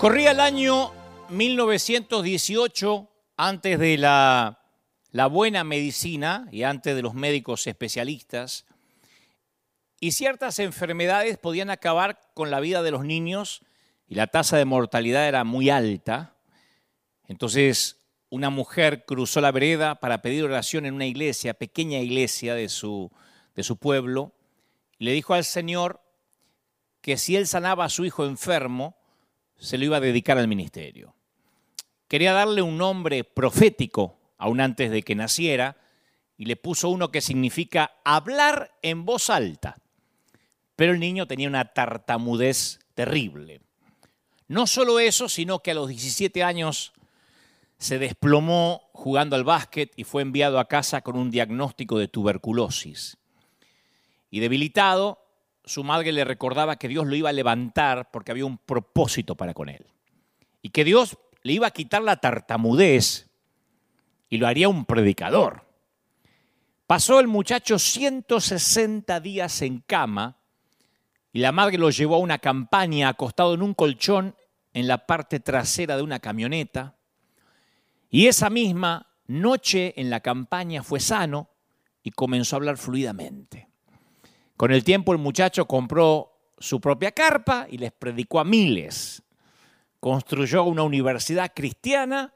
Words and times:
Corría 0.00 0.30
el 0.30 0.40
año 0.40 0.92
1918, 1.28 3.06
antes 3.36 3.78
de 3.78 3.98
la, 3.98 4.58
buena 5.30 5.62
medicina 5.62 6.48
y 6.50 6.62
antes 6.62 6.96
de 6.96 7.02
los 7.02 7.12
médicos 7.12 7.66
especialistas, 7.66 8.64
y 10.00 10.12
ciertas 10.12 10.58
enfermedades 10.58 11.36
podían 11.36 11.68
acabar 11.68 12.18
con 12.32 12.50
la 12.50 12.60
vida 12.60 12.82
de 12.82 12.92
los 12.92 13.04
niños 13.04 13.60
y 14.08 14.14
la 14.14 14.28
tasa 14.28 14.56
de 14.56 14.64
mortalidad 14.64 15.28
era 15.28 15.44
muy 15.44 15.68
alta. 15.68 16.34
Entonces, 17.28 18.00
una 18.30 18.48
mujer 18.48 19.04
cruzó 19.04 19.42
la 19.42 19.52
vereda 19.52 19.96
para 19.96 20.22
pedir 20.22 20.44
oración 20.44 20.86
en 20.86 20.94
una 20.94 21.04
iglesia, 21.04 21.52
pequeña 21.52 21.98
iglesia 21.98 22.54
de 22.54 22.70
su, 22.70 23.12
de 23.54 23.62
su 23.62 23.76
pueblo, 23.76 24.32
y 24.98 25.04
le 25.04 25.12
dijo 25.12 25.34
al 25.34 25.44
Señor 25.44 26.00
que 27.02 27.18
si 27.18 27.36
él 27.36 27.46
sanaba 27.46 27.84
a 27.84 27.90
su 27.90 28.06
hijo 28.06 28.24
enfermo, 28.24 28.96
se 29.60 29.78
lo 29.78 29.84
iba 29.84 29.98
a 29.98 30.00
dedicar 30.00 30.38
al 30.38 30.48
ministerio. 30.48 31.14
Quería 32.08 32.32
darle 32.32 32.62
un 32.62 32.76
nombre 32.76 33.22
profético 33.22 34.18
aún 34.36 34.60
antes 34.60 34.90
de 34.90 35.02
que 35.02 35.14
naciera 35.14 35.76
y 36.36 36.46
le 36.46 36.56
puso 36.56 36.88
uno 36.88 37.12
que 37.12 37.20
significa 37.20 37.92
hablar 38.04 38.72
en 38.82 39.04
voz 39.04 39.30
alta. 39.30 39.76
Pero 40.74 40.92
el 40.92 40.98
niño 40.98 41.26
tenía 41.26 41.46
una 41.46 41.66
tartamudez 41.66 42.80
terrible. 42.94 43.60
No 44.48 44.66
solo 44.66 44.98
eso, 44.98 45.28
sino 45.28 45.60
que 45.60 45.72
a 45.72 45.74
los 45.74 45.88
17 45.88 46.42
años 46.42 46.92
se 47.78 47.98
desplomó 47.98 48.90
jugando 48.92 49.36
al 49.36 49.44
básquet 49.44 49.92
y 49.96 50.04
fue 50.04 50.22
enviado 50.22 50.58
a 50.58 50.68
casa 50.68 51.02
con 51.02 51.16
un 51.16 51.30
diagnóstico 51.30 51.98
de 51.98 52.08
tuberculosis. 52.08 53.18
Y 54.30 54.40
debilitado, 54.40 55.18
su 55.70 55.84
madre 55.84 56.10
le 56.10 56.24
recordaba 56.24 56.74
que 56.74 56.88
Dios 56.88 57.06
lo 57.06 57.14
iba 57.14 57.28
a 57.28 57.32
levantar 57.32 58.10
porque 58.10 58.32
había 58.32 58.44
un 58.44 58.58
propósito 58.58 59.36
para 59.36 59.54
con 59.54 59.68
él. 59.68 59.86
Y 60.62 60.70
que 60.70 60.82
Dios 60.82 61.16
le 61.42 61.52
iba 61.52 61.68
a 61.68 61.70
quitar 61.70 62.02
la 62.02 62.16
tartamudez 62.16 63.30
y 64.28 64.38
lo 64.38 64.48
haría 64.48 64.68
un 64.68 64.84
predicador. 64.84 65.64
Pasó 66.88 67.20
el 67.20 67.28
muchacho 67.28 67.78
160 67.78 69.20
días 69.20 69.62
en 69.62 69.78
cama 69.86 70.38
y 71.32 71.38
la 71.38 71.52
madre 71.52 71.78
lo 71.78 71.90
llevó 71.90 72.16
a 72.16 72.18
una 72.18 72.38
campaña 72.38 73.08
acostado 73.08 73.54
en 73.54 73.62
un 73.62 73.74
colchón 73.74 74.34
en 74.74 74.88
la 74.88 75.06
parte 75.06 75.38
trasera 75.38 75.96
de 75.96 76.02
una 76.02 76.18
camioneta. 76.18 76.96
Y 78.10 78.26
esa 78.26 78.50
misma 78.50 79.06
noche 79.28 79.94
en 80.00 80.10
la 80.10 80.18
campaña 80.18 80.82
fue 80.82 80.98
sano 80.98 81.48
y 82.02 82.10
comenzó 82.10 82.56
a 82.56 82.58
hablar 82.58 82.76
fluidamente. 82.76 83.69
Con 84.60 84.72
el 84.72 84.84
tiempo 84.84 85.12
el 85.12 85.18
muchacho 85.18 85.64
compró 85.64 86.52
su 86.58 86.82
propia 86.82 87.12
carpa 87.12 87.66
y 87.70 87.78
les 87.78 87.92
predicó 87.92 88.40
a 88.40 88.44
miles. 88.44 89.22
Construyó 90.00 90.64
una 90.64 90.82
universidad 90.82 91.52
cristiana 91.54 92.34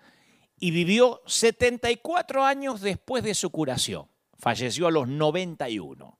y 0.58 0.70
vivió 0.70 1.20
74 1.26 2.42
años 2.42 2.80
después 2.80 3.24
de 3.24 3.34
su 3.34 3.50
curación. 3.50 4.06
Falleció 4.38 4.86
a 4.86 4.90
los 4.90 5.06
91. 5.06 6.18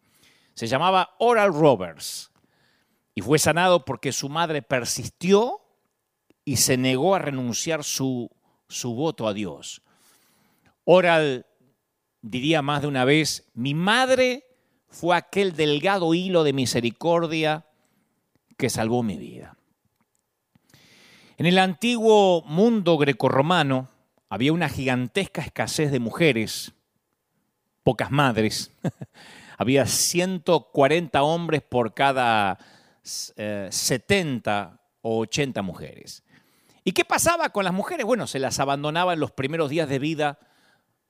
Se 0.52 0.66
llamaba 0.66 1.14
Oral 1.20 1.55
Roberts 1.55 2.30
y 3.14 3.22
fue 3.22 3.39
sanado 3.39 3.86
porque 3.86 4.12
su 4.12 4.28
madre 4.28 4.61
persistió 4.61 5.62
y 6.44 6.56
se 6.56 6.77
negó 6.77 7.14
a 7.14 7.20
renunciar 7.20 7.83
su, 7.83 8.30
su 8.68 8.95
voto 8.95 9.27
a 9.27 9.33
Dios. 9.33 9.80
Oral 10.84 11.46
diría 12.20 12.61
más 12.61 12.83
de 12.83 12.89
una 12.89 13.06
vez, 13.06 13.50
mi 13.55 13.73
madre 13.73 14.45
fue 14.94 15.16
aquel 15.16 15.56
delgado 15.56 16.14
hilo 16.14 16.44
de 16.44 16.52
misericordia 16.52 17.66
que 18.56 18.70
salvó 18.70 19.02
mi 19.02 19.16
vida. 19.16 19.56
En 21.36 21.46
el 21.46 21.58
antiguo 21.58 22.42
mundo 22.46 22.96
grecorromano 22.96 23.88
había 24.28 24.52
una 24.52 24.68
gigantesca 24.68 25.42
escasez 25.42 25.90
de 25.90 25.98
mujeres, 25.98 26.72
pocas 27.82 28.12
madres. 28.12 28.70
había 29.58 29.84
140 29.86 31.22
hombres 31.24 31.62
por 31.62 31.92
cada 31.92 32.58
70 33.02 34.70
eh, 34.72 34.78
o 35.02 35.18
80 35.18 35.62
mujeres. 35.62 36.22
¿Y 36.84 36.92
qué 36.92 37.05
pasaba 37.05 37.48
con 37.48 37.64
las 37.64 37.74
mujeres? 37.74 38.06
Bueno, 38.06 38.28
se 38.28 38.38
las 38.38 38.61
abandonaba 38.61 39.14
en 39.14 39.20
los 39.20 39.32
primeros 39.32 39.70
días 39.70 39.88
de 39.88 39.98
vida 39.98 40.38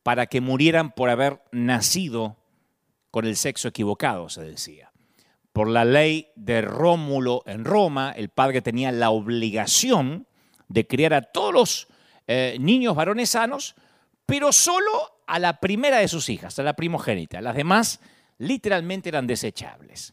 para 0.02 0.26
que 0.26 0.40
murieran 0.40 0.90
por 0.90 1.10
haber 1.10 1.42
nacido 1.52 2.38
con 3.14 3.26
el 3.26 3.36
sexo 3.36 3.68
equivocado, 3.68 4.28
se 4.28 4.42
decía. 4.42 4.90
Por 5.52 5.68
la 5.68 5.84
ley 5.84 6.32
de 6.34 6.62
Rómulo 6.62 7.44
en 7.46 7.64
Roma, 7.64 8.10
el 8.10 8.28
padre 8.28 8.60
tenía 8.60 8.90
la 8.90 9.10
obligación 9.10 10.26
de 10.66 10.88
criar 10.88 11.14
a 11.14 11.22
todos 11.22 11.54
los 11.54 11.88
eh, 12.26 12.56
niños 12.58 12.96
varones 12.96 13.30
sanos, 13.30 13.76
pero 14.26 14.50
solo 14.50 14.90
a 15.28 15.38
la 15.38 15.60
primera 15.60 15.98
de 15.98 16.08
sus 16.08 16.28
hijas, 16.28 16.58
a 16.58 16.64
la 16.64 16.74
primogénita. 16.74 17.40
Las 17.40 17.54
demás 17.54 18.00
literalmente 18.38 19.10
eran 19.10 19.28
desechables. 19.28 20.12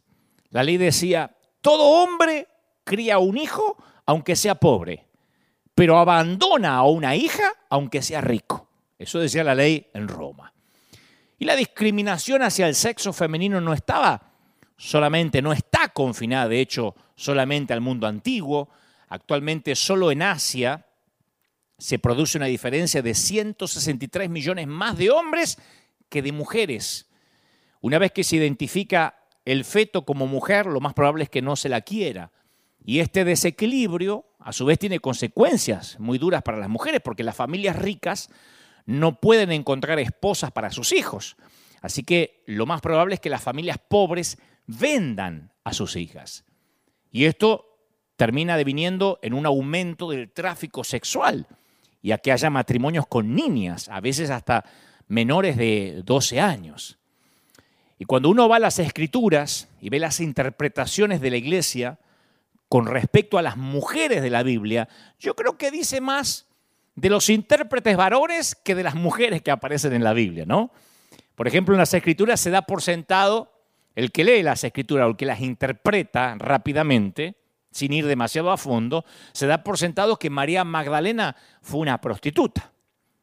La 0.51 0.61
ley 0.61 0.77
decía, 0.77 1.35
todo 1.61 2.03
hombre 2.03 2.49
cría 2.83 3.17
un 3.17 3.35
hijo 3.35 3.77
aunque 4.05 4.35
sea 4.35 4.53
pobre, 4.53 5.07
pero 5.73 5.97
abandona 5.97 6.75
a 6.75 6.83
una 6.83 7.15
hija 7.15 7.51
aunque 7.67 8.03
sea 8.03 8.21
rico. 8.21 8.69
Eso 8.99 9.17
decía 9.17 9.43
la 9.43 9.55
ley 9.55 9.89
en 9.95 10.07
Roma. 10.07 10.53
Y 11.41 11.45
la 11.45 11.55
discriminación 11.55 12.43
hacia 12.43 12.67
el 12.67 12.75
sexo 12.75 13.13
femenino 13.13 13.59
no 13.59 13.73
estaba 13.73 14.31
solamente, 14.77 15.41
no 15.41 15.53
está 15.53 15.87
confinada, 15.87 16.47
de 16.47 16.61
hecho, 16.61 16.93
solamente 17.15 17.73
al 17.73 17.81
mundo 17.81 18.05
antiguo. 18.05 18.69
Actualmente 19.07 19.73
solo 19.73 20.11
en 20.11 20.21
Asia 20.21 20.85
se 21.79 21.97
produce 21.97 22.37
una 22.37 22.45
diferencia 22.45 23.01
de 23.01 23.15
163 23.15 24.29
millones 24.29 24.67
más 24.67 24.99
de 24.99 25.09
hombres 25.09 25.57
que 26.09 26.21
de 26.21 26.31
mujeres. 26.31 27.09
Una 27.79 27.97
vez 27.97 28.11
que 28.11 28.23
se 28.23 28.35
identifica 28.35 29.15
el 29.43 29.65
feto 29.65 30.05
como 30.05 30.27
mujer, 30.27 30.67
lo 30.67 30.79
más 30.79 30.93
probable 30.93 31.23
es 31.23 31.31
que 31.31 31.41
no 31.41 31.55
se 31.55 31.69
la 31.69 31.81
quiera. 31.81 32.31
Y 32.85 32.99
este 32.99 33.25
desequilibrio, 33.25 34.27
a 34.37 34.53
su 34.53 34.65
vez, 34.65 34.77
tiene 34.77 34.99
consecuencias 34.99 35.99
muy 35.99 36.19
duras 36.19 36.43
para 36.43 36.59
las 36.59 36.69
mujeres, 36.69 37.01
porque 37.03 37.23
las 37.23 37.35
familias 37.35 37.77
ricas 37.77 38.29
no 38.85 39.19
pueden 39.19 39.51
encontrar 39.51 39.99
esposas 39.99 40.51
para 40.51 40.71
sus 40.71 40.91
hijos. 40.91 41.37
Así 41.81 42.03
que 42.03 42.43
lo 42.45 42.65
más 42.65 42.81
probable 42.81 43.15
es 43.15 43.19
que 43.19 43.29
las 43.29 43.41
familias 43.41 43.77
pobres 43.77 44.37
vendan 44.67 45.51
a 45.63 45.73
sus 45.73 45.95
hijas. 45.95 46.45
Y 47.11 47.25
esto 47.25 47.71
termina 48.15 48.55
deviniendo 48.55 49.19
en 49.21 49.33
un 49.33 49.45
aumento 49.45 50.11
del 50.11 50.29
tráfico 50.31 50.83
sexual 50.83 51.47
y 52.01 52.11
a 52.11 52.17
que 52.17 52.31
haya 52.31 52.49
matrimonios 52.49 53.07
con 53.07 53.35
niñas, 53.35 53.89
a 53.89 53.99
veces 53.99 54.29
hasta 54.29 54.65
menores 55.07 55.57
de 55.57 56.01
12 56.05 56.39
años. 56.39 56.97
Y 57.99 58.05
cuando 58.05 58.29
uno 58.29 58.49
va 58.49 58.55
a 58.55 58.59
las 58.59 58.79
escrituras 58.79 59.67
y 59.81 59.89
ve 59.89 59.99
las 59.99 60.19
interpretaciones 60.19 61.21
de 61.21 61.29
la 61.29 61.37
iglesia 61.37 61.99
con 62.69 62.85
respecto 62.85 63.37
a 63.37 63.41
las 63.41 63.57
mujeres 63.57 64.21
de 64.21 64.29
la 64.29 64.43
Biblia, 64.43 64.87
yo 65.19 65.35
creo 65.35 65.57
que 65.57 65.69
dice 65.69 66.01
más 66.01 66.47
de 67.01 67.09
los 67.09 67.31
intérpretes 67.31 67.97
varones 67.97 68.53
que 68.53 68.75
de 68.75 68.83
las 68.83 68.93
mujeres 68.93 69.41
que 69.41 69.49
aparecen 69.49 69.93
en 69.93 70.03
la 70.03 70.13
Biblia, 70.13 70.45
¿no? 70.45 70.71
Por 71.33 71.47
ejemplo, 71.47 71.73
en 71.73 71.79
las 71.79 71.95
escrituras 71.95 72.39
se 72.39 72.51
da 72.51 72.61
por 72.61 72.83
sentado 72.83 73.51
el 73.95 74.11
que 74.11 74.23
lee 74.23 74.43
las 74.43 74.63
escrituras 74.63 75.07
o 75.07 75.09
el 75.09 75.15
que 75.17 75.25
las 75.25 75.41
interpreta 75.41 76.35
rápidamente, 76.37 77.37
sin 77.71 77.91
ir 77.91 78.05
demasiado 78.05 78.51
a 78.51 78.57
fondo, 78.57 79.03
se 79.31 79.47
da 79.47 79.63
por 79.63 79.79
sentado 79.79 80.17
que 80.17 80.29
María 80.29 80.63
Magdalena 80.63 81.35
fue 81.63 81.79
una 81.79 81.99
prostituta. 81.99 82.71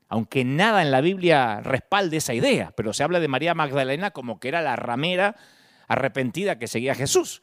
Aunque 0.08 0.44
nada 0.44 0.82
en 0.82 0.90
la 0.90 1.00
Biblia 1.00 1.60
respalde 1.60 2.16
esa 2.16 2.34
idea, 2.34 2.72
pero 2.76 2.92
se 2.92 3.04
habla 3.04 3.20
de 3.20 3.28
María 3.28 3.54
Magdalena 3.54 4.10
como 4.10 4.40
que 4.40 4.48
era 4.48 4.60
la 4.60 4.75
ramera 4.75 5.36
arrepentida 5.86 6.58
que 6.58 6.66
seguía 6.66 6.92
a 6.92 6.96
Jesús. 6.96 7.42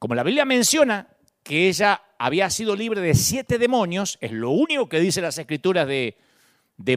Como 0.00 0.16
la 0.16 0.24
Biblia 0.24 0.44
menciona 0.44 1.06
que 1.46 1.68
ella 1.68 2.02
había 2.18 2.50
sido 2.50 2.74
libre 2.74 3.00
de 3.00 3.14
siete 3.14 3.58
demonios, 3.58 4.18
es 4.20 4.32
lo 4.32 4.50
único 4.50 4.88
que 4.88 4.98
dice 4.98 5.20
las 5.20 5.38
escrituras 5.38 5.86
de, 5.86 6.16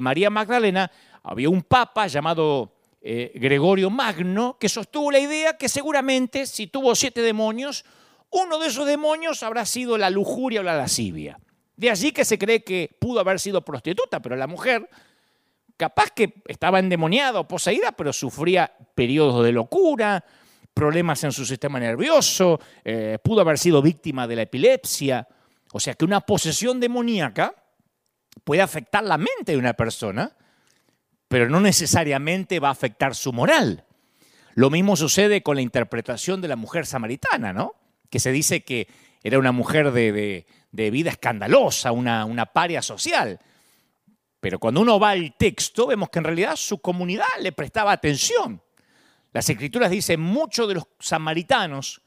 María 0.02 0.30
Magdalena, 0.30 0.92
había 1.22 1.50
un 1.50 1.62
papa 1.62 2.08
llamado 2.08 2.74
eh, 3.02 3.32
Gregorio 3.36 3.90
Magno 3.90 4.58
que 4.60 4.68
sostuvo 4.68 5.12
la 5.12 5.20
idea 5.20 5.58
que 5.58 5.70
seguramente 5.70 6.48
si 6.48 6.68
tuvo 6.68 6.96
siete 6.96 7.22
demonios, 7.22 7.86
uno 8.32 8.58
de 8.58 8.68
esos 8.68 8.88
demonios 8.88 9.44
habrá 9.44 9.66
sido 9.66 9.98
la 9.98 10.10
lujuria 10.10 10.62
o 10.62 10.64
la 10.64 10.76
lascivia. 10.76 11.40
De 11.76 11.92
allí 11.92 12.12
que 12.12 12.26
se 12.26 12.38
cree 12.38 12.64
que 12.64 12.90
pudo 13.00 13.20
haber 13.20 13.40
sido 13.40 13.62
prostituta, 13.62 14.20
pero 14.20 14.36
la 14.36 14.48
mujer 14.48 14.90
capaz 15.78 16.10
que 16.10 16.42
estaba 16.48 16.80
endemoniada 16.80 17.40
o 17.40 17.48
poseída, 17.48 17.92
pero 17.92 18.12
sufría 18.12 18.74
periodos 18.96 19.46
de 19.46 19.52
locura, 19.52 20.26
problemas 20.80 21.22
en 21.26 21.34
su 21.34 21.46
sistema 21.46 21.78
nervioso, 21.78 22.58
eh, 22.86 23.18
pudo 23.22 23.42
haber 23.42 23.58
sido 23.58 23.82
víctima 23.82 24.26
de 24.26 24.38
la 24.38 24.44
epilepsia. 24.44 25.28
O 25.74 25.80
sea 25.82 25.94
que 25.94 26.06
una 26.06 26.22
posesión 26.22 26.80
demoníaca 26.80 27.54
puede 28.46 28.62
afectar 28.62 29.04
la 29.04 29.18
mente 29.18 29.52
de 29.52 29.58
una 29.58 29.74
persona, 29.74 30.32
pero 31.28 31.50
no 31.50 31.60
necesariamente 31.60 32.62
va 32.62 32.70
a 32.70 32.72
afectar 32.72 33.14
su 33.14 33.34
moral. 33.34 33.84
Lo 34.56 34.70
mismo 34.70 34.96
sucede 34.96 35.44
con 35.44 35.58
la 35.58 35.62
interpretación 35.62 36.40
de 36.40 36.48
la 36.48 36.56
mujer 36.56 36.86
samaritana, 36.86 37.52
¿no? 37.52 37.76
Que 38.10 38.22
se 38.22 38.32
dice 38.32 38.64
que 38.64 38.88
era 39.22 39.38
una 39.38 39.52
mujer 39.52 39.92
de, 39.92 40.46
vida 40.72 41.10
escandalosa, 41.10 41.92
una 41.92 42.46
paria 42.54 42.82
social. 42.82 43.38
Pero 44.40 44.60
cuando 44.60 44.80
uno 44.80 44.98
va 44.98 45.10
al 45.10 45.36
texto, 45.36 45.88
vemos 45.88 46.10
que 46.10 46.20
en 46.20 46.26
realidad 46.26 46.56
su 46.56 46.80
comunidad 46.80 47.28
le 47.42 47.52
prestaba 47.52 47.92
atención. 47.92 48.62
Las 49.32 49.50
escrituras 49.50 49.92
dicen, 49.92 50.20
muchos 50.20 50.68
de 50.68 50.76
los 50.76 50.88
samaritanos 51.00 52.02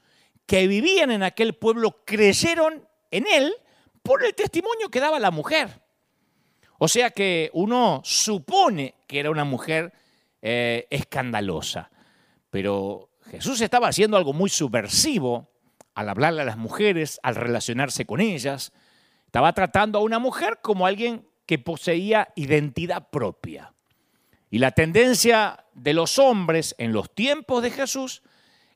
que 0.45 0.67
vivían 0.67 1.11
en 1.11 1.23
aquel 1.23 1.53
pueblo 1.53 2.03
creyeron 2.05 2.87
en 3.11 3.25
él 3.31 3.53
por 4.01 4.25
el 4.25 4.33
testimonio 4.33 4.89
que 4.89 4.99
daba 4.99 5.19
la 5.19 5.31
mujer. 5.31 5.81
O 6.77 6.87
sea 6.87 7.11
que 7.11 7.49
uno 7.53 8.01
supone 8.03 8.95
que 9.07 9.19
era 9.19 9.31
una 9.31 9.45
mujer 9.45 9.93
eh, 10.41 10.87
escandalosa. 10.89 11.89
Pero 12.49 13.09
Jesús 13.31 13.61
estaba 13.61 13.87
haciendo 13.87 14.17
algo 14.17 14.33
muy 14.33 14.49
subversivo 14.49 15.49
al 15.95 16.09
hablarle 16.09 16.41
a 16.41 16.45
las 16.45 16.57
mujeres, 16.57 17.19
al 17.23 17.35
relacionarse 17.35 18.05
con 18.05 18.19
ellas. 18.19 18.73
Estaba 19.25 19.53
tratando 19.53 19.99
a 19.99 20.01
una 20.01 20.19
mujer 20.19 20.59
como 20.61 20.85
alguien 20.85 21.25
que 21.45 21.59
poseía 21.59 22.29
identidad 22.35 23.09
propia. 23.09 23.73
Y 24.53 24.59
la 24.59 24.69
tendencia 24.69 25.65
de 25.73 25.95
los 25.95 26.19
hombres 26.19 26.75
en 26.77 26.93
los 26.93 27.11
tiempos 27.11 27.63
de 27.63 27.71
Jesús 27.71 28.21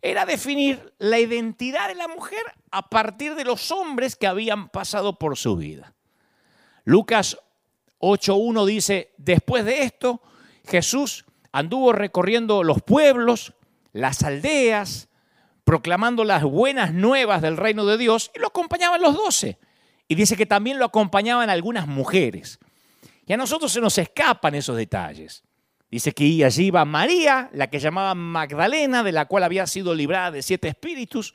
era 0.01 0.25
definir 0.25 0.91
la 0.97 1.19
identidad 1.19 1.88
de 1.88 1.94
la 1.94 2.07
mujer 2.07 2.41
a 2.71 2.89
partir 2.89 3.35
de 3.35 3.45
los 3.45 3.69
hombres 3.69 4.15
que 4.15 4.25
habían 4.25 4.69
pasado 4.69 5.19
por 5.19 5.38
su 5.38 5.56
vida. 5.56 5.94
Lucas 6.83 7.38
8.1 8.00 8.65
dice, 8.65 9.13
después 9.19 9.65
de 9.65 9.83
esto, 9.83 10.24
Jesús 10.68 11.25
anduvo 11.51 11.94
recorriendo 11.94 12.63
los 12.63 12.81
pueblos, 12.81 13.53
las 13.94 14.23
aldeas, 14.23 15.09
proclamando 15.63 16.23
las 16.23 16.41
buenas 16.41 16.91
nuevas 16.91 17.44
del 17.44 17.56
reino 17.56 17.85
de 17.85 18.00
Dios 18.00 18.31
y 18.33 18.39
lo 18.39 18.47
acompañaban 18.47 19.00
los 19.00 19.13
doce. 19.13 19.59
Y 20.07 20.15
dice 20.15 20.35
que 20.35 20.47
también 20.47 20.80
lo 20.80 20.85
acompañaban 20.85 21.51
algunas 21.51 21.85
mujeres. 21.85 22.57
Y 23.27 23.33
a 23.33 23.38
nosotros 23.38 23.71
se 23.71 23.80
nos 23.80 23.95
escapan 24.00 24.56
esos 24.56 24.75
detalles. 24.75 25.44
Dice 25.89 26.12
que 26.12 26.44
allí 26.44 26.66
iba 26.66 26.84
María, 26.84 27.50
la 27.54 27.69
que 27.69 27.80
llamaban 27.80 28.18
Magdalena, 28.18 29.04
de 29.04 29.13
la 29.13 29.25
cual 29.25 29.44
había 29.44 29.66
sido 29.68 29.95
librada 29.95 30.31
de 30.31 30.42
siete 30.42 30.68
espíritus, 30.68 31.34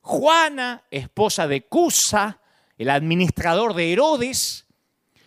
Juana, 0.00 0.82
esposa 0.90 1.46
de 1.46 1.66
Cusa, 1.66 2.40
el 2.76 2.90
administrador 2.90 3.74
de 3.74 3.92
Herodes, 3.92 4.66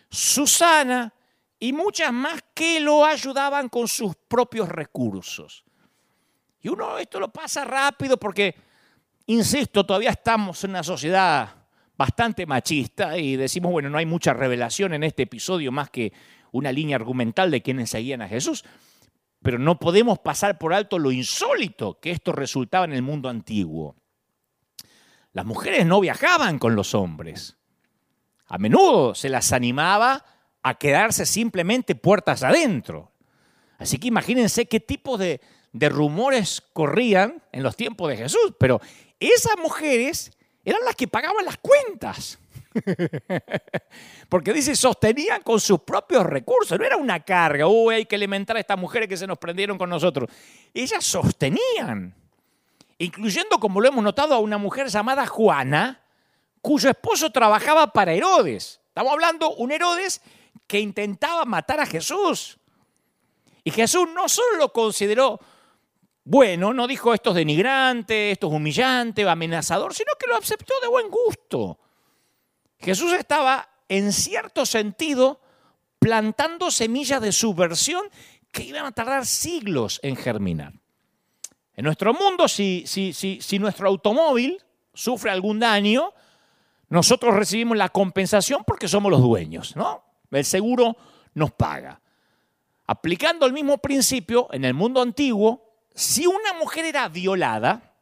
Susana 0.09 1.13
y 1.59 1.73
muchas 1.73 2.13
más 2.13 2.43
que 2.53 2.79
lo 2.79 3.05
ayudaban 3.05 3.69
con 3.69 3.87
sus 3.87 4.15
propios 4.27 4.69
recursos. 4.69 5.63
Y 6.61 6.67
uno 6.67 6.97
esto 6.97 7.19
lo 7.19 7.31
pasa 7.31 7.63
rápido 7.63 8.17
porque, 8.17 8.55
insisto, 9.27 9.85
todavía 9.85 10.11
estamos 10.11 10.63
en 10.63 10.71
una 10.71 10.83
sociedad 10.83 11.49
bastante 11.97 12.45
machista 12.45 13.17
y 13.17 13.35
decimos, 13.37 13.71
bueno, 13.71 13.89
no 13.89 13.97
hay 13.97 14.05
mucha 14.05 14.33
revelación 14.33 14.93
en 14.93 15.03
este 15.03 15.23
episodio 15.23 15.71
más 15.71 15.89
que 15.89 16.11
una 16.55 16.71
línea 16.71 16.95
argumental 16.95 17.51
de 17.51 17.61
quienes 17.61 17.89
seguían 17.89 18.21
a 18.21 18.29
Jesús. 18.29 18.63
Pero 19.41 19.59
no 19.59 19.77
podemos 19.77 20.19
pasar 20.19 20.57
por 20.57 20.73
alto 20.73 20.99
lo 20.99 21.11
insólito 21.11 21.99
que 21.99 22.11
esto 22.11 22.31
resultaba 22.31 22.85
en 22.85 22.93
el 22.93 23.01
mundo 23.01 23.27
antiguo. 23.27 23.97
Las 25.33 25.45
mujeres 25.45 25.85
no 25.85 25.99
viajaban 25.99 26.57
con 26.57 26.75
los 26.75 26.95
hombres. 26.95 27.57
A 28.47 28.57
menudo 28.57 29.15
se 29.15 29.27
las 29.27 29.51
animaba 29.51 30.23
a 30.63 30.75
quedarse 30.75 31.25
simplemente 31.25 31.93
puertas 31.93 32.41
adentro. 32.41 33.11
Así 33.77 33.97
que 33.97 34.07
imagínense 34.07 34.67
qué 34.67 34.79
tipo 34.79 35.17
de, 35.17 35.41
de 35.73 35.89
rumores 35.89 36.63
corrían 36.71 37.43
en 37.51 37.63
los 37.63 37.75
tiempos 37.75 38.07
de 38.07 38.15
Jesús. 38.15 38.53
Pero 38.57 38.79
esas 39.19 39.57
mujeres 39.61 40.31
eran 40.63 40.85
las 40.85 40.95
que 40.95 41.09
pagaban 41.09 41.43
las 41.43 41.57
cuentas. 41.57 42.39
Porque 44.29 44.53
dice, 44.53 44.75
sostenían 44.75 45.41
con 45.41 45.59
sus 45.59 45.81
propios 45.81 46.25
recursos, 46.25 46.77
no 46.77 46.85
era 46.85 46.97
una 46.97 47.21
carga, 47.21 47.67
uy, 47.67 47.95
hay 47.95 48.05
que 48.05 48.15
alimentar 48.15 48.57
a 48.57 48.59
estas 48.59 48.77
mujeres 48.77 49.07
que 49.07 49.17
se 49.17 49.27
nos 49.27 49.37
prendieron 49.37 49.77
con 49.77 49.89
nosotros. 49.89 50.29
Ellas 50.73 51.03
sostenían, 51.03 52.15
incluyendo, 52.97 53.59
como 53.59 53.81
lo 53.81 53.87
hemos 53.87 54.03
notado, 54.03 54.35
a 54.35 54.39
una 54.39 54.57
mujer 54.57 54.87
llamada 54.87 55.25
Juana, 55.25 56.01
cuyo 56.61 56.89
esposo 56.89 57.31
trabajaba 57.31 57.87
para 57.87 58.13
Herodes. 58.13 58.81
Estamos 58.87 59.13
hablando 59.13 59.55
un 59.55 59.71
Herodes 59.71 60.21
que 60.67 60.79
intentaba 60.79 61.45
matar 61.45 61.79
a 61.79 61.85
Jesús. 61.85 62.57
Y 63.63 63.71
Jesús 63.71 64.07
no 64.13 64.29
solo 64.29 64.57
lo 64.57 64.73
consideró 64.73 65.39
bueno, 66.27 66.73
no 66.73 66.87
dijo 66.87 67.13
esto 67.13 67.29
es 67.29 67.35
denigrante, 67.35 68.31
esto 68.31 68.47
es 68.47 68.53
humillante, 68.53 69.29
amenazador, 69.29 69.93
sino 69.93 70.11
que 70.19 70.25
lo 70.25 70.35
aceptó 70.35 70.73
de 70.81 70.87
buen 70.87 71.07
gusto. 71.07 71.77
Jesús 72.79 73.13
estaba, 73.13 73.69
en 73.89 74.11
cierto 74.11 74.65
sentido, 74.65 75.39
plantando 75.99 76.71
semillas 76.71 77.21
de 77.21 77.31
subversión 77.31 78.05
que 78.51 78.63
iban 78.63 78.85
a 78.85 78.91
tardar 78.91 79.25
siglos 79.25 79.99
en 80.03 80.15
germinar. 80.15 80.73
En 81.75 81.85
nuestro 81.85 82.13
mundo, 82.13 82.47
si, 82.47 82.85
si, 82.87 83.13
si 83.13 83.59
nuestro 83.59 83.87
automóvil 83.87 84.63
sufre 84.93 85.31
algún 85.31 85.59
daño, 85.59 86.13
nosotros 86.89 87.35
recibimos 87.35 87.77
la 87.77 87.89
compensación 87.89 88.63
porque 88.65 88.87
somos 88.87 89.11
los 89.11 89.21
dueños, 89.21 89.75
¿no? 89.75 90.03
El 90.31 90.45
seguro 90.45 90.95
nos 91.33 91.51
paga. 91.51 91.99
Aplicando 92.87 93.45
el 93.45 93.53
mismo 93.53 93.79
principio, 93.79 94.47
en 94.51 94.63
el 94.63 94.73
mundo 94.73 95.01
antiguo, 95.01 95.75
si 95.93 96.27
una 96.27 96.53
mujer 96.53 96.85
era 96.85 97.09
violada, 97.09 97.93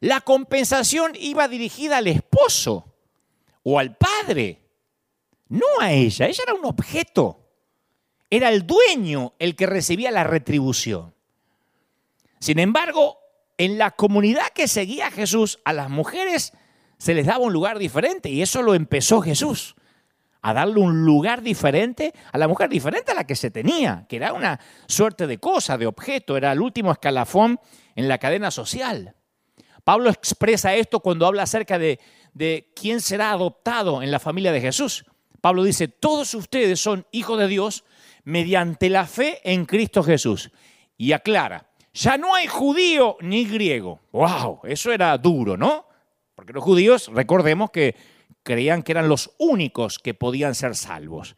la 0.00 0.20
compensación 0.20 1.12
iba 1.18 1.48
dirigida 1.48 1.98
al 1.98 2.06
esposo 2.06 2.93
o 3.64 3.78
al 3.78 3.96
padre, 3.96 4.60
no 5.48 5.66
a 5.80 5.90
ella, 5.92 6.26
ella 6.26 6.42
era 6.44 6.54
un 6.54 6.64
objeto. 6.64 7.40
Era 8.30 8.48
el 8.50 8.66
dueño 8.66 9.34
el 9.38 9.56
que 9.56 9.66
recibía 9.66 10.10
la 10.10 10.24
retribución. 10.24 11.14
Sin 12.40 12.58
embargo, 12.58 13.18
en 13.58 13.78
la 13.78 13.92
comunidad 13.92 14.48
que 14.54 14.68
seguía 14.68 15.08
a 15.08 15.10
Jesús, 15.10 15.60
a 15.64 15.72
las 15.72 15.88
mujeres 15.88 16.52
se 16.98 17.14
les 17.14 17.26
daba 17.26 17.44
un 17.44 17.52
lugar 17.52 17.78
diferente 17.78 18.28
y 18.28 18.42
eso 18.42 18.62
lo 18.62 18.74
empezó 18.74 19.20
Jesús, 19.20 19.76
a 20.42 20.52
darle 20.52 20.80
un 20.80 21.04
lugar 21.04 21.42
diferente 21.42 22.12
a 22.32 22.38
la 22.38 22.48
mujer, 22.48 22.68
diferente 22.68 23.12
a 23.12 23.14
la 23.14 23.26
que 23.26 23.36
se 23.36 23.50
tenía, 23.50 24.04
que 24.08 24.16
era 24.16 24.32
una 24.32 24.60
suerte 24.86 25.26
de 25.26 25.38
cosa, 25.38 25.78
de 25.78 25.86
objeto, 25.86 26.36
era 26.36 26.52
el 26.52 26.60
último 26.60 26.92
escalafón 26.92 27.58
en 27.94 28.08
la 28.08 28.18
cadena 28.18 28.50
social. 28.50 29.14
Pablo 29.84 30.10
expresa 30.10 30.74
esto 30.74 31.00
cuando 31.00 31.26
habla 31.26 31.42
acerca 31.44 31.78
de, 31.78 32.00
de 32.34 32.70
quién 32.74 33.00
será 33.00 33.30
adoptado 33.30 34.02
en 34.02 34.10
la 34.10 34.18
familia 34.18 34.52
de 34.52 34.60
Jesús. 34.60 35.06
Pablo 35.40 35.62
dice, 35.62 35.88
todos 35.88 36.34
ustedes 36.34 36.80
son 36.80 37.06
hijos 37.12 37.38
de 37.38 37.48
Dios 37.48 37.84
mediante 38.24 38.90
la 38.90 39.06
fe 39.06 39.40
en 39.44 39.64
Cristo 39.64 40.02
Jesús. 40.02 40.50
Y 40.96 41.12
aclara, 41.12 41.70
ya 41.92 42.18
no 42.18 42.34
hay 42.34 42.46
judío 42.46 43.16
ni 43.20 43.44
griego. 43.44 44.00
¡Wow! 44.12 44.60
Eso 44.64 44.92
era 44.92 45.16
duro, 45.18 45.56
¿no? 45.56 45.86
Porque 46.34 46.52
los 46.52 46.64
judíos, 46.64 47.10
recordemos 47.12 47.70
que 47.70 47.94
creían 48.42 48.82
que 48.82 48.92
eran 48.92 49.08
los 49.08 49.30
únicos 49.38 49.98
que 49.98 50.14
podían 50.14 50.54
ser 50.54 50.74
salvos. 50.74 51.36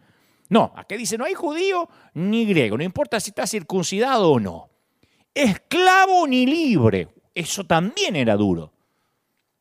No, 0.49 0.73
aquí 0.77 0.97
dice, 0.97 1.19
no 1.19 1.25
hay 1.25 1.35
judío 1.35 1.89
ni 2.15 2.47
griego, 2.47 2.79
no 2.79 2.85
importa 2.85 3.19
si 3.21 3.31
está 3.31 3.47
circuncidado 3.47 4.31
o 4.31 4.41
no. 4.41 4.71
Esclavo 5.35 6.27
ni 6.27 6.47
libre, 6.47 7.09
eso 7.35 7.65
también 7.65 8.17
era 8.17 8.37
duro. 8.37 8.73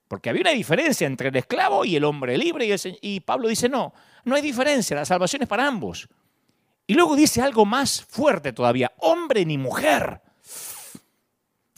Porque 0.07 0.29
había 0.29 0.41
una 0.41 0.51
diferencia 0.51 1.07
entre 1.07 1.29
el 1.29 1.35
esclavo 1.35 1.83
y 1.83 1.95
el 1.95 2.03
hombre 2.03 2.37
libre. 2.37 2.75
Y, 3.01 3.19
Pablo 3.21 3.47
dice, 3.47 3.67
no, 3.69 3.93
no 4.23 4.35
hay 4.35 4.41
diferencia, 4.41 4.95
la 4.95 5.05
salvación 5.05 5.41
es 5.41 5.47
para 5.47 5.67
ambos. 5.67 6.07
Y 6.87 6.93
luego 6.93 7.15
dice 7.15 7.41
algo 7.41 7.65
más 7.65 8.03
fuerte 8.03 8.53
todavía, 8.53 8.91
hombre 8.99 9.43
ni 9.45 9.57
mujer, 9.57 10.21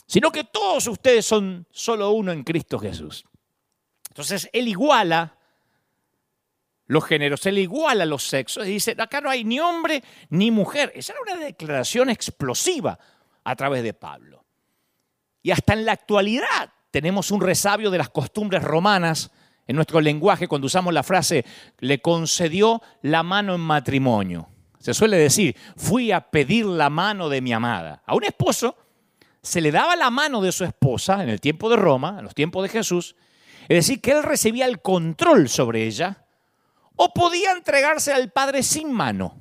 sino 0.06 0.30
que 0.30 0.44
todos 0.44 0.86
ustedes 0.86 1.24
son 1.24 1.66
solo 1.70 2.10
uno 2.10 2.30
en 2.32 2.44
Cristo 2.44 2.78
Jesús. 2.78 3.24
Entonces 4.10 4.50
él 4.52 4.68
iguala 4.68 5.38
los 6.86 7.04
géneros, 7.04 7.44
él 7.46 7.58
iguala 7.58 8.04
los 8.04 8.24
sexos 8.24 8.66
y 8.66 8.72
dice, 8.72 8.94
acá 8.98 9.20
no 9.20 9.30
hay 9.30 9.44
ni 9.44 9.60
hombre 9.60 10.02
ni 10.30 10.50
mujer. 10.50 10.92
Esa 10.94 11.14
era 11.14 11.22
una 11.22 11.44
declaración 11.46 12.10
explosiva 12.10 12.98
a 13.44 13.56
través 13.56 13.82
de 13.82 13.94
Pablo. 13.94 14.44
Y 15.42 15.50
hasta 15.50 15.72
en 15.72 15.86
la 15.86 15.92
actualidad 15.92 16.72
tenemos 16.90 17.30
un 17.30 17.40
resabio 17.40 17.90
de 17.90 17.98
las 17.98 18.08
costumbres 18.08 18.62
romanas 18.62 19.30
en 19.66 19.76
nuestro 19.76 20.00
lenguaje 20.00 20.48
cuando 20.48 20.66
usamos 20.66 20.94
la 20.94 21.02
frase 21.02 21.44
le 21.78 22.00
concedió 22.00 22.82
la 23.02 23.22
mano 23.22 23.54
en 23.54 23.60
matrimonio. 23.60 24.48
Se 24.78 24.94
suele 24.94 25.18
decir, 25.18 25.56
fui 25.76 26.12
a 26.12 26.20
pedir 26.30 26.64
la 26.64 26.88
mano 26.88 27.28
de 27.28 27.40
mi 27.40 27.52
amada. 27.52 28.02
A 28.06 28.14
un 28.14 28.24
esposo 28.24 28.76
se 29.42 29.60
le 29.60 29.70
daba 29.70 29.96
la 29.96 30.10
mano 30.10 30.40
de 30.40 30.52
su 30.52 30.64
esposa 30.64 31.22
en 31.22 31.28
el 31.28 31.40
tiempo 31.40 31.68
de 31.68 31.76
Roma, 31.76 32.16
en 32.18 32.24
los 32.24 32.34
tiempos 32.34 32.62
de 32.62 32.68
Jesús, 32.68 33.16
es 33.62 33.86
decir, 33.86 34.00
que 34.00 34.12
él 34.12 34.22
recibía 34.22 34.66
el 34.66 34.80
control 34.80 35.48
sobre 35.48 35.86
ella, 35.86 36.24
o 36.96 37.12
podía 37.12 37.52
entregarse 37.52 38.12
al 38.12 38.32
padre 38.32 38.62
sin 38.62 38.92
mano. 38.92 39.38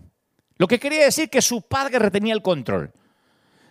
Lo 0.57 0.67
que 0.67 0.79
quería 0.79 1.03
decir 1.03 1.29
que 1.29 1.41
su 1.41 1.61
padre 1.61 1.97
retenía 1.99 2.33
el 2.33 2.41
control. 2.41 2.91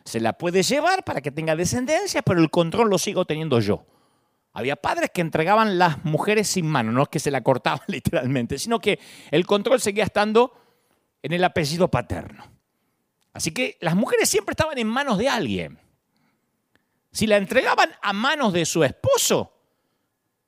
Se 0.07 0.21
la 0.21 0.35
puede 0.35 0.63
llevar 0.63 1.03
para 1.03 1.21
que 1.21 1.33
tenga 1.33 1.57
descendencia, 1.57 2.23
pero 2.23 2.41
el 2.41 2.49
control 2.49 2.89
lo 2.89 2.97
sigo 2.97 3.25
teniendo 3.25 3.59
yo. 3.59 3.85
Había 4.53 4.77
padres 4.77 5.11
que 5.13 5.21
entregaban 5.21 5.79
las 5.79 6.05
mujeres 6.05 6.47
sin 6.47 6.67
mano, 6.67 6.93
no 6.93 7.03
es 7.03 7.09
que 7.09 7.19
se 7.19 7.33
la 7.33 7.43
cortaban 7.43 7.81
literalmente, 7.89 8.57
sino 8.57 8.79
que 8.79 9.01
el 9.33 9.45
control 9.47 9.81
seguía 9.81 10.05
estando 10.05 10.53
en 11.23 11.33
el 11.33 11.43
apellido 11.43 11.89
paterno. 11.89 12.45
Así 13.33 13.51
que 13.51 13.77
las 13.81 13.97
mujeres 13.97 14.29
siempre 14.29 14.53
estaban 14.53 14.79
en 14.79 14.87
manos 14.87 15.19
de 15.19 15.29
alguien. 15.29 15.81
Si 17.11 17.27
la 17.27 17.37
entregaban 17.37 17.91
a 18.01 18.13
manos 18.13 18.53
de 18.53 18.65
su 18.65 18.85
esposo, 18.85 19.53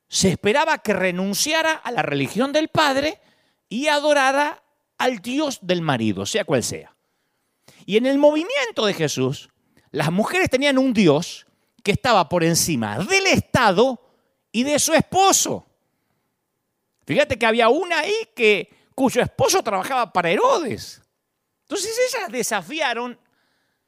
se 0.07 0.29
esperaba 0.29 0.77
que 0.77 0.93
renunciara 0.93 1.73
a 1.73 1.91
la 1.91 2.01
religión 2.01 2.53
del 2.53 2.69
padre 2.69 3.19
y 3.67 3.87
adorara 3.87 4.63
al 4.97 5.19
Dios 5.19 5.59
del 5.61 5.81
marido, 5.81 6.25
sea 6.25 6.45
cual 6.45 6.63
sea. 6.63 6.95
Y 7.89 7.97
en 7.97 8.05
el 8.05 8.19
movimiento 8.19 8.85
de 8.85 8.93
Jesús, 8.93 9.49
las 9.89 10.11
mujeres 10.11 10.47
tenían 10.47 10.77
un 10.77 10.93
Dios 10.93 11.47
que 11.83 11.89
estaba 11.89 12.29
por 12.29 12.43
encima 12.43 12.99
del 12.99 13.25
Estado 13.25 13.99
y 14.51 14.61
de 14.61 14.77
su 14.77 14.93
esposo. 14.93 15.65
Fíjate 17.07 17.39
que 17.39 17.47
había 17.47 17.67
una 17.69 18.01
ahí 18.01 18.13
que, 18.35 18.69
cuyo 18.93 19.23
esposo 19.23 19.63
trabajaba 19.63 20.13
para 20.13 20.29
Herodes. 20.29 21.01
Entonces 21.63 21.97
ellas 22.13 22.31
desafiaron 22.31 23.19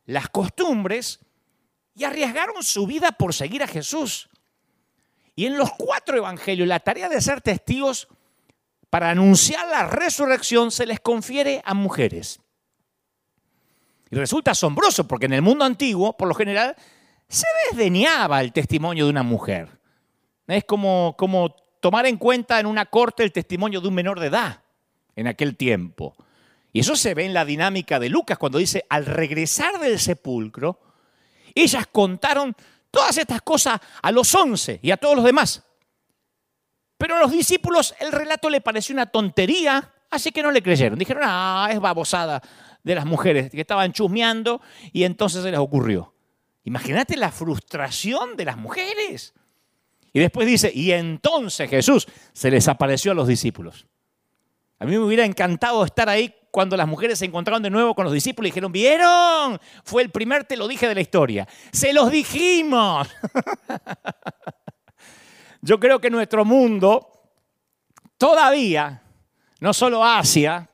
las 0.07 0.29
costumbres 0.29 1.19
y 1.93 2.03
arriesgaron 2.03 2.63
su 2.63 2.87
vida 2.87 3.11
por 3.11 3.35
seguir 3.35 3.61
a 3.61 3.67
Jesús. 3.67 4.29
Y 5.35 5.45
en 5.45 5.59
los 5.59 5.73
cuatro 5.73 6.17
evangelios, 6.17 6.67
la 6.67 6.79
tarea 6.79 7.07
de 7.07 7.21
ser 7.21 7.39
testigos 7.41 8.07
para 8.89 9.11
anunciar 9.11 9.67
la 9.67 9.85
resurrección 9.85 10.71
se 10.71 10.87
les 10.87 10.99
confiere 10.99 11.61
a 11.63 11.75
mujeres. 11.75 12.39
Y 14.11 14.17
resulta 14.17 14.51
asombroso 14.51 15.07
porque 15.07 15.25
en 15.25 15.33
el 15.33 15.41
mundo 15.41 15.63
antiguo, 15.63 16.17
por 16.17 16.27
lo 16.27 16.35
general, 16.35 16.75
se 17.29 17.47
desdeñaba 17.69 18.41
el 18.41 18.51
testimonio 18.51 19.05
de 19.05 19.11
una 19.11 19.23
mujer. 19.23 19.69
Es 20.47 20.65
como, 20.65 21.15
como 21.17 21.55
tomar 21.79 22.05
en 22.05 22.17
cuenta 22.17 22.59
en 22.59 22.65
una 22.65 22.85
corte 22.85 23.23
el 23.23 23.31
testimonio 23.31 23.79
de 23.79 23.87
un 23.87 23.93
menor 23.93 24.19
de 24.19 24.27
edad 24.27 24.63
en 25.15 25.27
aquel 25.27 25.55
tiempo. 25.55 26.13
Y 26.73 26.81
eso 26.81 26.97
se 26.97 27.13
ve 27.13 27.25
en 27.25 27.33
la 27.33 27.45
dinámica 27.45 27.99
de 27.99 28.09
Lucas 28.09 28.37
cuando 28.37 28.57
dice, 28.57 28.85
al 28.89 29.05
regresar 29.05 29.79
del 29.79 29.97
sepulcro, 29.97 30.79
ellas 31.55 31.87
contaron 31.89 32.53
todas 32.91 33.17
estas 33.17 33.41
cosas 33.41 33.79
a 34.01 34.11
los 34.11 34.35
once 34.35 34.81
y 34.83 34.91
a 34.91 34.97
todos 34.97 35.15
los 35.15 35.23
demás. 35.23 35.63
Pero 36.97 37.15
a 37.15 37.19
los 37.19 37.31
discípulos 37.31 37.95
el 37.99 38.11
relato 38.11 38.49
le 38.49 38.59
pareció 38.59 38.93
una 38.93 39.05
tontería, 39.05 39.93
así 40.09 40.33
que 40.33 40.43
no 40.43 40.51
le 40.51 40.61
creyeron. 40.61 40.99
Dijeron, 40.99 41.23
ah, 41.25 41.69
es 41.71 41.79
babosada 41.79 42.41
de 42.83 42.95
las 42.95 43.05
mujeres 43.05 43.49
que 43.49 43.61
estaban 43.61 43.91
chusmeando 43.93 44.61
y 44.91 45.03
entonces 45.03 45.43
se 45.43 45.51
les 45.51 45.59
ocurrió. 45.59 46.13
Imagínate 46.63 47.17
la 47.17 47.31
frustración 47.31 48.35
de 48.35 48.45
las 48.45 48.57
mujeres. 48.57 49.33
Y 50.13 50.19
después 50.19 50.47
dice, 50.47 50.71
y 50.73 50.91
entonces 50.91 51.69
Jesús 51.69 52.07
se 52.33 52.51
les 52.51 52.67
apareció 52.67 53.13
a 53.13 53.15
los 53.15 53.27
discípulos. 53.27 53.87
A 54.79 54.85
mí 54.85 54.91
me 54.91 54.99
hubiera 54.99 55.25
encantado 55.25 55.85
estar 55.85 56.09
ahí 56.09 56.33
cuando 56.49 56.75
las 56.75 56.87
mujeres 56.87 57.19
se 57.19 57.25
encontraron 57.25 57.63
de 57.63 57.69
nuevo 57.69 57.95
con 57.95 58.03
los 58.03 58.13
discípulos 58.13 58.47
y 58.47 58.51
dijeron, 58.51 58.71
¿vieron? 58.71 59.59
Fue 59.83 60.01
el 60.03 60.09
primer 60.09 60.43
te 60.43 60.57
lo 60.57 60.67
dije 60.67 60.87
de 60.87 60.95
la 60.95 61.01
historia. 61.01 61.47
Se 61.71 61.93
los 61.93 62.11
dijimos. 62.11 63.07
Yo 65.61 65.79
creo 65.79 66.01
que 66.01 66.09
nuestro 66.09 66.43
mundo 66.43 67.07
todavía, 68.17 69.01
no 69.59 69.73
solo 69.73 70.03
Asia, 70.03 70.70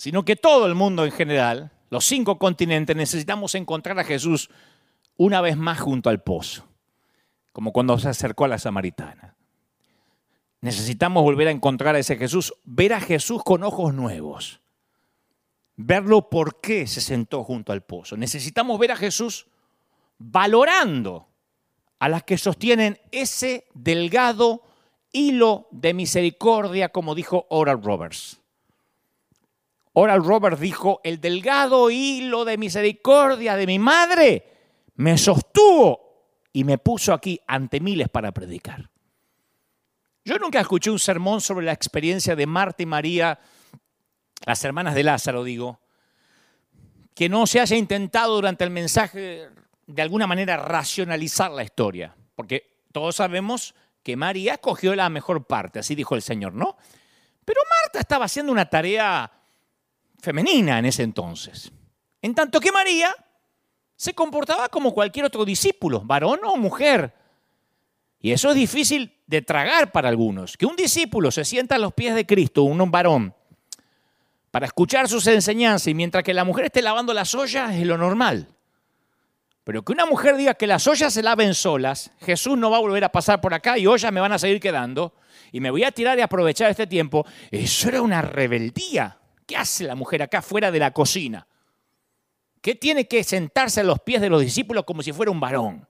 sino 0.00 0.24
que 0.24 0.34
todo 0.34 0.64
el 0.64 0.74
mundo 0.74 1.04
en 1.04 1.12
general, 1.12 1.72
los 1.90 2.06
cinco 2.06 2.38
continentes, 2.38 2.96
necesitamos 2.96 3.54
encontrar 3.54 3.98
a 3.98 4.04
Jesús 4.04 4.48
una 5.18 5.42
vez 5.42 5.58
más 5.58 5.78
junto 5.78 6.08
al 6.08 6.22
pozo, 6.22 6.66
como 7.52 7.70
cuando 7.70 7.98
se 7.98 8.08
acercó 8.08 8.46
a 8.46 8.48
la 8.48 8.58
samaritana. 8.58 9.36
Necesitamos 10.62 11.22
volver 11.22 11.48
a 11.48 11.50
encontrar 11.50 11.96
a 11.96 11.98
ese 11.98 12.16
Jesús, 12.16 12.54
ver 12.64 12.94
a 12.94 13.00
Jesús 13.02 13.42
con 13.44 13.62
ojos 13.62 13.92
nuevos, 13.92 14.62
verlo 15.76 16.30
por 16.30 16.62
qué 16.62 16.86
se 16.86 17.02
sentó 17.02 17.44
junto 17.44 17.70
al 17.70 17.82
pozo. 17.82 18.16
Necesitamos 18.16 18.78
ver 18.78 18.92
a 18.92 18.96
Jesús 18.96 19.48
valorando 20.16 21.28
a 21.98 22.08
las 22.08 22.22
que 22.22 22.38
sostienen 22.38 22.98
ese 23.12 23.66
delgado 23.74 24.62
hilo 25.12 25.68
de 25.72 25.92
misericordia, 25.92 26.88
como 26.88 27.14
dijo 27.14 27.44
Oral 27.50 27.82
Roberts. 27.82 28.39
Oral 29.92 30.24
Roberts 30.24 30.60
dijo, 30.60 31.00
el 31.02 31.20
delgado 31.20 31.90
hilo 31.90 32.44
de 32.44 32.58
misericordia 32.58 33.56
de 33.56 33.66
mi 33.66 33.78
madre 33.78 34.44
me 34.94 35.18
sostuvo 35.18 36.10
y 36.52 36.64
me 36.64 36.78
puso 36.78 37.12
aquí 37.12 37.40
ante 37.46 37.80
miles 37.80 38.08
para 38.08 38.32
predicar. 38.32 38.90
Yo 40.24 40.38
nunca 40.38 40.60
escuché 40.60 40.90
un 40.90 40.98
sermón 40.98 41.40
sobre 41.40 41.66
la 41.66 41.72
experiencia 41.72 42.36
de 42.36 42.46
Marta 42.46 42.82
y 42.82 42.86
María, 42.86 43.38
las 44.44 44.64
hermanas 44.64 44.94
de 44.94 45.02
Lázaro, 45.02 45.42
digo, 45.42 45.80
que 47.14 47.28
no 47.28 47.46
se 47.46 47.60
haya 47.60 47.76
intentado 47.76 48.34
durante 48.34 48.64
el 48.64 48.70
mensaje 48.70 49.48
de 49.86 50.02
alguna 50.02 50.26
manera 50.26 50.56
racionalizar 50.56 51.50
la 51.50 51.64
historia, 51.64 52.14
porque 52.36 52.84
todos 52.92 53.16
sabemos 53.16 53.74
que 54.02 54.16
María 54.16 54.58
cogió 54.58 54.94
la 54.94 55.08
mejor 55.08 55.46
parte, 55.46 55.80
así 55.80 55.94
dijo 55.94 56.14
el 56.14 56.22
Señor, 56.22 56.54
¿no? 56.54 56.76
Pero 57.44 57.60
Marta 57.82 57.98
estaba 57.98 58.26
haciendo 58.26 58.52
una 58.52 58.70
tarea 58.70 59.30
femenina 60.20 60.78
en 60.78 60.86
ese 60.86 61.02
entonces, 61.02 61.72
en 62.22 62.34
tanto 62.34 62.60
que 62.60 62.72
María 62.72 63.14
se 63.96 64.14
comportaba 64.14 64.68
como 64.68 64.94
cualquier 64.94 65.26
otro 65.26 65.44
discípulo, 65.44 66.00
varón 66.00 66.40
o 66.44 66.56
mujer. 66.56 67.14
Y 68.18 68.32
eso 68.32 68.50
es 68.50 68.54
difícil 68.54 69.14
de 69.26 69.42
tragar 69.42 69.92
para 69.92 70.08
algunos. 70.08 70.56
Que 70.56 70.66
un 70.66 70.76
discípulo 70.76 71.30
se 71.30 71.44
sienta 71.44 71.74
a 71.74 71.78
los 71.78 71.92
pies 71.92 72.14
de 72.14 72.26
Cristo, 72.26 72.62
un 72.62 72.90
varón, 72.90 73.34
para 74.50 74.66
escuchar 74.66 75.08
sus 75.08 75.26
enseñanzas 75.26 75.86
y 75.88 75.94
mientras 75.94 76.24
que 76.24 76.34
la 76.34 76.44
mujer 76.44 76.66
esté 76.66 76.82
lavando 76.82 77.14
las 77.14 77.34
ollas 77.34 77.74
es 77.74 77.86
lo 77.86 77.96
normal. 77.96 78.48
Pero 79.64 79.84
que 79.84 79.92
una 79.92 80.06
mujer 80.06 80.36
diga 80.36 80.54
que 80.54 80.66
las 80.66 80.86
ollas 80.86 81.12
se 81.12 81.22
laven 81.22 81.54
solas, 81.54 82.10
Jesús 82.20 82.58
no 82.58 82.70
va 82.70 82.78
a 82.78 82.80
volver 82.80 83.04
a 83.04 83.12
pasar 83.12 83.40
por 83.40 83.54
acá 83.54 83.78
y 83.78 83.86
ollas 83.86 84.12
me 84.12 84.20
van 84.20 84.32
a 84.32 84.38
seguir 84.38 84.60
quedando 84.60 85.14
y 85.52 85.60
me 85.60 85.70
voy 85.70 85.84
a 85.84 85.92
tirar 85.92 86.18
y 86.18 86.22
aprovechar 86.22 86.70
este 86.70 86.86
tiempo, 86.86 87.26
eso 87.50 87.88
era 87.88 88.02
una 88.02 88.22
rebeldía. 88.22 89.19
¿Qué 89.50 89.56
hace 89.56 89.82
la 89.82 89.96
mujer 89.96 90.22
acá 90.22 90.42
fuera 90.42 90.70
de 90.70 90.78
la 90.78 90.92
cocina? 90.92 91.44
¿Qué 92.60 92.76
tiene 92.76 93.08
que 93.08 93.24
sentarse 93.24 93.80
a 93.80 93.82
los 93.82 93.98
pies 93.98 94.20
de 94.20 94.30
los 94.30 94.40
discípulos 94.42 94.84
como 94.84 95.02
si 95.02 95.12
fuera 95.12 95.32
un 95.32 95.40
varón? 95.40 95.88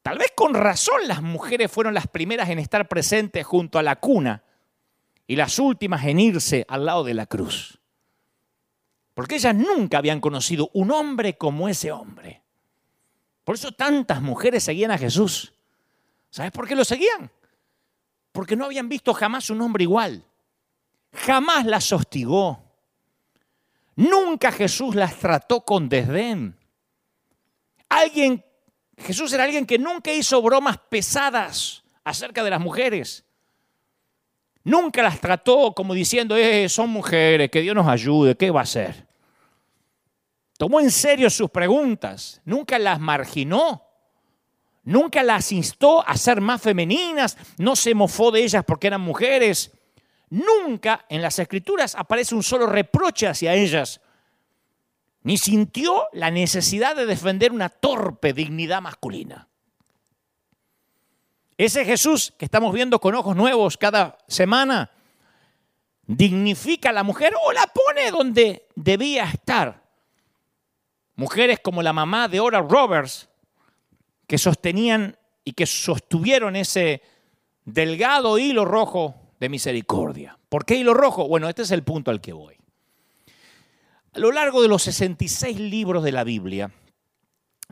Tal 0.00 0.18
vez 0.18 0.28
con 0.36 0.54
razón 0.54 1.08
las 1.08 1.22
mujeres 1.22 1.72
fueron 1.72 1.92
las 1.92 2.06
primeras 2.06 2.50
en 2.50 2.60
estar 2.60 2.86
presentes 2.86 3.44
junto 3.44 3.80
a 3.80 3.82
la 3.82 3.96
cuna 3.96 4.44
y 5.26 5.34
las 5.34 5.58
últimas 5.58 6.04
en 6.04 6.20
irse 6.20 6.64
al 6.68 6.86
lado 6.86 7.02
de 7.02 7.14
la 7.14 7.26
cruz. 7.26 7.80
Porque 9.12 9.34
ellas 9.34 9.56
nunca 9.56 9.98
habían 9.98 10.20
conocido 10.20 10.70
un 10.72 10.92
hombre 10.92 11.36
como 11.36 11.68
ese 11.68 11.90
hombre. 11.90 12.44
Por 13.42 13.56
eso 13.56 13.72
tantas 13.72 14.22
mujeres 14.22 14.62
seguían 14.62 14.92
a 14.92 14.98
Jesús. 14.98 15.52
¿Sabes 16.30 16.52
por 16.52 16.68
qué 16.68 16.76
lo 16.76 16.84
seguían? 16.84 17.32
Porque 18.30 18.54
no 18.54 18.66
habían 18.66 18.88
visto 18.88 19.12
jamás 19.14 19.50
un 19.50 19.60
hombre 19.62 19.82
igual. 19.82 20.24
Jamás 21.14 21.64
las 21.64 21.92
hostigó. 21.92 22.62
Nunca 23.96 24.52
Jesús 24.52 24.94
las 24.94 25.16
trató 25.16 25.64
con 25.64 25.88
desdén. 25.88 26.58
Alguien 27.88 28.44
Jesús 28.98 29.32
era 29.32 29.44
alguien 29.44 29.66
que 29.66 29.78
nunca 29.78 30.12
hizo 30.12 30.40
bromas 30.40 30.78
pesadas 30.88 31.82
acerca 32.04 32.44
de 32.44 32.50
las 32.50 32.60
mujeres. 32.60 33.24
Nunca 34.62 35.02
las 35.02 35.20
trató 35.20 35.72
como 35.74 35.94
diciendo, 35.94 36.36
eh, 36.36 36.68
son 36.68 36.90
mujeres, 36.90 37.50
que 37.50 37.60
Dios 37.60 37.74
nos 37.74 37.86
ayude, 37.86 38.36
¿qué 38.36 38.50
va 38.50 38.60
a 38.60 38.64
hacer? 38.64 39.06
Tomó 40.56 40.80
en 40.80 40.90
serio 40.90 41.28
sus 41.28 41.50
preguntas, 41.50 42.40
nunca 42.44 42.78
las 42.78 42.98
marginó, 43.00 43.82
nunca 44.84 45.22
las 45.22 45.52
instó 45.52 46.06
a 46.06 46.16
ser 46.16 46.40
más 46.40 46.62
femeninas, 46.62 47.36
no 47.58 47.76
se 47.76 47.94
mofó 47.94 48.30
de 48.30 48.44
ellas 48.44 48.64
porque 48.64 48.86
eran 48.86 49.00
mujeres. 49.00 49.72
Nunca 50.34 51.06
en 51.08 51.22
las 51.22 51.38
escrituras 51.38 51.94
aparece 51.94 52.34
un 52.34 52.42
solo 52.42 52.66
reproche 52.66 53.28
hacia 53.28 53.54
ellas 53.54 54.00
ni 55.22 55.38
sintió 55.38 56.08
la 56.12 56.32
necesidad 56.32 56.96
de 56.96 57.06
defender 57.06 57.52
una 57.52 57.68
torpe 57.68 58.32
dignidad 58.32 58.82
masculina. 58.82 59.48
Ese 61.56 61.84
Jesús 61.84 62.34
que 62.36 62.46
estamos 62.46 62.74
viendo 62.74 63.00
con 63.00 63.14
ojos 63.14 63.36
nuevos 63.36 63.76
cada 63.78 64.18
semana, 64.26 64.90
dignifica 66.04 66.90
a 66.90 66.92
la 66.92 67.04
mujer 67.04 67.32
o 67.42 67.52
la 67.52 67.68
pone 67.68 68.10
donde 68.10 68.66
debía 68.74 69.24
estar. 69.24 69.84
Mujeres 71.14 71.60
como 71.60 71.80
la 71.80 71.92
mamá 71.92 72.26
de 72.26 72.40
Oral 72.40 72.68
Roberts, 72.68 73.28
que 74.26 74.36
sostenían 74.36 75.16
y 75.44 75.52
que 75.52 75.64
sostuvieron 75.64 76.56
ese 76.56 77.02
delgado 77.64 78.36
hilo 78.36 78.64
rojo 78.64 79.23
de 79.40 79.48
misericordia. 79.48 80.38
¿Por 80.48 80.64
qué 80.64 80.76
hilo 80.76 80.94
rojo? 80.94 81.28
Bueno, 81.28 81.48
este 81.48 81.62
es 81.62 81.70
el 81.70 81.82
punto 81.82 82.10
al 82.10 82.20
que 82.20 82.32
voy. 82.32 82.56
A 84.12 84.18
lo 84.18 84.30
largo 84.30 84.62
de 84.62 84.68
los 84.68 84.82
66 84.84 85.58
libros 85.58 86.04
de 86.04 86.12
la 86.12 86.24
Biblia, 86.24 86.72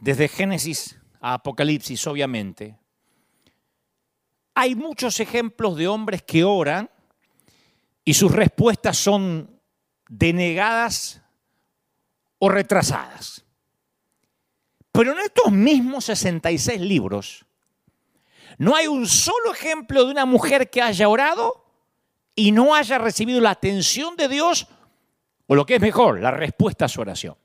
desde 0.00 0.28
Génesis 0.28 0.98
a 1.20 1.34
Apocalipsis 1.34 2.06
obviamente, 2.06 2.76
hay 4.54 4.74
muchos 4.74 5.20
ejemplos 5.20 5.76
de 5.76 5.88
hombres 5.88 6.22
que 6.22 6.44
oran 6.44 6.90
y 8.04 8.14
sus 8.14 8.32
respuestas 8.32 8.98
son 8.98 9.60
denegadas 10.08 11.22
o 12.38 12.48
retrasadas. 12.48 13.44
Pero 14.90 15.12
en 15.12 15.20
estos 15.20 15.52
mismos 15.52 16.04
66 16.06 16.80
libros 16.80 17.46
no 18.58 18.76
hay 18.76 18.86
un 18.86 19.06
solo 19.06 19.52
ejemplo 19.52 20.04
de 20.04 20.10
una 20.10 20.26
mujer 20.26 20.70
que 20.70 20.82
haya 20.82 21.08
orado 21.08 21.64
y 22.34 22.52
no 22.52 22.74
haya 22.74 22.98
recibido 22.98 23.40
la 23.40 23.50
atención 23.50 24.16
de 24.16 24.28
Dios 24.28 24.66
o 25.46 25.54
lo 25.54 25.66
que 25.66 25.76
es 25.76 25.80
mejor, 25.80 26.20
la 26.20 26.30
respuesta 26.30 26.86
a 26.86 26.88
su 26.88 27.00
oración. 27.00 27.36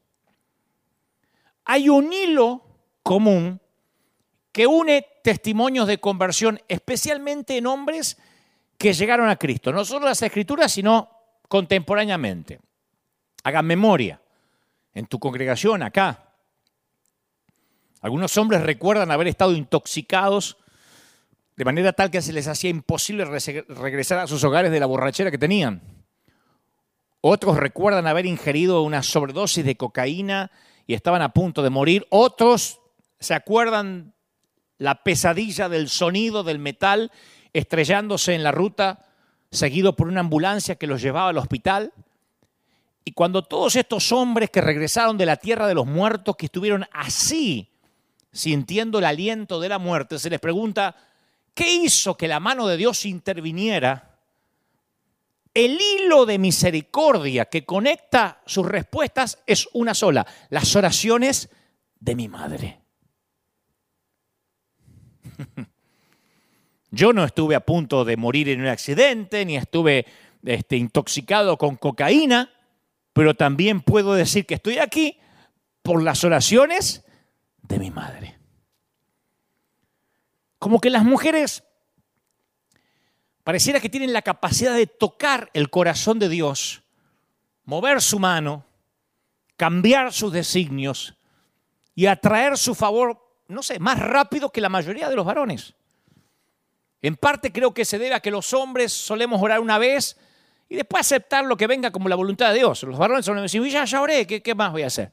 Hay 1.65 1.89
un 1.89 2.13
hilo 2.13 2.61
común 3.03 3.59
que 4.51 4.65
une 4.65 5.05
testimonios 5.23 5.87
de 5.87 5.99
conversión, 5.99 6.61
especialmente 6.67 7.57
en 7.57 7.67
hombres 7.67 8.17
que 8.77 8.93
llegaron 8.93 9.29
a 9.29 9.35
Cristo, 9.35 9.71
no 9.71 9.83
solo 9.83 10.05
las 10.05 10.21
escrituras, 10.21 10.71
sino 10.71 11.09
contemporáneamente. 11.49 12.59
Hagan 13.43 13.65
memoria 13.65 14.21
en 14.93 15.05
tu 15.05 15.19
congregación 15.19 15.83
acá. 15.83 16.31
Algunos 18.01 18.37
hombres 18.37 18.61
recuerdan 18.61 19.11
haber 19.11 19.27
estado 19.27 19.53
intoxicados 19.53 20.57
de 21.57 21.65
manera 21.65 21.91
tal 21.91 22.11
que 22.11 22.21
se 22.21 22.31
les 22.31 22.47
hacía 22.47 22.69
imposible 22.69 23.25
regresar 23.25 24.19
a 24.19 24.27
sus 24.27 24.43
hogares 24.43 24.71
de 24.71 24.79
la 24.79 24.85
borrachera 24.85 25.31
que 25.31 25.39
tenían. 25.39 25.81
Otros 27.19 27.57
recuerdan 27.57 28.05
haber 28.05 28.27
ingerido 28.27 28.83
una 28.83 29.01
sobredosis 29.01 29.65
de 29.65 29.75
cocaína 29.75 30.51
y 30.85 30.93
estaban 30.93 31.23
a 31.23 31.33
punto 31.33 31.63
de 31.63 31.71
morir. 31.71 32.05
Otros 32.11 32.79
se 33.19 33.33
acuerdan 33.33 34.13
la 34.77 35.03
pesadilla 35.03 35.67
del 35.67 35.89
sonido 35.89 36.43
del 36.43 36.59
metal 36.59 37.11
estrellándose 37.53 38.35
en 38.35 38.43
la 38.43 38.51
ruta, 38.51 39.05
seguido 39.49 39.95
por 39.95 40.07
una 40.07 40.19
ambulancia 40.19 40.75
que 40.75 40.85
los 40.85 41.01
llevaba 41.01 41.29
al 41.29 41.37
hospital. 41.39 41.91
Y 43.03 43.13
cuando 43.13 43.41
todos 43.41 43.75
estos 43.75 44.11
hombres 44.11 44.51
que 44.51 44.61
regresaron 44.61 45.17
de 45.17 45.25
la 45.25 45.37
tierra 45.37 45.65
de 45.65 45.73
los 45.73 45.87
muertos, 45.87 46.35
que 46.35 46.45
estuvieron 46.45 46.85
así, 46.91 47.71
sintiendo 48.31 48.99
el 48.99 49.05
aliento 49.05 49.59
de 49.59 49.69
la 49.69 49.79
muerte, 49.79 50.19
se 50.19 50.29
les 50.29 50.39
pregunta, 50.39 50.95
¿qué 51.57 51.73
hizo 51.73 52.15
que 52.15 52.27
la 52.27 52.39
mano 52.39 52.67
de 52.67 52.77
Dios 52.77 53.03
interviniera? 53.05 54.19
El 55.55 55.81
hilo 55.81 56.27
de 56.27 56.37
misericordia 56.37 57.45
que 57.45 57.65
conecta 57.65 58.43
sus 58.45 58.63
respuestas 58.63 59.41
es 59.47 59.67
una 59.73 59.95
sola, 59.95 60.27
las 60.51 60.75
oraciones 60.75 61.49
de 61.99 62.15
mi 62.15 62.27
madre. 62.27 62.79
Yo 66.91 67.11
no 67.11 67.23
estuve 67.23 67.55
a 67.55 67.65
punto 67.65 68.05
de 68.05 68.17
morir 68.17 68.49
en 68.49 68.61
un 68.61 68.67
accidente, 68.67 69.43
ni 69.43 69.57
estuve 69.57 70.05
este, 70.45 70.77
intoxicado 70.77 71.57
con 71.57 71.75
cocaína, 71.75 72.53
pero 73.13 73.33
también 73.33 73.81
puedo 73.81 74.13
decir 74.13 74.45
que 74.45 74.53
estoy 74.53 74.77
aquí 74.77 75.17
por 75.81 76.03
las 76.03 76.23
oraciones 76.23 77.03
de 77.63 77.79
mi 77.79 77.89
madre. 77.89 78.36
Como 80.59 80.79
que 80.79 80.89
las 80.89 81.03
mujeres 81.03 81.63
pareciera 83.43 83.79
que 83.79 83.89
tienen 83.89 84.13
la 84.13 84.21
capacidad 84.21 84.75
de 84.75 84.87
tocar 84.87 85.49
el 85.53 85.69
corazón 85.69 86.19
de 86.19 86.29
Dios, 86.29 86.83
mover 87.63 88.01
su 88.01 88.19
mano, 88.19 88.65
cambiar 89.55 90.13
sus 90.13 90.33
designios 90.33 91.15
y 91.95 92.05
atraer 92.05 92.57
su 92.57 92.75
favor, 92.75 93.19
no 93.47 93.63
sé, 93.63 93.79
más 93.79 93.99
rápido 93.99 94.51
que 94.51 94.61
la 94.61 94.69
mayoría 94.69 95.09
de 95.09 95.15
los 95.15 95.25
varones. 95.25 95.73
En 97.01 97.15
parte 97.15 97.51
creo 97.51 97.73
que 97.73 97.85
se 97.85 97.99
debe 97.99 98.15
a 98.15 98.19
que 98.19 98.31
los 98.31 98.53
hombres 98.53 98.91
solemos 98.91 99.41
orar 99.41 99.59
una 99.59 99.77
vez 99.77 100.17
y 100.69 100.75
después 100.75 101.01
aceptar 101.01 101.45
lo 101.45 101.55
que 101.55 101.67
venga 101.67 101.91
como 101.91 102.09
la 102.09 102.15
voluntad 102.15 102.49
de 102.49 102.55
Dios. 102.59 102.83
Los 102.83 102.97
varones 102.97 103.25
solemos 103.25 103.51
decir, 103.51 103.71
ya, 103.71 103.85
ya 103.85 104.01
oré, 104.01 104.27
¿qué, 104.27 104.41
¿qué, 104.41 104.55
más 104.55 104.71
voy 104.71 104.83
a 104.83 104.87
hacer? 104.87 105.11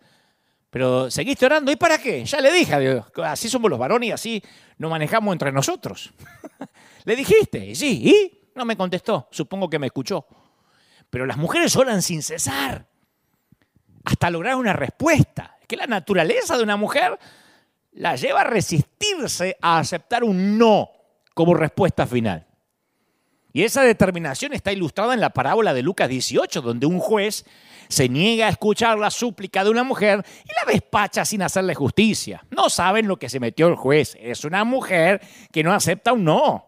Pero 0.75 1.09
seguiste 1.09 1.47
orando, 1.47 1.71
¿y 1.71 1.77
para 1.77 1.99
qué? 1.99 2.25
Ya 2.25 2.41
le 2.41 2.51
dije 2.53 2.75
a 2.75 2.81
Dios, 2.81 3.07
así 3.23 3.49
somos 3.49 3.71
los 3.71 3.79
varones 3.79 4.09
y 4.09 4.11
así 4.11 4.43
nos 4.77 4.91
manejamos 4.91 5.33
entre 5.33 5.53
nosotros. 5.53 6.13
le 7.05 7.15
dijiste, 7.15 7.77
sí, 7.77 8.03
¿y? 8.05 8.51
No 8.57 8.65
me 8.65 8.77
contestó, 8.77 9.29
supongo 9.31 9.71
que 9.71 9.79
me 9.79 9.87
escuchó. 9.87 10.27
Pero 11.11 11.27
las 11.27 11.37
mujeres 11.37 11.77
oran 11.77 12.03
sin 12.03 12.25
cesar, 12.25 12.89
hasta 14.05 14.31
lograr 14.31 14.57
una 14.57 14.73
respuesta. 14.73 15.59
Es 15.61 15.69
que 15.69 15.77
la 15.77 15.87
naturaleza 15.87 16.57
de 16.57 16.65
una 16.65 16.77
mujer 16.77 17.21
la 17.93 18.17
lleva 18.17 18.41
a 18.41 18.45
resistirse 18.45 19.57
a 19.63 19.79
aceptar 19.79 20.25
un 20.25 20.59
no 20.59 20.91
como 21.35 21.55
respuesta 21.55 22.05
final. 22.05 22.49
Y 23.57 23.63
esa 23.63 23.83
determinación 23.83 24.53
está 24.53 24.73
ilustrada 24.73 25.15
en 25.15 25.21
la 25.21 25.31
parábola 25.31 25.73
de 25.73 25.83
Lucas 25.83 26.09
18, 26.09 26.61
donde 26.61 26.87
un 26.87 26.99
juez 26.99 27.45
se 27.89 28.09
niega 28.09 28.47
a 28.47 28.51
escuchar 28.51 28.99
la 28.99 29.13
súplica 29.13 29.63
de 29.63 29.71
una 29.71 29.85
mujer 29.85 30.25
y 30.45 30.49
la 30.49 30.73
despacha 30.73 31.25
sin 31.25 31.41
hacerle 31.41 31.73
justicia. 31.77 32.45
No 32.51 32.69
saben 32.69 33.07
lo 33.07 33.17
que 33.17 33.29
se 33.29 33.39
metió 33.39 33.69
el 33.69 33.77
juez. 33.77 34.17
Es 34.21 34.45
una 34.45 34.65
mujer 34.65 35.21
que 35.53 35.63
no 35.63 35.73
acepta 35.73 36.13
un 36.13 36.25
no. 36.25 36.67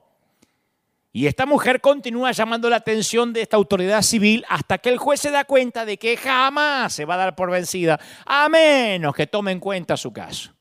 Y 1.13 1.27
esta 1.27 1.45
mujer 1.45 1.81
continúa 1.81 2.31
llamando 2.31 2.71
la 2.71 2.77
atención 2.77 3.33
de 3.33 3.43
esta 3.43 3.57
autoridad 3.57 4.03
civil 4.03 4.45
hasta 4.49 4.79
que 4.79 4.91
el 4.91 4.99
juez 4.99 5.19
se 5.19 5.33
da 5.33 5.45
cuenta 5.45 5.85
de 5.87 5.97
que 5.97 6.17
jamás 6.17 6.93
se 6.93 7.05
va 7.05 7.15
a 7.15 7.19
dar 7.19 7.35
por 7.35 7.51
vencida, 7.51 7.99
a 8.25 8.49
menos 8.49 9.13
que 9.13 9.27
tome 9.27 9.51
en 9.51 9.59
cuenta 9.59 9.97
su 9.97 10.13
caso. 10.13 10.53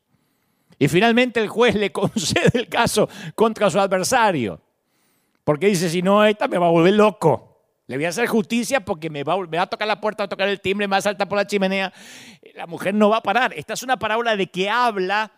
Y 0.80 0.88
finalmente 0.88 1.40
el 1.40 1.50
juez 1.50 1.76
le 1.76 1.92
concede 1.92 2.50
el 2.56 2.68
caso 2.68 3.08
contra 3.36 3.70
su 3.70 3.80
adversario. 3.80 4.65
Porque 5.46 5.68
dice, 5.68 5.90
si 5.90 6.02
no, 6.02 6.26
esta 6.26 6.50
me 6.50 6.58
va 6.58 6.68
a 6.68 6.72
volver 6.72 6.96
loco. 6.96 7.56
Le 7.88 7.98
voy 7.98 8.06
a 8.06 8.10
hacer 8.10 8.28
justicia 8.28 8.84
porque 8.84 9.12
me 9.12 9.24
va, 9.24 9.36
a 9.62 9.68
tocar 9.68 9.88
la 9.88 10.02
puerta, 10.02 10.24
va 10.24 10.26
a 10.26 10.30
tocar 10.30 10.50
el 10.50 10.60
timbre, 10.60 10.88
me 10.88 10.92
va 10.92 10.98
a 10.98 11.02
saltar 11.02 11.30
por 11.30 11.38
la 11.38 11.46
chimenea. 11.46 11.94
La 12.56 12.66
mujer 12.66 12.96
no 12.96 13.10
va 13.10 13.18
a 13.18 13.22
parar. 13.22 13.54
Esta 13.56 13.74
es 13.74 13.84
una 13.84 13.98
parábola 13.98 14.36
de 14.36 14.48
que 14.48 14.70
habla 14.70 15.32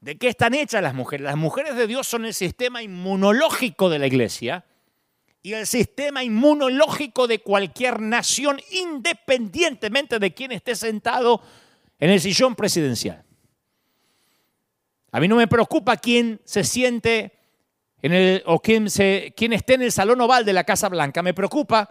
de 0.00 0.18
qué 0.18 0.28
están 0.28 0.52
hechas 0.52 0.82
las 0.82 0.92
mujeres. 0.92 1.24
Las 1.24 1.38
mujeres 1.38 1.74
de 1.74 1.86
Dios 1.86 2.06
son 2.06 2.26
el 2.26 2.34
sistema 2.34 2.82
inmunológico 2.82 3.88
de 3.88 3.98
la 3.98 4.06
iglesia 4.06 4.66
y 5.42 5.54
el 5.54 5.66
sistema 5.66 6.22
inmunológico 6.22 7.26
de 7.26 7.38
cualquier 7.38 8.00
nación, 8.00 8.60
independientemente 8.70 10.18
de 10.18 10.34
quién 10.34 10.52
esté 10.52 10.76
sentado 10.76 11.40
en 11.98 12.10
el 12.10 12.20
sillón 12.20 12.54
presidencial. 12.54 13.24
A 15.12 15.20
mí 15.20 15.28
no 15.28 15.36
me 15.36 15.48
preocupa 15.48 15.96
quién 15.96 16.42
se 16.44 16.64
siente 16.64 17.43
en 18.04 18.12
el, 18.12 18.42
o 18.44 18.60
quién, 18.60 18.90
se, 18.90 19.32
quién 19.34 19.54
esté 19.54 19.74
en 19.74 19.82
el 19.82 19.90
salón 19.90 20.20
oval 20.20 20.44
de 20.44 20.52
la 20.52 20.64
Casa 20.64 20.90
Blanca. 20.90 21.22
Me 21.22 21.32
preocupa 21.32 21.88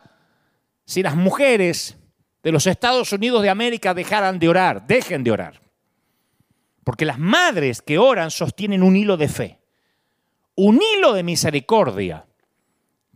si 0.85 1.01
las 1.01 1.15
mujeres 1.15 1.97
de 2.43 2.51
los 2.51 2.67
Estados 2.67 3.11
Unidos 3.13 3.41
de 3.41 3.49
América 3.49 3.95
dejaran 3.95 4.37
de 4.37 4.47
orar, 4.47 4.85
dejen 4.85 5.23
de 5.23 5.31
orar. 5.31 5.59
Porque 6.83 7.05
las 7.05 7.17
madres 7.17 7.81
que 7.81 7.97
oran 7.97 8.29
sostienen 8.29 8.83
un 8.83 8.95
hilo 8.95 9.17
de 9.17 9.27
fe, 9.27 9.59
un 10.53 10.79
hilo 10.79 11.13
de 11.13 11.23
misericordia 11.23 12.27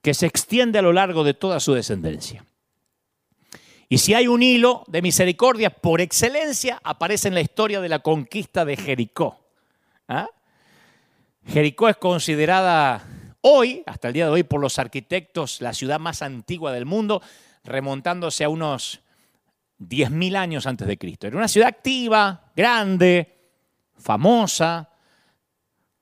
que 0.02 0.16
se 0.16 0.26
extiende 0.26 0.80
a 0.80 0.82
lo 0.82 0.92
largo 0.92 1.24
de 1.24 1.36
toda 1.36 1.60
su 1.60 1.76
descendencia. 1.76 2.46
Y 3.90 4.00
si 4.00 4.16
hay 4.16 4.28
un 4.28 4.42
hilo 4.42 4.84
de 4.88 5.04
misericordia 5.04 5.70
por 5.70 6.02
excelencia, 6.02 6.82
aparece 6.84 7.28
en 7.28 7.36
la 7.36 7.42
historia 7.42 7.80
de 7.80 7.90
la 7.90 8.00
conquista 8.00 8.66
de 8.66 8.76
Jericó. 8.76 9.40
¿Ah? 10.08 10.30
Jericó 11.48 11.88
es 11.88 11.96
considerada 11.96 13.04
hoy, 13.42 13.82
hasta 13.86 14.10
el 14.10 14.14
día 14.14 14.26
de 14.26 14.32
hoy, 14.32 14.44
por 14.44 14.60
los 14.60 14.80
arquitectos, 14.80 15.62
la 15.62 15.74
ciudad 15.74 16.00
más 16.00 16.22
antigua 16.22 16.74
del 16.74 16.86
mundo, 16.86 17.22
remontándose 17.64 18.44
a 18.44 18.50
unos 18.50 19.02
10.000 19.80 20.36
años 20.36 20.68
antes 20.68 20.88
de 20.88 20.98
Cristo. 20.98 21.26
Era 21.26 21.38
una 21.38 21.48
ciudad 21.48 21.70
activa, 21.70 22.52
grande, 22.54 23.38
famosa, 23.96 24.90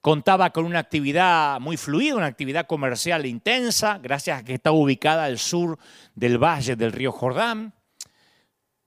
contaba 0.02 0.50
con 0.50 0.66
una 0.66 0.80
actividad 0.80 1.60
muy 1.60 1.78
fluida, 1.78 2.16
una 2.16 2.26
actividad 2.26 2.66
comercial 2.66 3.28
intensa, 3.28 4.00
gracias 4.00 4.40
a 4.40 4.44
que 4.44 4.56
estaba 4.56 4.76
ubicada 4.76 5.26
al 5.26 5.38
sur 5.38 5.78
del 6.16 6.38
valle 6.38 6.76
del 6.76 6.92
río 6.92 7.12
Jordán, 7.12 7.76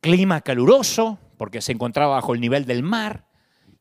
clima 0.00 0.40
caluroso, 0.40 1.18
porque 1.36 1.60
se 1.60 1.70
encontraba 1.70 2.16
bajo 2.16 2.34
el 2.34 2.40
nivel 2.40 2.64
del 2.66 2.82
mar, 2.82 3.27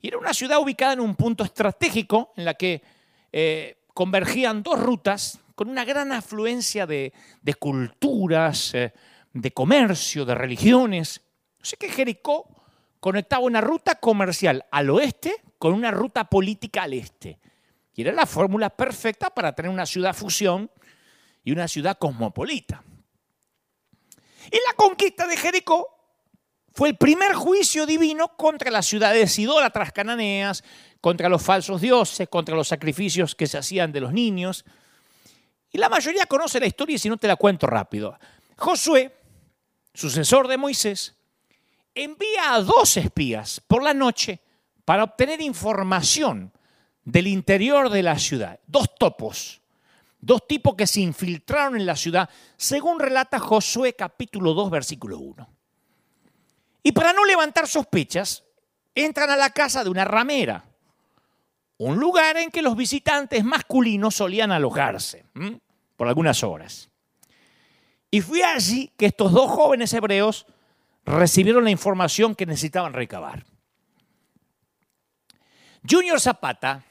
y 0.01 0.09
era 0.09 0.17
una 0.17 0.33
ciudad 0.33 0.59
ubicada 0.59 0.93
en 0.93 0.99
un 0.99 1.15
punto 1.15 1.43
estratégico 1.43 2.33
en 2.35 2.45
la 2.45 2.53
que 2.53 2.83
eh, 3.31 3.83
convergían 3.93 4.63
dos 4.63 4.79
rutas 4.79 5.39
con 5.55 5.69
una 5.69 5.85
gran 5.85 6.11
afluencia 6.11 6.85
de, 6.85 7.13
culturas, 7.59 8.73
eh, 8.75 8.93
de 9.33 9.51
comercio, 9.51 10.23
de 10.23 10.35
religiones. 10.35 11.21
Así 11.59 11.75
que 11.77 11.89
Jericó 11.89 12.47
conectaba 12.99 13.43
una 13.43 13.61
ruta 13.61 13.95
comercial 13.95 14.65
al 14.71 14.89
oeste 14.91 15.35
con 15.57 15.73
una 15.73 15.89
ruta 15.89 16.25
política 16.25 16.83
al 16.83 16.93
este. 16.93 17.39
Y 17.95 18.01
era 18.01 18.11
la 18.11 18.27
fórmula 18.27 18.69
perfecta 18.69 19.31
para 19.31 19.55
tener 19.55 19.71
una 19.71 19.87
ciudad 19.87 20.13
fusión 20.13 20.69
y 21.43 21.51
una 21.51 21.67
ciudad 21.67 21.97
cosmopolita. 21.97 22.83
Y 24.51 24.57
la 24.57 24.73
conquista 24.75 25.25
de 25.25 25.37
Jericó 25.37 25.96
Fue 26.77 26.89
el 26.89 26.95
primer 26.95 27.33
juicio 27.33 27.87
divino 27.87 28.37
contra 28.37 28.69
las 28.69 28.85
ciudades 28.85 29.39
idólatras 29.39 29.91
cananeas, 29.91 30.63
contra 31.01 31.27
los 31.27 31.41
falsos 31.41 31.81
dioses, 31.81 32.29
contra 32.29 32.55
los 32.55 32.67
sacrificios 32.67 33.33
que 33.33 33.47
se 33.47 33.57
hacían 33.57 33.91
de 33.91 33.99
los 33.99 34.13
niños. 34.13 34.63
Y 35.71 35.79
la 35.79 35.89
mayoría 35.89 36.27
conoce 36.27 36.59
la 36.59 36.67
historia 36.67 36.97
y 36.97 36.99
si 36.99 37.09
no 37.09 37.17
te 37.17 37.27
la 37.27 37.35
cuento 37.35 37.65
rápido. 37.65 38.15
Josué, 38.57 39.11
sucesor 39.91 40.47
de 40.47 40.57
Moisés, 40.57 41.15
envía 41.95 42.53
a 42.53 42.61
dos 42.61 42.95
espías 42.97 43.59
por 43.65 43.81
la 43.81 43.95
noche 43.95 44.39
para 44.85 45.03
obtener 45.03 45.41
información 45.41 46.53
del 47.03 47.25
interior 47.25 47.89
de 47.89 48.03
la 48.03 48.19
ciudad. 48.19 48.59
Dos 48.67 48.93
topos, 48.99 49.61
dos 50.19 50.45
tipos 50.47 50.75
que 50.75 50.85
se 50.85 51.01
infiltraron 51.01 51.75
en 51.75 51.87
la 51.87 51.95
ciudad, 51.95 52.29
según 52.55 52.99
relata 52.99 53.39
Josué 53.39 53.93
capítulo 53.93 54.53
2, 54.53 54.69
versículo 54.69 55.17
1. 55.17 55.56
Y 56.87 56.93
para 56.93 57.11
no 57.11 57.25
levantar 57.25 57.67
sospechas, 57.67 58.45
entran 58.95 59.29
a 59.29 59.35
la 59.35 59.49
casa 59.49 59.83
de 59.83 59.89
una 59.89 60.05
ramera, 60.05 60.63
un 61.79 61.99
lugar 61.99 62.37
en 62.37 62.49
que 62.49 62.61
los 62.61 62.77
visitantes 62.77 63.43
masculinos 63.43 64.15
solían 64.15 64.53
alojarse 64.53 65.25
por 65.97 66.07
algunas 66.07 66.45
horas. 66.45 66.89
Y 68.09 68.21
fue 68.21 68.41
allí 68.41 68.89
que 68.95 69.07
estos 69.07 69.33
dos 69.33 69.51
jóvenes 69.51 69.91
hebreos 69.91 70.45
recibieron 71.03 71.65
la 71.65 71.71
información 71.71 72.33
que 72.35 72.45
necesitaban 72.45 72.93
recabar. 72.93 73.43
Junior 75.85 76.21
Zapata 76.21 76.85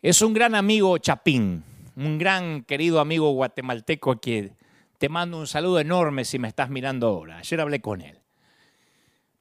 es 0.00 0.22
un 0.22 0.32
gran 0.32 0.54
amigo 0.54 0.96
chapín, 0.98 1.64
un 1.96 2.16
gran 2.16 2.62
querido 2.62 3.00
amigo 3.00 3.32
guatemalteco 3.32 4.20
que 4.20 4.52
te 4.98 5.08
mando 5.08 5.36
un 5.36 5.48
saludo 5.48 5.80
enorme 5.80 6.24
si 6.24 6.38
me 6.38 6.46
estás 6.46 6.70
mirando 6.70 7.08
ahora. 7.08 7.38
Ayer 7.38 7.60
hablé 7.60 7.80
con 7.80 8.02
él. 8.02 8.17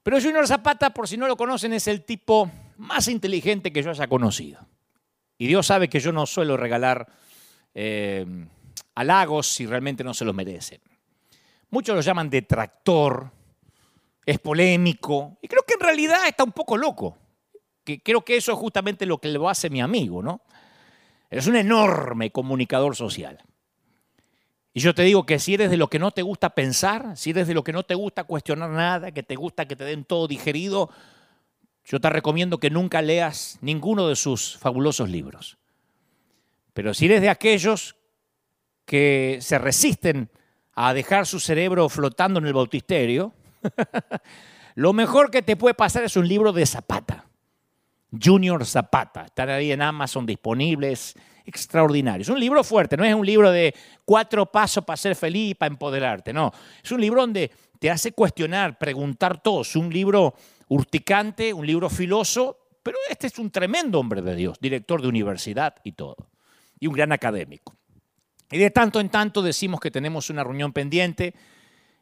Pero 0.07 0.21
Junior 0.21 0.47
Zapata, 0.47 0.91
por 0.91 1.05
si 1.05 1.17
no 1.17 1.27
lo 1.27 1.35
conocen, 1.35 1.73
es 1.73 1.85
el 1.85 2.05
tipo 2.05 2.49
más 2.77 3.09
inteligente 3.09 3.73
que 3.73 3.83
yo 3.83 3.89
haya 3.89 4.07
conocido. 4.07 4.65
Y 5.37 5.47
Dios 5.47 5.67
sabe 5.67 5.89
que 5.89 5.99
yo 5.99 6.13
no 6.13 6.25
suelo 6.25 6.55
regalar 6.55 7.05
eh, 7.73 8.25
halagos 8.95 9.47
si 9.47 9.65
realmente 9.65 10.05
no 10.05 10.13
se 10.13 10.23
los 10.23 10.33
merecen. 10.33 10.79
Muchos 11.71 11.93
lo 11.93 11.99
llaman 11.99 12.29
detractor, 12.29 13.29
es 14.25 14.39
polémico, 14.39 15.39
y 15.41 15.49
creo 15.49 15.63
que 15.67 15.73
en 15.73 15.81
realidad 15.81 16.25
está 16.25 16.45
un 16.45 16.53
poco 16.53 16.77
loco. 16.77 17.17
Que 17.83 18.01
creo 18.01 18.23
que 18.23 18.37
eso 18.37 18.53
es 18.53 18.57
justamente 18.57 19.05
lo 19.05 19.17
que 19.17 19.27
lo 19.27 19.49
hace 19.49 19.69
mi 19.69 19.81
amigo, 19.81 20.23
¿no? 20.23 20.39
Es 21.29 21.47
un 21.47 21.57
enorme 21.57 22.31
comunicador 22.31 22.95
social. 22.95 23.43
Y 24.77 24.79
yo 24.79 24.93
te 24.93 25.01
digo 25.01 25.25
que 25.25 25.39
si 25.39 25.55
eres 25.55 25.71
de 25.71 25.77
lo 25.77 25.89
que 25.89 25.97
no 25.97 26.11
te 26.11 26.21
gusta 26.21 26.51
pensar, 26.51 27.17
si 27.17 27.31
eres 27.31 27.47
de 27.47 27.55
lo 27.55 27.63
que 27.63 27.73
no 27.73 27.81
te 27.81 27.95
gusta 27.95 28.25
cuestionar 28.25 28.69
nada, 28.69 29.11
que 29.11 29.23
te 29.23 29.35
gusta 29.35 29.67
que 29.67 29.75
te 29.75 29.83
den 29.83 30.03
todo 30.05 30.27
digerido, 30.27 30.91
yo 31.83 31.99
te 31.99 32.07
recomiendo 32.11 32.59
que 32.59 32.69
nunca 32.69 33.01
leas 33.01 33.57
ninguno 33.61 34.07
de 34.07 34.15
sus 34.15 34.55
fabulosos 34.59 35.09
libros. 35.09 35.57
Pero 36.75 36.93
si 36.93 37.05
eres 37.05 37.21
de 37.21 37.29
aquellos 37.31 37.95
que 38.85 39.39
se 39.41 39.57
resisten 39.57 40.29
a 40.75 40.93
dejar 40.93 41.25
su 41.25 41.39
cerebro 41.39 41.89
flotando 41.89 42.37
en 42.37 42.45
el 42.45 42.53
bautisterio, 42.53 43.33
lo 44.75 44.93
mejor 44.93 45.31
que 45.31 45.41
te 45.41 45.55
puede 45.55 45.73
pasar 45.73 46.03
es 46.03 46.15
un 46.15 46.27
libro 46.27 46.53
de 46.53 46.67
Zapata. 46.67 47.25
Junior 48.11 48.63
Zapata. 48.63 49.25
Están 49.25 49.49
ahí 49.49 49.71
en 49.71 49.81
Amazon 49.81 50.27
disponibles, 50.27 51.15
extraordinarios. 51.47 52.27
Es 52.27 52.33
un 52.33 52.39
libro 52.39 52.63
fuerte, 52.63 52.97
no 52.97 53.05
es 53.05 53.15
un 53.15 53.25
libro 53.25 53.49
de 53.49 53.73
cuatro 54.05 54.45
pasos 54.45 54.83
para 54.83 54.97
ser 54.97 55.15
feliz 55.15 55.51
y 55.51 55.55
para 55.55 55.71
empoderarte, 55.71 56.33
no. 56.33 56.51
Es 56.83 56.91
un 56.91 57.01
libro 57.01 57.21
donde 57.21 57.49
te 57.79 57.89
hace 57.89 58.11
cuestionar, 58.11 58.77
preguntar 58.77 59.41
todo. 59.41 59.61
Es 59.61 59.75
un 59.75 59.91
libro 59.91 60.35
urticante, 60.67 61.53
un 61.53 61.65
libro 61.65 61.89
filoso, 61.89 62.57
pero 62.83 62.97
este 63.09 63.27
es 63.27 63.39
un 63.39 63.49
tremendo 63.49 63.99
hombre 63.99 64.21
de 64.21 64.35
Dios, 64.35 64.59
director 64.59 65.01
de 65.01 65.07
universidad 65.07 65.75
y 65.83 65.93
todo, 65.93 66.17
y 66.79 66.87
un 66.87 66.93
gran 66.93 67.11
académico. 67.11 67.75
Y 68.51 68.57
de 68.57 68.69
tanto 68.69 68.99
en 68.99 69.09
tanto 69.09 69.41
decimos 69.41 69.79
que 69.79 69.91
tenemos 69.91 70.29
una 70.29 70.43
reunión 70.43 70.73
pendiente 70.73 71.33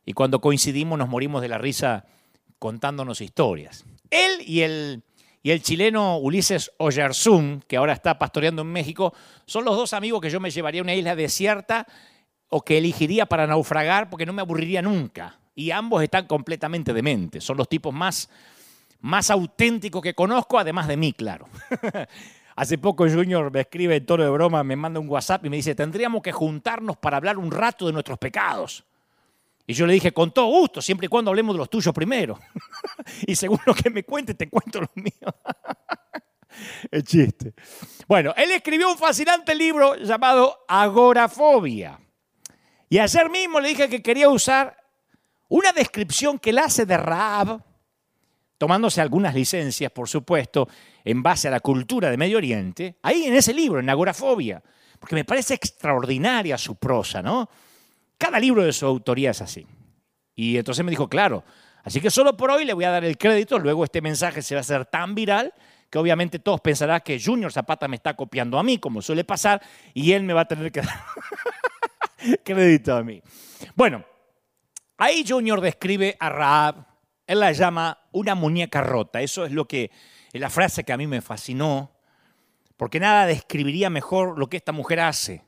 y 0.05 0.13
cuando 0.13 0.41
coincidimos 0.41 0.97
nos 0.97 1.09
morimos 1.09 1.41
de 1.41 1.49
la 1.49 1.57
risa 1.57 2.05
contándonos 2.59 3.21
historias. 3.21 3.85
Él 4.09 4.41
y 4.45 4.61
el, 4.61 5.03
y 5.45 5.51
el 5.51 5.61
chileno 5.61 6.17
Ulises 6.17 6.71
Oyarzún, 6.79 7.63
que 7.67 7.77
ahora 7.77 7.93
está 7.93 8.17
pastoreando 8.17 8.63
en 8.63 8.71
México, 8.71 9.13
son 9.45 9.63
los 9.63 9.75
dos 9.77 9.93
amigos 9.93 10.19
que 10.19 10.31
yo 10.31 10.39
me 10.39 10.49
llevaría 10.49 10.81
a 10.81 10.83
una 10.83 10.95
isla 10.95 11.15
desierta 11.15 11.85
o 12.49 12.63
que 12.63 12.79
elegiría 12.79 13.27
para 13.27 13.45
naufragar 13.45 14.09
porque 14.09 14.25
no 14.25 14.33
me 14.33 14.41
aburriría 14.41 14.81
nunca. 14.81 15.37
Y 15.53 15.69
ambos 15.69 16.01
están 16.01 16.25
completamente 16.25 16.93
dementes. 16.93 17.43
Son 17.43 17.57
los 17.57 17.69
tipos 17.69 17.93
más, 17.93 18.27
más 19.01 19.29
auténticos 19.29 20.01
que 20.01 20.15
conozco, 20.15 20.57
además 20.57 20.87
de 20.87 20.97
mí, 20.97 21.13
claro. 21.13 21.47
Hace 22.55 22.79
poco 22.79 23.07
Junior 23.07 23.51
me 23.51 23.61
escribe 23.61 23.97
en 23.97 24.05
tono 24.07 24.23
de 24.23 24.31
broma, 24.31 24.63
me 24.63 24.75
manda 24.75 24.99
un 24.99 25.07
WhatsApp 25.07 25.45
y 25.45 25.51
me 25.51 25.57
dice, 25.57 25.75
tendríamos 25.75 26.23
que 26.23 26.31
juntarnos 26.31 26.97
para 26.97 27.17
hablar 27.17 27.37
un 27.37 27.51
rato 27.51 27.85
de 27.85 27.93
nuestros 27.93 28.17
pecados. 28.17 28.83
Y 29.67 29.73
yo 29.73 29.87
le 29.87 29.93
dije, 29.93 30.11
con 30.11 30.31
todo 30.31 30.47
gusto, 30.47 30.81
siempre 30.81 31.05
y 31.05 31.09
cuando 31.09 31.31
hablemos 31.31 31.55
de 31.55 31.59
los 31.59 31.69
tuyos 31.69 31.93
primero. 31.93 32.39
y 33.25 33.35
según 33.35 33.59
lo 33.65 33.73
que 33.73 33.89
me 33.89 34.03
cuente, 34.03 34.35
te 34.35 34.49
cuento 34.49 34.81
los 34.81 34.95
míos. 34.95 35.33
El 36.91 37.03
chiste. 37.03 37.53
Bueno, 38.07 38.33
él 38.37 38.51
escribió 38.51 38.89
un 38.89 38.97
fascinante 38.97 39.55
libro 39.55 39.95
llamado 39.95 40.65
Agorafobia. 40.67 41.99
Y 42.89 42.99
ayer 42.99 43.29
mismo 43.29 43.59
le 43.59 43.69
dije 43.69 43.89
que 43.89 44.01
quería 44.01 44.29
usar 44.29 44.77
una 45.49 45.71
descripción 45.73 46.39
que 46.39 46.51
él 46.51 46.59
hace 46.59 46.85
de 46.85 46.97
Raab, 46.97 47.61
tomándose 48.57 49.01
algunas 49.01 49.33
licencias, 49.33 49.91
por 49.91 50.07
supuesto, 50.07 50.67
en 51.03 51.21
base 51.21 51.47
a 51.47 51.51
la 51.51 51.59
cultura 51.59 52.09
de 52.09 52.17
Medio 52.17 52.37
Oriente, 52.37 52.97
ahí 53.01 53.25
en 53.25 53.33
ese 53.33 53.53
libro, 53.53 53.79
en 53.79 53.89
Agorafobia, 53.89 54.61
porque 54.99 55.15
me 55.15 55.25
parece 55.25 55.55
extraordinaria 55.55 56.57
su 56.57 56.75
prosa, 56.75 57.21
¿no? 57.21 57.49
Cada 58.17 58.39
libro 58.39 58.63
de 58.63 58.73
su 58.73 58.85
autoría 58.85 59.31
es 59.31 59.41
así. 59.41 59.67
Y 60.35 60.57
entonces 60.57 60.83
me 60.83 60.91
dijo, 60.91 61.07
claro, 61.07 61.43
así 61.83 62.01
que 62.01 62.09
solo 62.09 62.35
por 62.35 62.51
hoy 62.51 62.65
le 62.65 62.73
voy 62.73 62.85
a 62.85 62.91
dar 62.91 63.05
el 63.05 63.17
crédito, 63.17 63.57
luego 63.59 63.83
este 63.83 64.01
mensaje 64.01 64.41
se 64.41 64.55
va 64.55 64.59
a 64.59 64.61
hacer 64.61 64.85
tan 64.85 65.15
viral 65.15 65.53
que 65.89 65.97
obviamente 65.97 66.39
todos 66.39 66.61
pensarán 66.61 67.01
que 67.01 67.21
Junior 67.23 67.51
Zapata 67.51 67.87
me 67.87 67.95
está 67.95 68.15
copiando 68.15 68.59
a 68.59 68.63
mí, 68.63 68.79
como 68.79 69.01
suele 69.01 69.23
pasar, 69.23 69.61
y 69.93 70.11
él 70.11 70.23
me 70.23 70.33
va 70.33 70.41
a 70.41 70.47
tener 70.47 70.71
que 70.71 70.81
dar 70.81 70.99
crédito 72.43 72.95
a 72.95 73.03
mí. 73.03 73.21
Bueno, 73.75 74.03
ahí 74.97 75.23
Junior 75.27 75.61
describe 75.61 76.17
a 76.19 76.29
Raab, 76.29 76.85
él 77.27 77.39
la 77.39 77.51
llama 77.51 77.97
una 78.11 78.35
muñeca 78.35 78.81
rota. 78.81 79.21
Eso 79.21 79.45
es 79.45 79.51
lo 79.51 79.67
que 79.67 79.91
es 80.31 80.41
la 80.41 80.49
frase 80.49 80.83
que 80.83 80.93
a 80.93 80.97
mí 80.97 81.07
me 81.07 81.21
fascinó, 81.21 81.91
porque 82.77 82.99
nada 82.99 83.25
describiría 83.25 83.89
mejor 83.89 84.37
lo 84.37 84.47
que 84.47 84.57
esta 84.57 84.71
mujer 84.71 84.99
hace. 84.99 85.43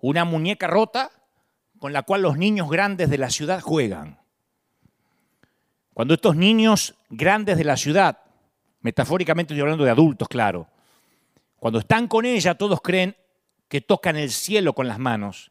Una 0.00 0.24
muñeca 0.24 0.66
rota 0.66 1.10
con 1.82 1.92
la 1.92 2.04
cual 2.04 2.22
los 2.22 2.38
niños 2.38 2.70
grandes 2.70 3.10
de 3.10 3.18
la 3.18 3.28
ciudad 3.28 3.60
juegan. 3.60 4.20
Cuando 5.92 6.14
estos 6.14 6.36
niños 6.36 6.94
grandes 7.10 7.58
de 7.58 7.64
la 7.64 7.76
ciudad, 7.76 8.20
metafóricamente 8.82 9.52
estoy 9.52 9.62
hablando 9.62 9.82
de 9.82 9.90
adultos, 9.90 10.28
claro, 10.28 10.68
cuando 11.56 11.80
están 11.80 12.06
con 12.06 12.24
ella 12.24 12.54
todos 12.54 12.80
creen 12.82 13.16
que 13.66 13.80
tocan 13.80 14.14
el 14.14 14.30
cielo 14.30 14.74
con 14.74 14.86
las 14.86 15.00
manos, 15.00 15.50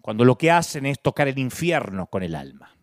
cuando 0.00 0.24
lo 0.24 0.38
que 0.38 0.50
hacen 0.50 0.86
es 0.86 0.98
tocar 1.02 1.28
el 1.28 1.38
infierno 1.38 2.06
con 2.06 2.22
el 2.22 2.34
alma. 2.34 2.74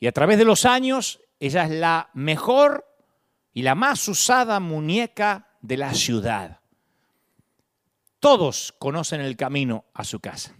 Y 0.00 0.06
a 0.06 0.12
través 0.12 0.38
de 0.38 0.46
los 0.46 0.64
años, 0.64 1.20
ella 1.40 1.64
es 1.64 1.72
la 1.72 2.08
mejor 2.14 2.86
y 3.52 3.64
la 3.64 3.74
más 3.74 4.08
usada 4.08 4.60
muñeca 4.60 5.46
de 5.60 5.76
la 5.76 5.92
ciudad. 5.92 6.60
Todos 8.24 8.74
conocen 8.78 9.20
el 9.20 9.36
camino 9.36 9.84
a 9.92 10.02
su 10.02 10.18
casa. 10.18 10.56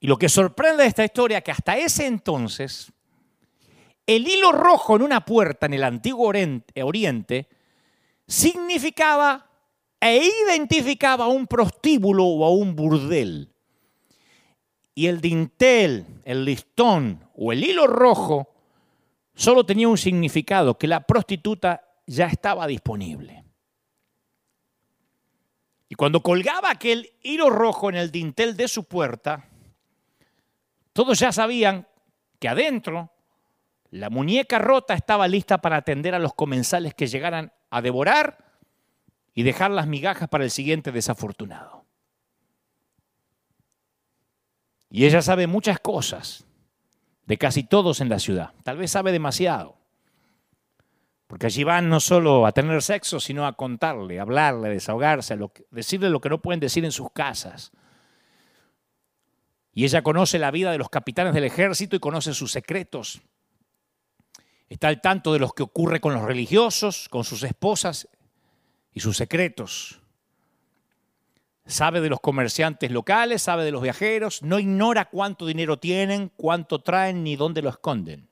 Y 0.00 0.06
lo 0.06 0.16
que 0.16 0.30
sorprende 0.30 0.82
de 0.82 0.88
esta 0.88 1.04
historia 1.04 1.36
es 1.36 1.44
que 1.44 1.50
hasta 1.50 1.76
ese 1.76 2.06
entonces, 2.06 2.90
el 4.06 4.26
hilo 4.26 4.50
rojo 4.50 4.96
en 4.96 5.02
una 5.02 5.26
puerta 5.26 5.66
en 5.66 5.74
el 5.74 5.84
antiguo 5.84 6.28
Oriente 6.28 7.48
significaba 8.26 9.46
e 10.00 10.30
identificaba 10.46 11.26
a 11.26 11.28
un 11.28 11.46
prostíbulo 11.46 12.24
o 12.24 12.46
a 12.46 12.50
un 12.50 12.74
burdel. 12.74 13.52
Y 14.94 15.06
el 15.06 15.20
dintel, 15.20 16.22
el 16.24 16.46
listón 16.46 17.28
o 17.34 17.52
el 17.52 17.62
hilo 17.62 17.86
rojo 17.86 18.54
solo 19.34 19.66
tenía 19.66 19.86
un 19.86 19.98
significado, 19.98 20.78
que 20.78 20.86
la 20.86 21.06
prostituta 21.06 21.82
ya 22.06 22.28
estaba 22.28 22.66
disponible. 22.66 23.47
Y 25.88 25.94
cuando 25.94 26.22
colgaba 26.22 26.70
aquel 26.70 27.12
hilo 27.22 27.50
rojo 27.50 27.88
en 27.88 27.96
el 27.96 28.10
dintel 28.10 28.56
de 28.56 28.68
su 28.68 28.84
puerta, 28.84 29.48
todos 30.92 31.18
ya 31.18 31.32
sabían 31.32 31.86
que 32.38 32.48
adentro 32.48 33.10
la 33.90 34.10
muñeca 34.10 34.58
rota 34.58 34.94
estaba 34.94 35.28
lista 35.28 35.58
para 35.58 35.76
atender 35.76 36.14
a 36.14 36.18
los 36.18 36.34
comensales 36.34 36.94
que 36.94 37.06
llegaran 37.06 37.52
a 37.70 37.80
devorar 37.80 38.44
y 39.34 39.44
dejar 39.44 39.70
las 39.70 39.86
migajas 39.86 40.28
para 40.28 40.44
el 40.44 40.50
siguiente 40.50 40.92
desafortunado. 40.92 41.86
Y 44.90 45.06
ella 45.06 45.22
sabe 45.22 45.46
muchas 45.46 45.80
cosas 45.80 46.44
de 47.24 47.38
casi 47.38 47.62
todos 47.62 48.00
en 48.00 48.08
la 48.08 48.18
ciudad. 48.18 48.52
Tal 48.62 48.76
vez 48.76 48.90
sabe 48.90 49.12
demasiado. 49.12 49.77
Porque 51.28 51.46
allí 51.46 51.62
van 51.62 51.90
no 51.90 52.00
solo 52.00 52.46
a 52.46 52.52
tener 52.52 52.82
sexo, 52.82 53.20
sino 53.20 53.46
a 53.46 53.52
contarle, 53.52 54.18
a 54.18 54.22
hablarle, 54.22 54.68
a 54.68 54.70
desahogarse, 54.72 55.34
a 55.34 55.38
decirle 55.70 56.08
lo 56.08 56.22
que 56.22 56.30
no 56.30 56.40
pueden 56.40 56.58
decir 56.58 56.86
en 56.86 56.90
sus 56.90 57.12
casas. 57.12 57.70
Y 59.74 59.84
ella 59.84 60.02
conoce 60.02 60.38
la 60.38 60.50
vida 60.50 60.72
de 60.72 60.78
los 60.78 60.88
capitanes 60.88 61.34
del 61.34 61.44
ejército 61.44 61.94
y 61.94 62.00
conoce 62.00 62.32
sus 62.32 62.50
secretos. 62.50 63.20
Está 64.70 64.88
al 64.88 65.02
tanto 65.02 65.34
de 65.34 65.38
lo 65.38 65.50
que 65.50 65.62
ocurre 65.62 66.00
con 66.00 66.14
los 66.14 66.22
religiosos, 66.22 67.10
con 67.10 67.24
sus 67.24 67.42
esposas 67.42 68.08
y 68.94 69.00
sus 69.00 69.18
secretos. 69.18 70.00
Sabe 71.66 72.00
de 72.00 72.08
los 72.08 72.20
comerciantes 72.20 72.90
locales, 72.90 73.42
sabe 73.42 73.64
de 73.64 73.72
los 73.72 73.82
viajeros, 73.82 74.42
no 74.42 74.58
ignora 74.58 75.10
cuánto 75.10 75.44
dinero 75.44 75.78
tienen, 75.78 76.32
cuánto 76.36 76.80
traen 76.80 77.22
ni 77.22 77.36
dónde 77.36 77.60
lo 77.60 77.68
esconden. 77.68 78.27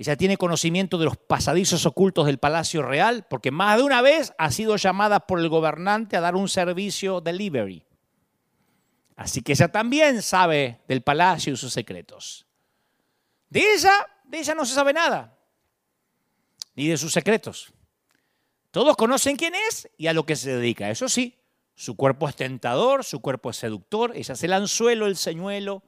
Ella 0.00 0.16
tiene 0.16 0.38
conocimiento 0.38 0.96
de 0.96 1.04
los 1.04 1.18
pasadizos 1.18 1.84
ocultos 1.84 2.24
del 2.24 2.38
Palacio 2.38 2.80
Real, 2.80 3.26
porque 3.28 3.50
más 3.50 3.76
de 3.76 3.82
una 3.82 4.00
vez 4.00 4.32
ha 4.38 4.50
sido 4.50 4.76
llamada 4.76 5.26
por 5.26 5.40
el 5.40 5.50
gobernante 5.50 6.16
a 6.16 6.22
dar 6.22 6.36
un 6.36 6.48
servicio 6.48 7.20
delivery. 7.20 7.84
Así 9.14 9.42
que 9.42 9.52
ella 9.52 9.68
también 9.68 10.22
sabe 10.22 10.80
del 10.88 11.02
palacio 11.02 11.52
y 11.52 11.56
sus 11.58 11.74
secretos. 11.74 12.46
De 13.50 13.60
ella, 13.74 13.92
de 14.24 14.38
ella 14.38 14.54
no 14.54 14.64
se 14.64 14.72
sabe 14.72 14.94
nada, 14.94 15.36
ni 16.74 16.88
de 16.88 16.96
sus 16.96 17.12
secretos. 17.12 17.70
Todos 18.70 18.96
conocen 18.96 19.36
quién 19.36 19.52
es 19.68 19.86
y 19.98 20.06
a 20.06 20.14
lo 20.14 20.24
que 20.24 20.34
se 20.34 20.56
dedica. 20.56 20.88
Eso 20.88 21.10
sí, 21.10 21.38
su 21.74 21.94
cuerpo 21.94 22.26
es 22.26 22.36
tentador, 22.36 23.04
su 23.04 23.20
cuerpo 23.20 23.50
es 23.50 23.58
seductor, 23.58 24.12
ella 24.16 24.32
es 24.32 24.42
el 24.44 24.54
anzuelo, 24.54 25.06
el 25.06 25.18
señuelo, 25.18 25.82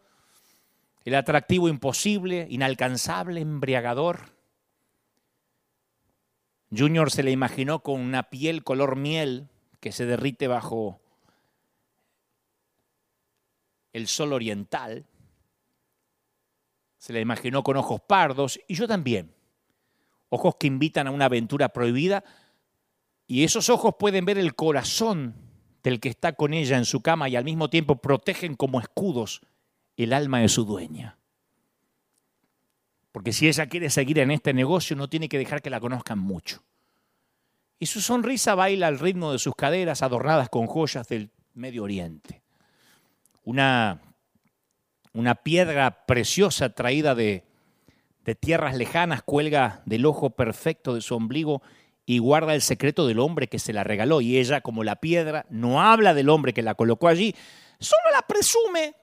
el 1.05 1.15
atractivo 1.15 1.69
imposible, 1.69 2.47
inalcanzable, 2.49 3.41
embriagador. 3.41 4.37
Junior 6.71 7.11
se 7.11 7.23
le 7.23 7.31
imaginó 7.31 7.83
con 7.83 8.01
una 8.01 8.31
piel 8.31 8.63
color 8.63 8.97
miel 8.97 9.49
que 9.81 9.93
se 9.93 10.07
derrite 10.07 10.47
bajo 10.47 11.01
el 13.93 14.07
sol 14.07 14.33
oriental. 14.33 15.07
Se 16.99 17.13
le 17.13 17.21
imaginó 17.21 17.63
con 17.63 17.77
ojos 17.77 18.01
pardos 18.01 18.61
y 18.69 18.75
yo 18.75 18.87
también. 18.87 19.35
Ojos 20.29 20.55
que 20.59 20.69
invitan 20.69 21.09
a 21.09 21.11
una 21.11 21.27
aventura 21.27 21.71
prohibida 21.71 22.25
y 23.27 23.45
esos 23.45 23.69
ojos 23.69 23.97
pueden 23.99 24.25
ver 24.25 24.39
el 24.39 24.55
corazón 24.55 25.35
del 25.83 26.01
que 26.01 26.09
está 26.09 26.35
con 26.35 26.55
ella 26.55 26.79
en 26.79 26.85
su 26.85 27.03
cama 27.03 27.29
y 27.29 27.37
al 27.37 27.45
mismo 27.45 27.69
tiempo 27.69 27.97
protegen 27.97 28.55
como 28.55 28.81
escudos 28.81 29.43
el 29.97 30.13
alma 30.13 30.41
de 30.41 30.49
su 30.49 30.65
dueña. 30.65 31.19
Porque 33.13 33.33
si 33.33 33.47
ella 33.47 33.67
quiere 33.67 33.91
seguir 33.91 34.19
en 34.19 34.31
este 34.31 34.55
negocio, 34.55 34.97
no 34.97 35.09
tiene 35.09 35.29
que 35.29 35.39
dejar 35.39 35.61
que 35.61 35.71
la 35.71 35.81
conozcan 35.81 36.19
mucho. 36.19 36.63
Y 37.79 37.87
su 37.87 38.01
sonrisa 38.01 38.55
baila 38.55 38.87
al 38.87 38.99
ritmo 38.99 39.33
de 39.33 39.39
sus 39.39 39.55
caderas 39.55 40.03
adornadas 40.03 40.49
con 40.49 40.67
joyas 40.67 41.09
del 41.09 41.31
Medio 41.53 41.83
Oriente. 41.83 42.43
Una, 43.45 44.01
una 45.13 45.35
piedra 45.35 46.07
preciosa 46.07 46.71
traída 46.71 47.15
de, 47.15 47.45
de 48.25 48.35
tierras 48.35 48.77
lejanas 48.77 49.23
cuelga 49.23 49.83
del 49.85 50.07
ojo 50.07 50.31
perfecto 50.31 50.95
de 50.95 51.01
su 51.01 51.15
ombligo 51.15 51.61
y 52.07 52.19
guarda 52.19 52.55
el 52.55 52.63
secreto 52.63 53.07
del 53.07 53.19
hombre 53.19 53.49
que 53.49 53.59
se 53.59 53.73
la 53.73 53.85
regaló. 53.85 54.21
Y 54.21 54.39
ella, 54.39 54.61
como 54.61 54.85
la 54.85 54.97
piedra, 54.97 55.45
no 55.51 55.83
habla 55.83 56.15
del 56.15 56.31
hombre 56.31 56.55
que 56.55 56.63
la 56.63 56.75
colocó 56.75 57.09
allí, 57.09 57.35
solo 57.79 58.11
la 58.13 58.23
presume 58.23 58.95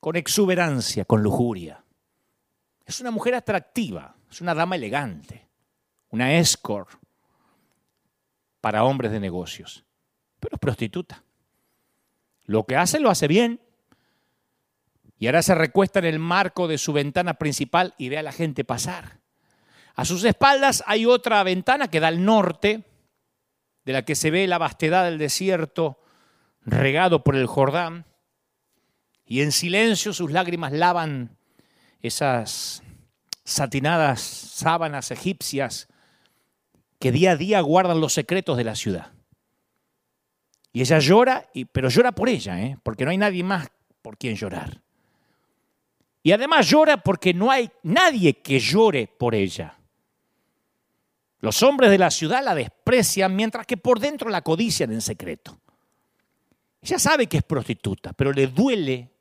con 0.00 0.16
exuberancia, 0.16 1.04
con 1.04 1.22
lujuria. 1.22 1.84
Es 2.84 3.00
una 3.00 3.10
mujer 3.10 3.34
atractiva, 3.34 4.16
es 4.30 4.40
una 4.40 4.54
dama 4.54 4.76
elegante, 4.76 5.46
una 6.10 6.34
escort 6.38 6.90
para 8.60 8.84
hombres 8.84 9.12
de 9.12 9.20
negocios, 9.20 9.84
pero 10.40 10.56
es 10.56 10.60
prostituta. 10.60 11.22
Lo 12.44 12.64
que 12.64 12.76
hace 12.76 13.00
lo 13.00 13.10
hace 13.10 13.28
bien. 13.28 13.60
Y 15.18 15.26
ahora 15.26 15.42
se 15.42 15.54
recuesta 15.54 15.98
en 15.98 16.06
el 16.06 16.18
marco 16.18 16.68
de 16.68 16.78
su 16.78 16.92
ventana 16.92 17.34
principal 17.34 17.94
y 17.98 18.08
ve 18.08 18.18
a 18.18 18.22
la 18.22 18.32
gente 18.32 18.64
pasar. 18.64 19.18
A 19.94 20.04
sus 20.04 20.24
espaldas 20.24 20.84
hay 20.86 21.06
otra 21.06 21.42
ventana 21.42 21.88
que 21.88 22.00
da 22.00 22.08
al 22.08 22.24
norte, 22.24 22.84
de 23.84 23.92
la 23.92 24.04
que 24.04 24.14
se 24.14 24.30
ve 24.30 24.46
la 24.46 24.58
vastedad 24.58 25.04
del 25.04 25.18
desierto 25.18 26.00
regado 26.62 27.24
por 27.24 27.34
el 27.36 27.46
Jordán 27.46 28.06
y 29.28 29.42
en 29.42 29.52
silencio 29.52 30.14
sus 30.14 30.32
lágrimas 30.32 30.72
lavan 30.72 31.36
esas 32.00 32.82
satinadas 33.44 34.22
sábanas 34.22 35.10
egipcias 35.10 35.86
que 36.98 37.12
día 37.12 37.32
a 37.32 37.36
día 37.36 37.60
guardan 37.60 38.00
los 38.00 38.14
secretos 38.14 38.56
de 38.56 38.64
la 38.64 38.74
ciudad. 38.74 39.12
Y 40.72 40.80
ella 40.80 40.98
llora, 40.98 41.46
pero 41.72 41.90
llora 41.90 42.12
por 42.12 42.30
ella, 42.30 42.60
¿eh? 42.62 42.78
porque 42.82 43.04
no 43.04 43.10
hay 43.10 43.18
nadie 43.18 43.44
más 43.44 43.68
por 44.00 44.16
quien 44.16 44.34
llorar. 44.34 44.80
Y 46.22 46.32
además 46.32 46.66
llora 46.66 46.96
porque 46.96 47.34
no 47.34 47.50
hay 47.50 47.70
nadie 47.82 48.40
que 48.40 48.58
llore 48.58 49.06
por 49.06 49.34
ella. 49.34 49.78
Los 51.40 51.62
hombres 51.62 51.90
de 51.90 51.98
la 51.98 52.10
ciudad 52.10 52.42
la 52.42 52.54
desprecian 52.54 53.36
mientras 53.36 53.66
que 53.66 53.76
por 53.76 54.00
dentro 54.00 54.30
la 54.30 54.42
codician 54.42 54.90
en 54.90 55.02
secreto. 55.02 55.60
Ella 56.80 56.98
sabe 56.98 57.26
que 57.26 57.38
es 57.38 57.42
prostituta, 57.42 58.12
pero 58.14 58.32
le 58.32 58.46
duele 58.46 59.17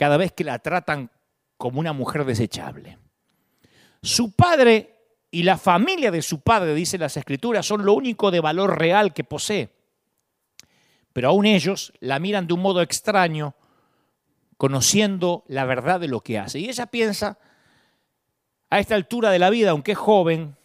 cada 0.00 0.16
vez 0.16 0.32
que 0.32 0.44
la 0.44 0.58
tratan 0.60 1.10
como 1.58 1.78
una 1.78 1.92
mujer 1.92 2.24
desechable. 2.24 2.96
Su 4.00 4.32
padre 4.32 4.96
y 5.30 5.42
la 5.42 5.58
familia 5.58 6.10
de 6.10 6.22
su 6.22 6.40
padre, 6.40 6.74
dice 6.74 6.96
las 6.96 7.18
escrituras, 7.18 7.66
son 7.66 7.84
lo 7.84 7.92
único 7.92 8.30
de 8.30 8.40
valor 8.40 8.78
real 8.78 9.12
que 9.12 9.24
posee. 9.24 9.68
Pero 11.12 11.28
aún 11.28 11.44
ellos 11.44 11.92
la 12.00 12.18
miran 12.18 12.46
de 12.46 12.54
un 12.54 12.62
modo 12.62 12.80
extraño, 12.80 13.54
conociendo 14.56 15.44
la 15.48 15.66
verdad 15.66 16.00
de 16.00 16.08
lo 16.08 16.22
que 16.22 16.38
hace. 16.38 16.60
Y 16.60 16.70
ella 16.70 16.86
piensa, 16.86 17.36
a 18.70 18.78
esta 18.78 18.94
altura 18.94 19.30
de 19.30 19.38
la 19.38 19.50
vida, 19.50 19.72
aunque 19.72 19.92
es 19.92 19.98
joven, 19.98 20.56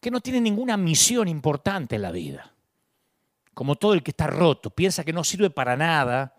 que 0.00 0.10
no 0.10 0.20
tiene 0.20 0.40
ninguna 0.40 0.76
misión 0.76 1.28
importante 1.28 1.94
en 1.94 2.02
la 2.02 2.10
vida. 2.10 2.54
Como 3.54 3.76
todo 3.76 3.94
el 3.94 4.02
que 4.02 4.10
está 4.10 4.26
roto, 4.26 4.70
piensa 4.70 5.04
que 5.04 5.12
no 5.12 5.22
sirve 5.22 5.48
para 5.48 5.76
nada, 5.76 6.34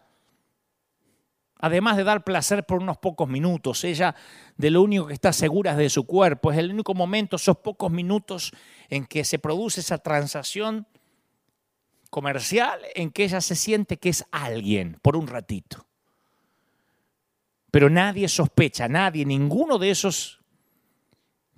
además 1.59 1.97
de 1.97 2.03
dar 2.03 2.23
placer 2.23 2.65
por 2.65 2.81
unos 2.81 2.97
pocos 2.97 3.27
minutos, 3.29 3.83
ella 3.83 4.15
de 4.57 4.71
lo 4.71 4.81
único 4.81 5.07
que 5.07 5.13
está 5.13 5.33
segura 5.33 5.71
es 5.71 5.77
de 5.77 5.89
su 5.89 6.05
cuerpo, 6.05 6.51
es 6.51 6.57
el 6.57 6.71
único 6.71 6.93
momento, 6.93 7.35
esos 7.35 7.57
pocos 7.57 7.91
minutos 7.91 8.51
en 8.89 9.05
que 9.05 9.23
se 9.23 9.39
produce 9.39 9.81
esa 9.81 9.97
transacción 9.97 10.87
comercial, 12.09 12.79
en 12.95 13.11
que 13.11 13.25
ella 13.25 13.41
se 13.41 13.55
siente 13.55 13.97
que 13.97 14.09
es 14.09 14.25
alguien 14.31 14.97
por 15.01 15.15
un 15.15 15.27
ratito. 15.27 15.85
Pero 17.71 17.89
nadie 17.89 18.27
sospecha, 18.27 18.87
nadie, 18.87 19.25
ninguno 19.25 19.77
de 19.77 19.91
esos 19.91 20.39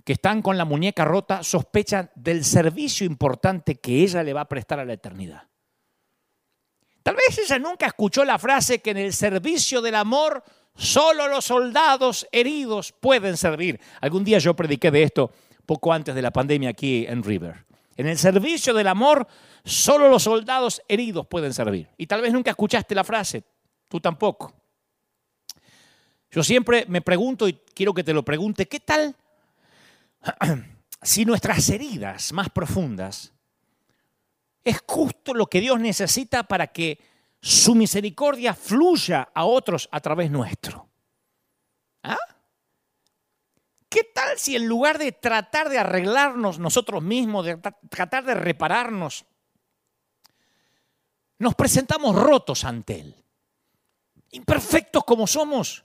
que 0.03 0.13
están 0.13 0.41
con 0.41 0.57
la 0.57 0.65
muñeca 0.65 1.05
rota 1.05 1.43
sospecha 1.43 2.11
del 2.15 2.43
servicio 2.43 3.05
importante 3.05 3.75
que 3.75 4.01
ella 4.01 4.23
le 4.23 4.33
va 4.33 4.41
a 4.41 4.49
prestar 4.49 4.79
a 4.79 4.85
la 4.85 4.93
eternidad. 4.93 5.50
Tal 7.03 7.15
vez 7.15 7.37
ella 7.37 7.57
nunca 7.57 7.87
escuchó 7.87 8.23
la 8.23 8.37
frase 8.37 8.79
que 8.79 8.91
en 8.91 8.97
el 8.97 9.13
servicio 9.13 9.81
del 9.81 9.95
amor 9.95 10.43
solo 10.75 11.27
los 11.27 11.45
soldados 11.45 12.27
heridos 12.31 12.91
pueden 12.91 13.37
servir. 13.37 13.79
Algún 14.01 14.23
día 14.23 14.37
yo 14.37 14.55
prediqué 14.55 14.91
de 14.91 15.03
esto 15.03 15.31
poco 15.65 15.93
antes 15.93 16.13
de 16.13 16.21
la 16.21 16.31
pandemia 16.31 16.69
aquí 16.69 17.05
en 17.07 17.23
River. 17.23 17.65
En 17.97 18.07
el 18.07 18.17
servicio 18.17 18.73
del 18.73 18.87
amor 18.87 19.27
solo 19.63 20.09
los 20.09 20.23
soldados 20.23 20.81
heridos 20.87 21.27
pueden 21.27 21.53
servir. 21.53 21.89
Y 21.97 22.07
tal 22.07 22.21
vez 22.21 22.33
nunca 22.33 22.51
escuchaste 22.51 22.95
la 22.95 23.03
frase, 23.03 23.43
tú 23.87 23.99
tampoco. 23.99 24.53
Yo 26.29 26.43
siempre 26.43 26.85
me 26.87 27.01
pregunto 27.01 27.47
y 27.47 27.53
quiero 27.73 27.93
que 27.93 28.03
te 28.03 28.13
lo 28.13 28.23
pregunte, 28.23 28.67
¿qué 28.67 28.79
tal 28.79 29.15
si 31.01 31.25
nuestras 31.25 31.67
heridas 31.69 32.31
más 32.31 32.49
profundas 32.49 33.33
es 34.63 34.81
justo 34.87 35.33
lo 35.33 35.47
que 35.47 35.61
Dios 35.61 35.79
necesita 35.79 36.43
para 36.43 36.67
que 36.67 36.99
su 37.41 37.73
misericordia 37.73 38.53
fluya 38.53 39.29
a 39.33 39.45
otros 39.45 39.89
a 39.91 39.99
través 39.99 40.29
nuestro. 40.29 40.87
¿Ah? 42.03 42.17
¿Qué 43.89 44.03
tal 44.03 44.37
si 44.37 44.55
en 44.55 44.67
lugar 44.67 44.97
de 44.97 45.11
tratar 45.11 45.69
de 45.69 45.79
arreglarnos 45.79 46.59
nosotros 46.59 47.01
mismos, 47.01 47.45
de 47.45 47.57
tratar 47.89 48.23
de 48.23 48.35
repararnos, 48.35 49.25
nos 51.39 51.55
presentamos 51.55 52.15
rotos 52.15 52.63
ante 52.63 52.99
Él, 52.99 53.15
imperfectos 54.29 55.03
como 55.03 55.25
somos, 55.25 55.83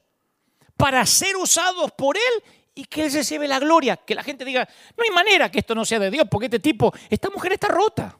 para 0.77 1.05
ser 1.07 1.37
usados 1.37 1.93
por 1.93 2.19
Él 2.19 2.45
y 2.75 2.85
que 2.85 3.05
Él 3.05 3.11
se 3.11 3.23
lleve 3.23 3.49
la 3.49 3.59
gloria, 3.59 3.97
que 3.97 4.15
la 4.15 4.23
gente 4.23 4.45
diga, 4.45 4.69
no 4.97 5.03
hay 5.03 5.11
manera 5.11 5.51
que 5.51 5.61
esto 5.61 5.75
no 5.75 5.87
sea 5.87 5.99
de 5.99 6.11
Dios, 6.11 6.27
porque 6.31 6.47
este 6.47 6.61
tipo, 6.61 6.93
esta 7.09 7.31
mujer 7.31 7.55
está 7.55 7.69
rota. 7.69 8.19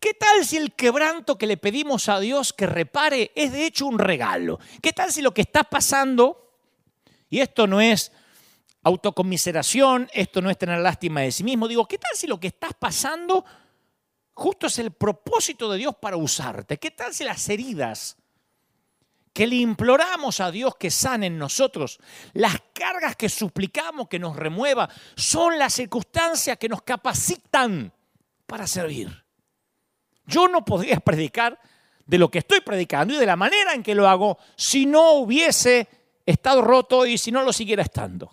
¿Qué 0.00 0.14
tal 0.14 0.44
si 0.44 0.56
el 0.56 0.72
quebranto 0.72 1.38
que 1.38 1.46
le 1.46 1.56
pedimos 1.56 2.08
a 2.08 2.20
Dios 2.20 2.52
que 2.52 2.66
repare 2.66 3.32
es 3.34 3.52
de 3.52 3.66
hecho 3.66 3.86
un 3.86 3.98
regalo? 3.98 4.58
¿Qué 4.82 4.92
tal 4.92 5.12
si 5.12 5.22
lo 5.22 5.34
que 5.34 5.42
está 5.42 5.64
pasando, 5.64 6.52
y 7.28 7.40
esto 7.40 7.66
no 7.66 7.80
es 7.80 8.12
autocomiseración, 8.82 10.08
esto 10.12 10.42
no 10.42 10.50
es 10.50 10.58
tener 10.58 10.78
lástima 10.78 11.22
de 11.22 11.32
sí 11.32 11.42
mismo, 11.42 11.66
digo, 11.66 11.88
¿qué 11.88 11.98
tal 11.98 12.14
si 12.14 12.26
lo 12.26 12.38
que 12.38 12.48
estás 12.48 12.72
pasando 12.78 13.44
justo 14.34 14.66
es 14.66 14.78
el 14.78 14.92
propósito 14.92 15.70
de 15.72 15.78
Dios 15.78 15.96
para 15.96 16.16
usarte? 16.16 16.78
¿Qué 16.78 16.90
tal 16.90 17.14
si 17.14 17.24
las 17.24 17.48
heridas 17.48 18.16
que 19.32 19.46
le 19.46 19.56
imploramos 19.56 20.38
a 20.40 20.50
Dios 20.50 20.76
que 20.76 20.90
sane 20.90 21.26
en 21.26 21.38
nosotros, 21.38 21.98
las 22.34 22.56
cargas 22.72 23.16
que 23.16 23.28
suplicamos 23.28 24.08
que 24.08 24.18
nos 24.18 24.36
remueva, 24.36 24.88
son 25.16 25.58
las 25.58 25.74
circunstancias 25.74 26.58
que 26.58 26.68
nos 26.68 26.82
capacitan 26.82 27.92
para 28.46 28.66
servir? 28.66 29.23
Yo 30.26 30.48
no 30.48 30.64
podría 30.64 31.00
predicar 31.00 31.60
de 32.06 32.18
lo 32.18 32.30
que 32.30 32.38
estoy 32.38 32.60
predicando 32.60 33.14
y 33.14 33.18
de 33.18 33.26
la 33.26 33.36
manera 33.36 33.72
en 33.74 33.82
que 33.82 33.94
lo 33.94 34.08
hago 34.08 34.38
si 34.56 34.86
no 34.86 35.12
hubiese 35.12 35.88
estado 36.26 36.62
roto 36.62 37.06
y 37.06 37.18
si 37.18 37.30
no 37.32 37.42
lo 37.42 37.52
siguiera 37.52 37.82
estando. 37.82 38.30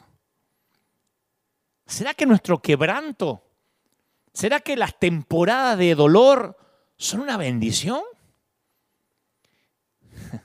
¿Será 1.85 2.13
que 2.13 2.25
nuestro 2.25 2.61
quebranto, 2.61 3.43
será 4.33 4.61
que 4.61 4.77
las 4.77 4.97
temporadas 4.97 5.77
de 5.77 5.93
dolor 5.95 6.57
son 6.97 7.21
una 7.21 7.37
bendición? 7.37 8.01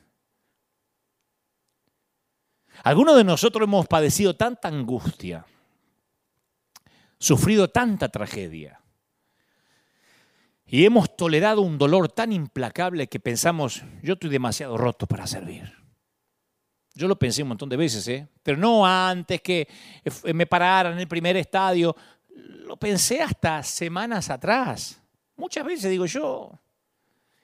Algunos 2.82 3.16
de 3.16 3.24
nosotros 3.24 3.64
hemos 3.64 3.86
padecido 3.86 4.34
tanta 4.36 4.68
angustia, 4.68 5.46
sufrido 7.18 7.70
tanta 7.70 8.08
tragedia, 8.08 8.80
y 10.66 10.84
hemos 10.84 11.16
tolerado 11.16 11.62
un 11.62 11.78
dolor 11.78 12.10
tan 12.10 12.32
implacable 12.32 13.06
que 13.06 13.20
pensamos, 13.20 13.82
yo 14.02 14.14
estoy 14.14 14.30
demasiado 14.30 14.76
roto 14.76 15.06
para 15.06 15.26
servir. 15.26 15.72
Yo 16.94 17.06
lo 17.06 17.18
pensé 17.18 17.42
un 17.42 17.48
montón 17.48 17.68
de 17.68 17.76
veces, 17.76 18.08
¿eh? 18.08 18.26
pero 18.42 18.56
no 18.56 18.86
antes 18.86 19.40
que 19.42 19.68
me 20.34 20.46
pararan 20.46 20.94
en 20.94 20.98
el 20.98 21.06
primer 21.06 21.36
estadio. 21.36 21.94
Lo 22.30 22.76
pensé 22.76 23.20
hasta 23.20 23.62
semanas 23.62 24.30
atrás. 24.30 25.00
Muchas 25.36 25.64
veces 25.64 25.90
digo 25.90 26.06
yo, 26.06 26.58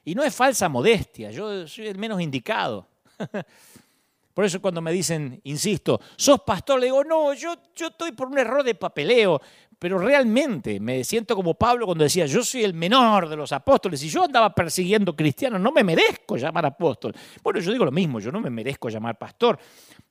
y 0.05 0.15
no 0.15 0.23
es 0.25 0.35
falsa 0.35 0.69
modestia, 0.69 1.31
yo 1.31 1.69
soy 1.69 1.87
el 1.87 1.99
menos 1.99 2.21
indicado. 2.21 2.89
Por 4.35 4.47
eso 4.47 4.61
cuando 4.63 4.81
me 4.81 4.91
dicen, 4.91 5.41
insisto, 5.45 6.01
sos 6.17 6.41
pastor, 6.41 6.81
le 6.81 6.87
digo, 6.87 7.05
no, 7.05 7.35
yo, 7.35 7.55
yo 7.77 7.89
estoy 7.89 8.13
por 8.13 8.29
un 8.29 8.39
error 8.39 8.65
de 8.65 8.75
papeleo 8.75 9.43
pero 9.83 9.99
realmente 9.99 10.79
me 10.79 11.03
siento 11.03 11.35
como 11.35 11.55
Pablo 11.55 11.87
cuando 11.87 12.05
decía, 12.05 12.25
yo 12.27 12.45
soy 12.45 12.63
el 12.63 12.73
menor 12.73 13.29
de 13.29 13.35
los 13.35 13.51
apóstoles 13.51 14.01
y 14.05 14.09
yo 14.09 14.23
andaba 14.23 14.55
persiguiendo 14.55 15.17
cristianos, 15.17 15.61
no 15.61 15.73
me 15.73 15.83
merezco 15.83 16.37
llamar 16.37 16.67
apóstol. 16.67 17.13
Bueno, 17.43 17.59
yo 17.59 17.73
digo 17.73 17.85
lo 17.85 17.91
mismo, 17.91 18.21
yo 18.21 18.31
no 18.31 18.41
me 18.41 18.49
merezco 18.49 18.89
llamar 18.91 19.19
pastor, 19.19 19.59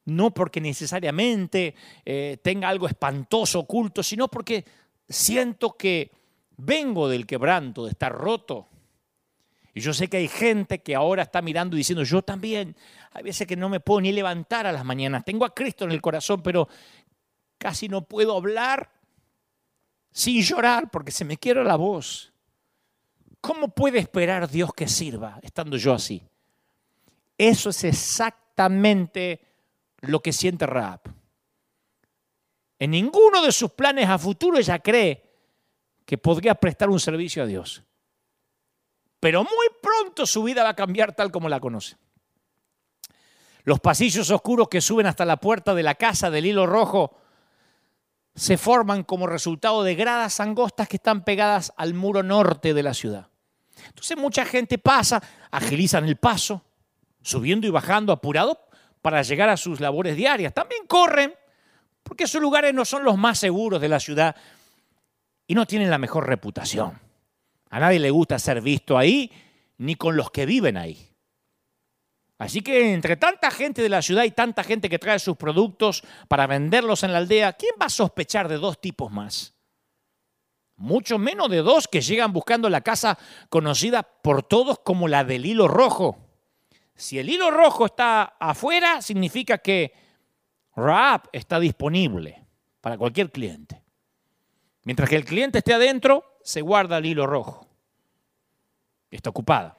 no 0.04 0.34
porque 0.34 0.60
necesariamente 0.60 1.74
eh, 2.04 2.40
tenga 2.44 2.68
algo 2.68 2.86
espantoso 2.86 3.60
oculto, 3.60 4.04
sino 4.04 4.28
porque 4.28 4.66
siento 5.08 5.78
que 5.78 6.12
vengo 6.58 7.08
del 7.08 7.26
quebranto, 7.26 7.86
de 7.86 7.92
estar 7.92 8.12
roto. 8.12 8.68
Y 9.74 9.80
yo 9.80 9.94
sé 9.94 10.10
que 10.10 10.18
hay 10.18 10.28
gente 10.28 10.82
que 10.82 10.96
ahora 10.96 11.24
está 11.24 11.42
mirando 11.42 11.78
y 11.78 11.80
diciendo, 11.80 12.04
yo 12.04 12.22
también, 12.22 12.76
hay 13.14 13.24
veces 13.24 13.48
que 13.48 13.56
no 13.56 13.70
me 13.70 13.80
puedo 13.80 14.02
ni 14.02 14.12
levantar 14.12 14.68
a 14.68 14.74
las 14.74 14.84
mañanas, 14.84 15.24
tengo 15.24 15.46
a 15.46 15.56
Cristo 15.56 15.86
en 15.86 15.92
el 15.92 16.02
corazón, 16.02 16.42
pero 16.42 16.68
casi 17.58 17.88
no 17.88 18.02
puedo 18.02 18.36
hablar 18.36 19.00
sin 20.12 20.41
llorar 20.41 20.89
porque 20.91 21.12
se 21.12 21.26
me 21.26 21.38
quiere 21.38 21.63
la 21.63 21.76
voz. 21.76 22.32
¿Cómo 23.39 23.69
puede 23.69 24.00
esperar 24.00 24.50
Dios 24.50 24.74
que 24.74 24.88
sirva 24.88 25.39
estando 25.41 25.78
yo 25.78 25.93
así? 25.93 26.24
Eso 27.38 27.71
es 27.71 27.84
exactamente 27.84 29.41
lo 30.02 30.21
que 30.21 30.32
siente 30.32 30.67
Raab. 30.67 31.02
En 32.78 32.91
ninguno 32.91 33.41
de 33.41 33.52
sus 33.52 33.71
planes 33.71 34.10
a 34.10 34.17
futuro 34.17 34.58
ella 34.58 34.80
cree 34.80 35.24
que 36.06 36.17
podría 36.17 36.56
prestar 36.56 36.89
un 36.89 37.00
servicio 37.00 37.43
a 37.43 37.45
Dios. 37.45 37.84
Pero 39.19 39.43
muy 39.43 39.67
pronto 39.82 40.26
su 40.26 40.43
vida 40.43 40.63
va 40.63 40.69
a 40.69 40.76
cambiar 40.76 41.13
tal 41.13 41.32
como 41.32 41.47
la 41.47 41.60
conoce. 41.60 41.95
Los 43.63 43.80
pasillos 43.80 44.30
oscuros 44.32 44.67
que 44.67 44.82
suben 44.82 45.06
hasta 45.06 45.26
la 45.26 45.38
puerta 45.38 45.76
de 45.76 45.84
la 45.84 45.95
casa 45.95 46.32
del 46.32 46.47
hilo 46.47 46.65
rojo 46.65 47.15
se 48.36 48.58
forman 48.58 49.04
como 49.04 49.28
resultado 49.28 49.84
de 49.84 49.96
gradas 49.96 50.39
angostas 50.39 50.88
que 50.88 50.98
están 50.98 51.24
pegadas 51.24 51.74
al 51.78 51.94
muro 51.94 52.24
norte 52.24 52.74
de 52.74 52.84
la 52.84 52.94
ciudad. 52.94 53.28
Entonces 53.88 54.17
mucha 54.17 54.46
gente 54.46 54.78
pasa, 54.78 55.22
agilizan 55.50 56.06
el 56.06 56.17
paso, 56.17 56.63
subiendo 57.22 57.67
y 57.67 57.72
bajando 57.72 58.13
apurado 58.13 58.60
para 59.02 59.22
llegar 59.22 59.50
a 59.50 59.58
sus 59.58 59.80
labores 59.80 60.15
diarias. 60.15 60.54
También 60.54 60.86
corren, 60.88 61.34
porque 62.04 62.26
esos 62.26 62.41
lugares 62.41 62.74
no 62.74 62.86
son 62.86 63.04
los 63.04 63.17
más 63.17 63.39
seguros 63.39 63.82
de 63.82 63.89
la 63.89 64.00
ciudad 64.00 64.36
y 65.48 65.56
no 65.56 65.65
tienen 65.65 65.89
la 65.89 65.98
mejor 65.98 66.28
reputación. 66.28 67.00
A 67.70 67.80
nadie 67.80 68.00
le 68.00 68.12
gusta 68.12 68.39
ser 68.39 68.62
visto 68.62 68.98
ahí, 68.98 69.32
ni 69.78 69.96
con 69.96 70.15
los 70.15 70.32
que 70.32 70.46
viven 70.46 70.78
ahí. 70.78 71.11
Así 72.41 72.62
que 72.62 72.91
entre 72.91 73.17
tanta 73.17 73.51
gente 73.51 73.84
de 73.84 73.89
la 73.89 74.01
ciudad 74.01 74.23
y 74.23 74.32
tanta 74.32 74.63
gente 74.63 74.89
que 74.89 74.97
trae 74.97 75.19
sus 75.19 75.38
productos 75.38 76.04
para 76.27 76.47
venderlos 76.47 77.04
en 77.04 77.12
la 77.12 77.19
aldea, 77.19 77.54
¿quién 77.54 77.75
va 77.80 77.86
a 77.86 77.89
sospechar 77.89 78.47
de 78.47 78.58
dos 78.58 78.82
tipos 78.82 79.12
más? 79.12 79.54
Mucho 80.75 81.19
menos 81.19 81.51
de 81.51 81.58
dos 81.58 81.88
que 81.88 82.01
llegan 82.01 82.34
buscando 82.34 82.67
la 82.67 82.82
casa 82.82 83.19
conocida 83.49 84.01
por 84.01 84.41
todos 84.41 84.80
como 84.80 85.08
la 85.08 85.23
del 85.23 85.45
hilo 85.45 85.67
rojo. 85.67 86.17
Si 86.95 87.19
el 87.19 87.30
hilo 87.30 87.51
rojo 87.51 87.86
está 87.86 88.23
afuera, 88.39 89.04
significa 89.04 89.60
que 89.60 89.93
Raab 90.75 91.30
está 91.34 91.60
disponible 91.60 92.43
para 92.82 92.97
cualquier 92.97 93.32
cliente. 93.32 93.84
Mientras 94.82 95.08
que 95.08 95.15
el 95.15 95.25
cliente 95.25 95.60
esté 95.60 95.75
adentro, 95.75 96.39
se 96.43 96.62
guarda 96.62 96.97
el 96.97 97.06
hilo 97.06 97.27
rojo. 97.27 97.67
Está 99.12 99.30
ocupada. 99.30 99.77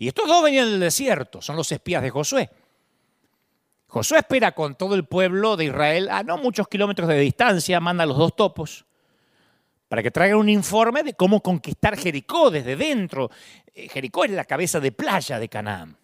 Y 0.00 0.08
estos 0.08 0.26
dos 0.26 0.42
venían 0.42 0.64
del 0.64 0.80
desierto, 0.80 1.42
son 1.42 1.56
los 1.56 1.70
espías 1.70 2.02
de 2.02 2.08
Josué. 2.08 2.48
Josué 3.86 4.20
espera 4.20 4.52
con 4.52 4.74
todo 4.74 4.94
el 4.94 5.04
pueblo 5.04 5.58
de 5.58 5.66
Israel 5.66 6.08
a 6.08 6.22
no 6.22 6.38
muchos 6.38 6.68
kilómetros 6.68 7.06
de 7.06 7.18
distancia, 7.18 7.78
manda 7.80 8.04
a 8.04 8.06
los 8.06 8.16
dos 8.16 8.34
topos 8.34 8.86
para 9.88 10.02
que 10.02 10.10
traigan 10.10 10.38
un 10.38 10.48
informe 10.48 11.02
de 11.02 11.12
cómo 11.12 11.42
conquistar 11.42 11.98
Jericó 11.98 12.50
desde 12.50 12.76
dentro. 12.76 13.28
Eh, 13.74 13.90
Jericó 13.90 14.24
es 14.24 14.30
la 14.30 14.46
cabeza 14.46 14.80
de 14.80 14.90
playa 14.90 15.38
de 15.38 15.50
Canaán. 15.50 15.98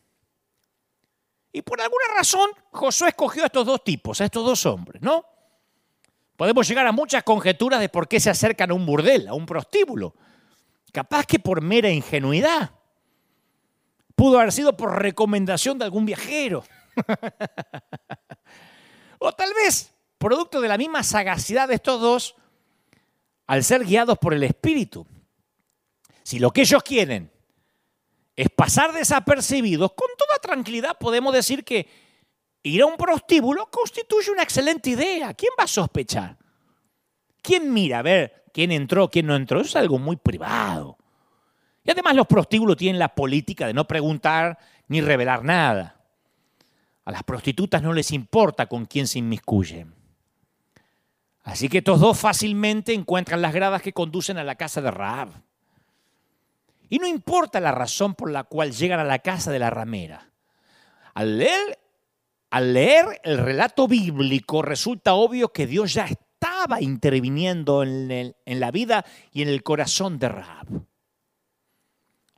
Y 1.51 1.63
por 1.63 1.81
alguna 1.81 2.05
razón 2.19 2.51
Josué 2.73 3.09
escogió 3.09 3.45
a 3.45 3.47
estos 3.47 3.65
dos 3.65 3.83
tipos, 3.83 4.21
a 4.21 4.27
estos 4.27 4.45
dos 4.45 4.67
hombres, 4.67 5.01
¿no? 5.01 5.25
Podemos 6.37 6.69
llegar 6.69 6.87
a 6.87 6.93
muchas 6.93 7.23
conjeturas 7.23 7.81
de 7.81 7.89
por 7.89 8.09
qué 8.09 8.21
se 8.21 8.29
acercan 8.29 8.73
a 8.73 8.75
un 8.75 8.85
burdel, 8.85 9.27
a 9.27 9.33
un 9.33 9.47
prostíbulo. 9.47 10.15
Capaz 10.93 11.25
que 11.25 11.39
por 11.39 11.63
mera 11.63 11.89
ingenuidad. 11.89 12.76
Pudo 14.16 14.38
haber 14.38 14.50
sido 14.50 14.76
por 14.76 15.00
recomendación 15.00 15.79
de 15.79 15.85
algún 15.85 16.07
viajero. 16.07 16.64
o 19.18 19.33
tal 19.33 19.52
vez, 19.55 19.92
producto 20.18 20.61
de 20.61 20.68
la 20.68 20.79
misma 20.79 21.02
sagacidad 21.02 21.68
de 21.68 21.74
estos 21.74 22.00
dos, 22.00 22.37
al 23.46 23.62
ser 23.62 23.85
guiados 23.85 24.18
por 24.18 24.35
el 24.35 24.42
Espíritu. 24.42 25.07
Si 26.22 26.38
lo 26.38 26.50
que 26.50 26.62
ellos 26.62 26.83
quieren 26.83 27.31
es 28.35 28.48
pasar 28.50 28.92
desapercibidos, 28.92 29.92
con 29.92 30.09
toda 30.18 30.38
tranquilidad 30.40 30.98
podemos 30.98 31.33
decir 31.33 31.62
que 31.62 31.88
ir 32.62 32.83
a 32.83 32.87
un 32.87 32.96
prostíbulo 32.96 33.71
constituye 33.71 34.31
una 34.31 34.42
excelente 34.42 34.90
idea. 34.90 35.35
¿Quién 35.35 35.52
va 35.58 35.64
a 35.64 35.69
sospechar? 35.69 36.37
¿Quién 37.42 37.73
mira 37.73 38.00
a 38.00 38.02
ver 38.02 38.44
quién 38.52 38.73
entró, 38.73 39.08
quién 39.08 39.27
no 39.27 39.37
entró? 39.37 39.60
Eso 39.60 39.69
es 39.69 39.77
algo 39.77 39.98
muy 39.98 40.17
privado. 40.17 40.98
Y 41.87 41.91
además 41.93 42.17
los 42.17 42.27
prostíbulos 42.27 42.77
tienen 42.77 42.99
la 42.99 43.15
política 43.15 43.67
de 43.67 43.75
no 43.75 43.87
preguntar 43.87 44.59
ni 44.89 45.01
revelar 45.01 45.45
nada. 45.45 46.01
A 47.05 47.13
las 47.13 47.23
prostitutas 47.23 47.81
no 47.81 47.93
les 47.93 48.11
importa 48.11 48.67
con 48.67 48.87
quién 48.87 49.07
se 49.07 49.21
inmiscuyen. 49.21 49.95
Así 51.45 51.69
que 51.69 51.79
estos 51.79 52.01
dos 52.01 52.19
fácilmente 52.19 52.93
encuentran 52.93 53.41
las 53.41 53.55
gradas 53.55 53.83
que 53.83 53.93
conducen 53.93 54.37
a 54.37 54.43
la 54.43 54.57
casa 54.57 54.81
de 54.81 54.91
Raab. 54.91 55.29
Y 56.89 56.99
no 56.99 57.07
importa 57.07 57.61
la 57.61 57.71
razón 57.71 58.15
por 58.15 58.33
la 58.33 58.43
cual 58.43 58.73
llegan 58.73 58.99
a 58.99 59.05
la 59.05 59.21
casa 59.21 59.53
de 59.53 59.61
la 59.61 59.71
ramera. 59.71 60.29
Al 61.15 61.39
leer, 61.39 63.21
el 63.23 63.39
relato 63.39 63.87
bíblico 63.87 64.61
resulta 64.61 65.15
obvio 65.15 65.53
que 65.53 65.69
Dios 65.69 65.95
ya 65.95 66.07
estaba 66.07 66.83
interviniendo 66.83 67.85
en, 67.85 68.11
en 68.11 68.61
la 68.61 68.73
vida 68.73 69.05
y 69.33 69.43
en 69.43 69.49
el 69.49 69.63
corazón 69.63 70.19
de 70.19 70.29
Raab. 70.31 70.67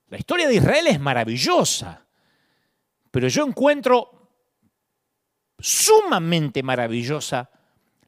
La 0.09 0.19
historia 0.19 0.49
de 0.49 0.55
Israel 0.55 0.87
es 0.87 1.01
maravillosa, 1.01 2.07
pero 3.11 3.29
yo 3.29 3.45
encuentro 3.45 4.19
sumamente 5.59 6.63
maravillosa 6.63 7.51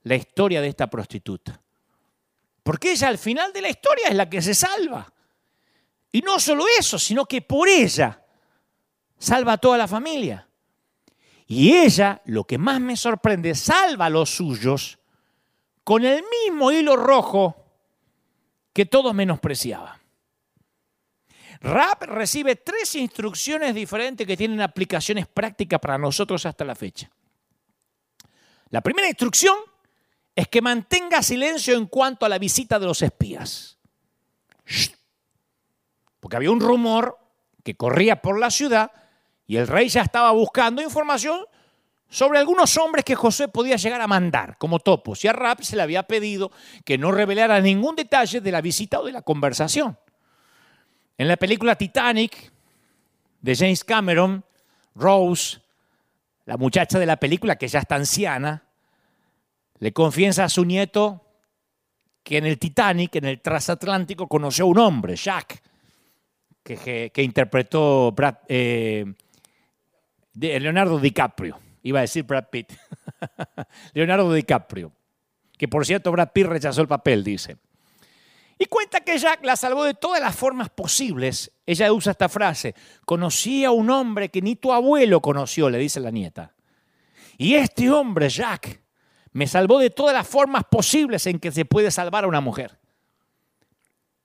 la 0.05 0.15
historia 0.15 0.61
de 0.61 0.69
esta 0.69 0.89
prostituta. 0.89 1.61
Porque 2.63 2.93
ella 2.93 3.09
al 3.09 3.19
final 3.19 3.53
de 3.53 3.63
la 3.63 3.69
historia 3.69 4.09
es 4.09 4.15
la 4.15 4.31
que 4.31 4.41
se 4.41 4.55
salva. 4.55 5.13
Y 6.13 6.23
no 6.23 6.39
solo 6.39 6.65
eso, 6.79 6.99
sino 6.99 7.27
que 7.27 7.43
por 7.43 7.69
ella 7.69 8.25
salva 9.19 9.55
a 9.55 9.59
toda 9.59 9.79
la 9.79 9.89
familia. 9.89 10.47
Y 11.47 11.73
ella, 11.75 12.23
lo 12.27 12.45
que 12.45 12.59
más 12.59 12.81
me 12.81 12.97
sorprende, 12.97 13.55
salva 13.55 14.07
a 14.07 14.11
los 14.11 14.31
suyos 14.31 14.99
con 15.85 16.05
el 16.05 16.23
mismo 16.23 16.71
hilo 16.71 16.97
rojo 16.97 17.57
que 18.73 18.87
todos 18.87 19.13
menospreciaban. 19.15 20.00
Rap 21.61 22.05
recibe 22.05 22.57
tres 22.57 22.95
instrucciones 22.95 23.75
diferentes 23.75 24.27
que 24.27 24.37
tienen 24.37 24.61
aplicaciones 24.63 25.27
prácticas 25.27 25.79
para 25.79 25.99
nosotros 25.99 26.47
hasta 26.47 26.65
la 26.65 26.75
fecha. 26.75 27.11
La 28.71 28.81
primera 28.81 29.09
instrucción 29.09 29.57
es 30.35 30.49
que 30.49 30.63
mantenga 30.63 31.23
silencio 31.23 31.77
en 31.77 31.87
cuanto 31.87 32.25
a 32.25 32.29
la 32.29 32.39
visita 32.39 32.79
de 32.79 32.87
los 32.87 33.03
espías. 33.03 33.79
Porque 36.21 36.37
había 36.37 36.51
un 36.51 36.61
rumor 36.61 37.19
que 37.63 37.77
corría 37.77 38.23
por 38.23 38.39
la 38.39 38.51
ciudad 38.51 38.91
y 39.47 39.57
el 39.57 39.67
rey 39.67 39.89
ya 39.89 40.03
estaba 40.03 40.31
buscando 40.31 40.81
información 40.81 41.45
sobre 42.09 42.39
algunos 42.39 42.77
hombres 42.79 43.05
que 43.05 43.15
José 43.15 43.49
podía 43.49 43.77
llegar 43.77 44.01
a 44.01 44.07
mandar 44.07 44.57
como 44.57 44.79
topos. 44.79 45.25
Y 45.25 45.29
a 45.29 45.33
Rap 45.33 45.61
se 45.61 45.77
le 45.77 45.83
había 45.83 46.05
pedido 46.05 46.51
que 46.85 46.97
no 46.97 47.13
revelara 47.13 47.61
ningún 47.61 47.97
detalle 47.97 48.41
de 48.41 48.53
la 48.53 48.61
visita 48.61 49.01
o 49.01 49.05
de 49.05 49.13
la 49.13 49.23
conversación. 49.23 49.99
En 51.21 51.29
la 51.29 51.37
película 51.37 51.77
Titanic 51.77 52.51
de 53.43 53.55
James 53.55 53.85
Cameron, 53.85 54.43
Rose, 54.95 55.61
la 56.47 56.57
muchacha 56.57 56.99
de 56.99 57.05
la 57.05 57.19
película 57.19 57.57
que 57.57 57.69
ya 57.69 57.81
está 57.81 57.97
anciana, 57.97 58.63
le 59.81 59.93
confiesa 59.93 60.45
a 60.45 60.49
su 60.49 60.65
nieto 60.65 61.23
que 62.23 62.39
en 62.39 62.47
el 62.47 62.59
Titanic, 62.59 63.17
en 63.17 63.27
el 63.27 63.41
transatlántico, 63.43 64.29
conoció 64.29 64.65
a 64.65 64.69
un 64.69 64.79
hombre, 64.79 65.15
Jack, 65.15 65.63
que, 66.63 67.13
interpretó 67.17 68.15
eh, 68.49 69.05
Leonardo 70.33 70.99
DiCaprio. 70.99 71.59
Iba 71.83 71.99
a 71.99 72.03
decir 72.03 72.23
Brad 72.23 72.49
Pitt. 72.51 72.73
Leonardo 73.93 74.33
DiCaprio. 74.33 74.91
Que 75.59 75.69
por 75.69 75.85
cierto, 75.85 76.13
Brad 76.13 76.33
Pitt 76.33 76.47
rechazó 76.47 76.81
el 76.81 76.89
papel, 76.89 77.23
dice. 77.23 77.59
Y 78.63 78.67
cuenta 78.67 79.01
que 79.01 79.17
Jack 79.17 79.43
la 79.43 79.57
salvó 79.57 79.85
de 79.85 79.95
todas 79.95 80.21
las 80.21 80.37
formas 80.37 80.69
posibles. 80.69 81.51
Ella 81.65 81.91
usa 81.95 82.13
esta 82.13 82.29
frase, 82.29 82.75
conocí 83.07 83.65
a 83.65 83.71
un 83.71 83.89
hombre 83.89 84.29
que 84.29 84.43
ni 84.43 84.55
tu 84.55 84.71
abuelo 84.71 85.23
conoció, 85.23 85.71
le 85.71 85.79
dice 85.79 85.99
la 85.99 86.11
nieta. 86.11 86.55
Y 87.39 87.55
este 87.55 87.91
hombre, 87.91 88.29
Jack, 88.29 88.83
me 89.33 89.47
salvó 89.47 89.79
de 89.79 89.89
todas 89.89 90.15
las 90.15 90.29
formas 90.29 90.65
posibles 90.71 91.27
en 91.27 91.39
que 91.39 91.51
se 91.53 91.65
puede 91.65 91.91
salvar 91.91 92.25
a 92.25 92.27
una 92.27 92.43
mujer. 92.43 92.79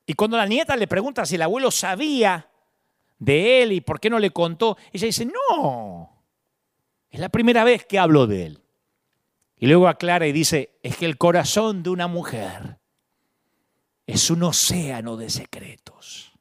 Y 0.06 0.16
cuando 0.16 0.36
la 0.36 0.48
nieta 0.48 0.76
le 0.76 0.88
pregunta 0.88 1.26
si 1.26 1.36
el 1.36 1.42
abuelo 1.42 1.72
sabía 1.72 2.50
de 3.18 3.64
él 3.64 3.72
y 3.72 3.80
por 3.80 4.02
qué 4.02 4.10
no 4.10 4.20
le 4.20 4.32
contó, 4.32 4.76
ella 4.92 5.06
dice, 5.06 5.26
no, 5.26 6.14
es 7.10 7.22
la 7.22 7.30
primera 7.30 7.64
vez 7.64 7.86
que 7.86 8.00
hablo 8.00 8.28
de 8.28 8.48
él. 8.48 8.62
Y 9.56 9.68
luego 9.68 9.88
aclara 9.88 10.28
y 10.28 10.34
dice, 10.34 10.78
es 10.84 10.98
que 10.98 11.06
el 11.06 11.18
corazón 11.18 11.84
de 11.84 11.90
una 11.90 12.08
mujer 12.08 12.80
es 14.06 14.30
un 14.30 14.44
océano 14.44 15.18
de 15.18 15.30
secretos. 15.30 16.34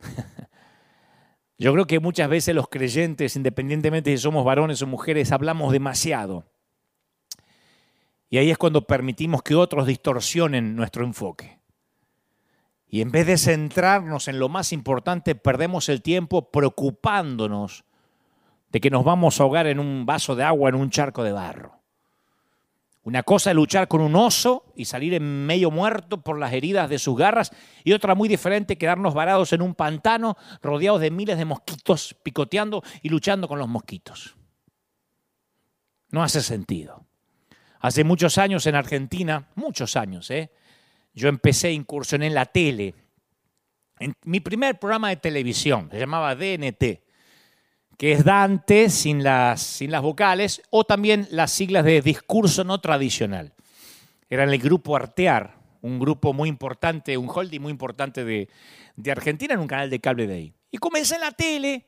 Yo 1.58 1.72
creo 1.72 1.86
que 1.86 2.00
muchas 2.00 2.28
veces 2.28 2.54
los 2.54 2.68
creyentes, 2.68 3.34
independientemente 3.36 4.10
si 4.10 4.18
somos 4.18 4.44
varones 4.44 4.82
o 4.82 4.86
mujeres, 4.86 5.32
hablamos 5.32 5.72
demasiado. 5.72 6.44
Y 8.28 8.38
ahí 8.38 8.50
es 8.50 8.58
cuando 8.58 8.86
permitimos 8.86 9.42
que 9.42 9.54
otros 9.54 9.86
distorsionen 9.86 10.76
nuestro 10.76 11.04
enfoque. 11.04 11.58
Y 12.88 13.00
en 13.00 13.10
vez 13.10 13.26
de 13.26 13.38
centrarnos 13.38 14.28
en 14.28 14.38
lo 14.38 14.48
más 14.48 14.72
importante, 14.72 15.34
perdemos 15.34 15.88
el 15.88 16.02
tiempo 16.02 16.50
preocupándonos 16.50 17.84
de 18.70 18.80
que 18.80 18.90
nos 18.90 19.04
vamos 19.04 19.40
a 19.40 19.44
ahogar 19.44 19.66
en 19.66 19.80
un 19.80 20.06
vaso 20.06 20.36
de 20.36 20.44
agua, 20.44 20.68
en 20.68 20.76
un 20.76 20.90
charco 20.90 21.24
de 21.24 21.32
barro. 21.32 21.75
Una 23.06 23.22
cosa 23.22 23.50
es 23.50 23.56
luchar 23.56 23.86
con 23.86 24.00
un 24.00 24.16
oso 24.16 24.64
y 24.74 24.84
salir 24.84 25.14
en 25.14 25.46
medio 25.46 25.70
muerto 25.70 26.20
por 26.20 26.40
las 26.40 26.52
heridas 26.52 26.90
de 26.90 26.98
sus 26.98 27.16
garras 27.16 27.52
y 27.84 27.92
otra 27.92 28.16
muy 28.16 28.28
diferente, 28.28 28.76
quedarnos 28.76 29.14
varados 29.14 29.52
en 29.52 29.62
un 29.62 29.76
pantano 29.76 30.36
rodeados 30.60 31.00
de 31.00 31.12
miles 31.12 31.38
de 31.38 31.44
mosquitos 31.44 32.16
picoteando 32.24 32.82
y 33.02 33.08
luchando 33.08 33.46
con 33.46 33.60
los 33.60 33.68
mosquitos. 33.68 34.34
No 36.10 36.24
hace 36.24 36.42
sentido. 36.42 37.06
Hace 37.78 38.02
muchos 38.02 38.38
años 38.38 38.66
en 38.66 38.74
Argentina, 38.74 39.50
muchos 39.54 39.94
años, 39.94 40.28
¿eh? 40.32 40.50
yo 41.14 41.28
empecé, 41.28 41.70
incursioné 41.70 42.26
en 42.26 42.34
la 42.34 42.46
tele. 42.46 42.92
En 44.00 44.14
mi 44.24 44.40
primer 44.40 44.80
programa 44.80 45.10
de 45.10 45.18
televisión, 45.18 45.90
se 45.92 46.00
llamaba 46.00 46.34
DNT 46.34 47.05
que 47.96 48.12
es 48.12 48.24
Dante 48.24 48.90
sin 48.90 49.22
las, 49.22 49.62
sin 49.62 49.90
las 49.90 50.02
vocales, 50.02 50.62
o 50.70 50.84
también 50.84 51.26
las 51.30 51.52
siglas 51.52 51.84
de 51.84 52.02
discurso 52.02 52.64
no 52.64 52.80
tradicional. 52.80 53.54
Era 54.28 54.44
el 54.44 54.58
grupo 54.58 54.96
Artear, 54.96 55.56
un 55.80 55.98
grupo 55.98 56.32
muy 56.32 56.48
importante, 56.48 57.16
un 57.16 57.30
holding 57.32 57.60
muy 57.60 57.70
importante 57.70 58.24
de, 58.24 58.48
de 58.96 59.12
Argentina 59.12 59.54
en 59.54 59.60
un 59.60 59.66
canal 59.66 59.88
de 59.88 60.00
cable 60.00 60.26
de 60.26 60.34
ahí. 60.34 60.52
Y 60.70 60.78
comencé 60.78 61.14
en 61.14 61.20
la 61.22 61.30
tele. 61.30 61.86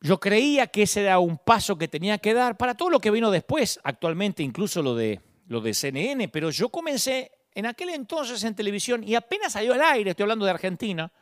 Yo 0.00 0.18
creía 0.18 0.66
que 0.66 0.82
ese 0.82 1.02
era 1.02 1.18
un 1.18 1.38
paso 1.38 1.76
que 1.76 1.88
tenía 1.88 2.18
que 2.18 2.34
dar 2.34 2.56
para 2.56 2.74
todo 2.74 2.90
lo 2.90 3.00
que 3.00 3.10
vino 3.10 3.30
después, 3.30 3.78
actualmente 3.84 4.42
incluso 4.42 4.82
lo 4.82 4.94
de, 4.94 5.20
lo 5.46 5.60
de 5.60 5.74
CNN, 5.74 6.28
pero 6.28 6.50
yo 6.50 6.70
comencé 6.70 7.30
en 7.54 7.66
aquel 7.66 7.90
entonces 7.90 8.42
en 8.44 8.54
televisión 8.54 9.04
y 9.04 9.14
apenas 9.14 9.52
salió 9.52 9.74
al 9.74 9.82
aire, 9.82 10.10
estoy 10.10 10.24
hablando 10.24 10.44
de 10.44 10.50
Argentina, 10.50 11.12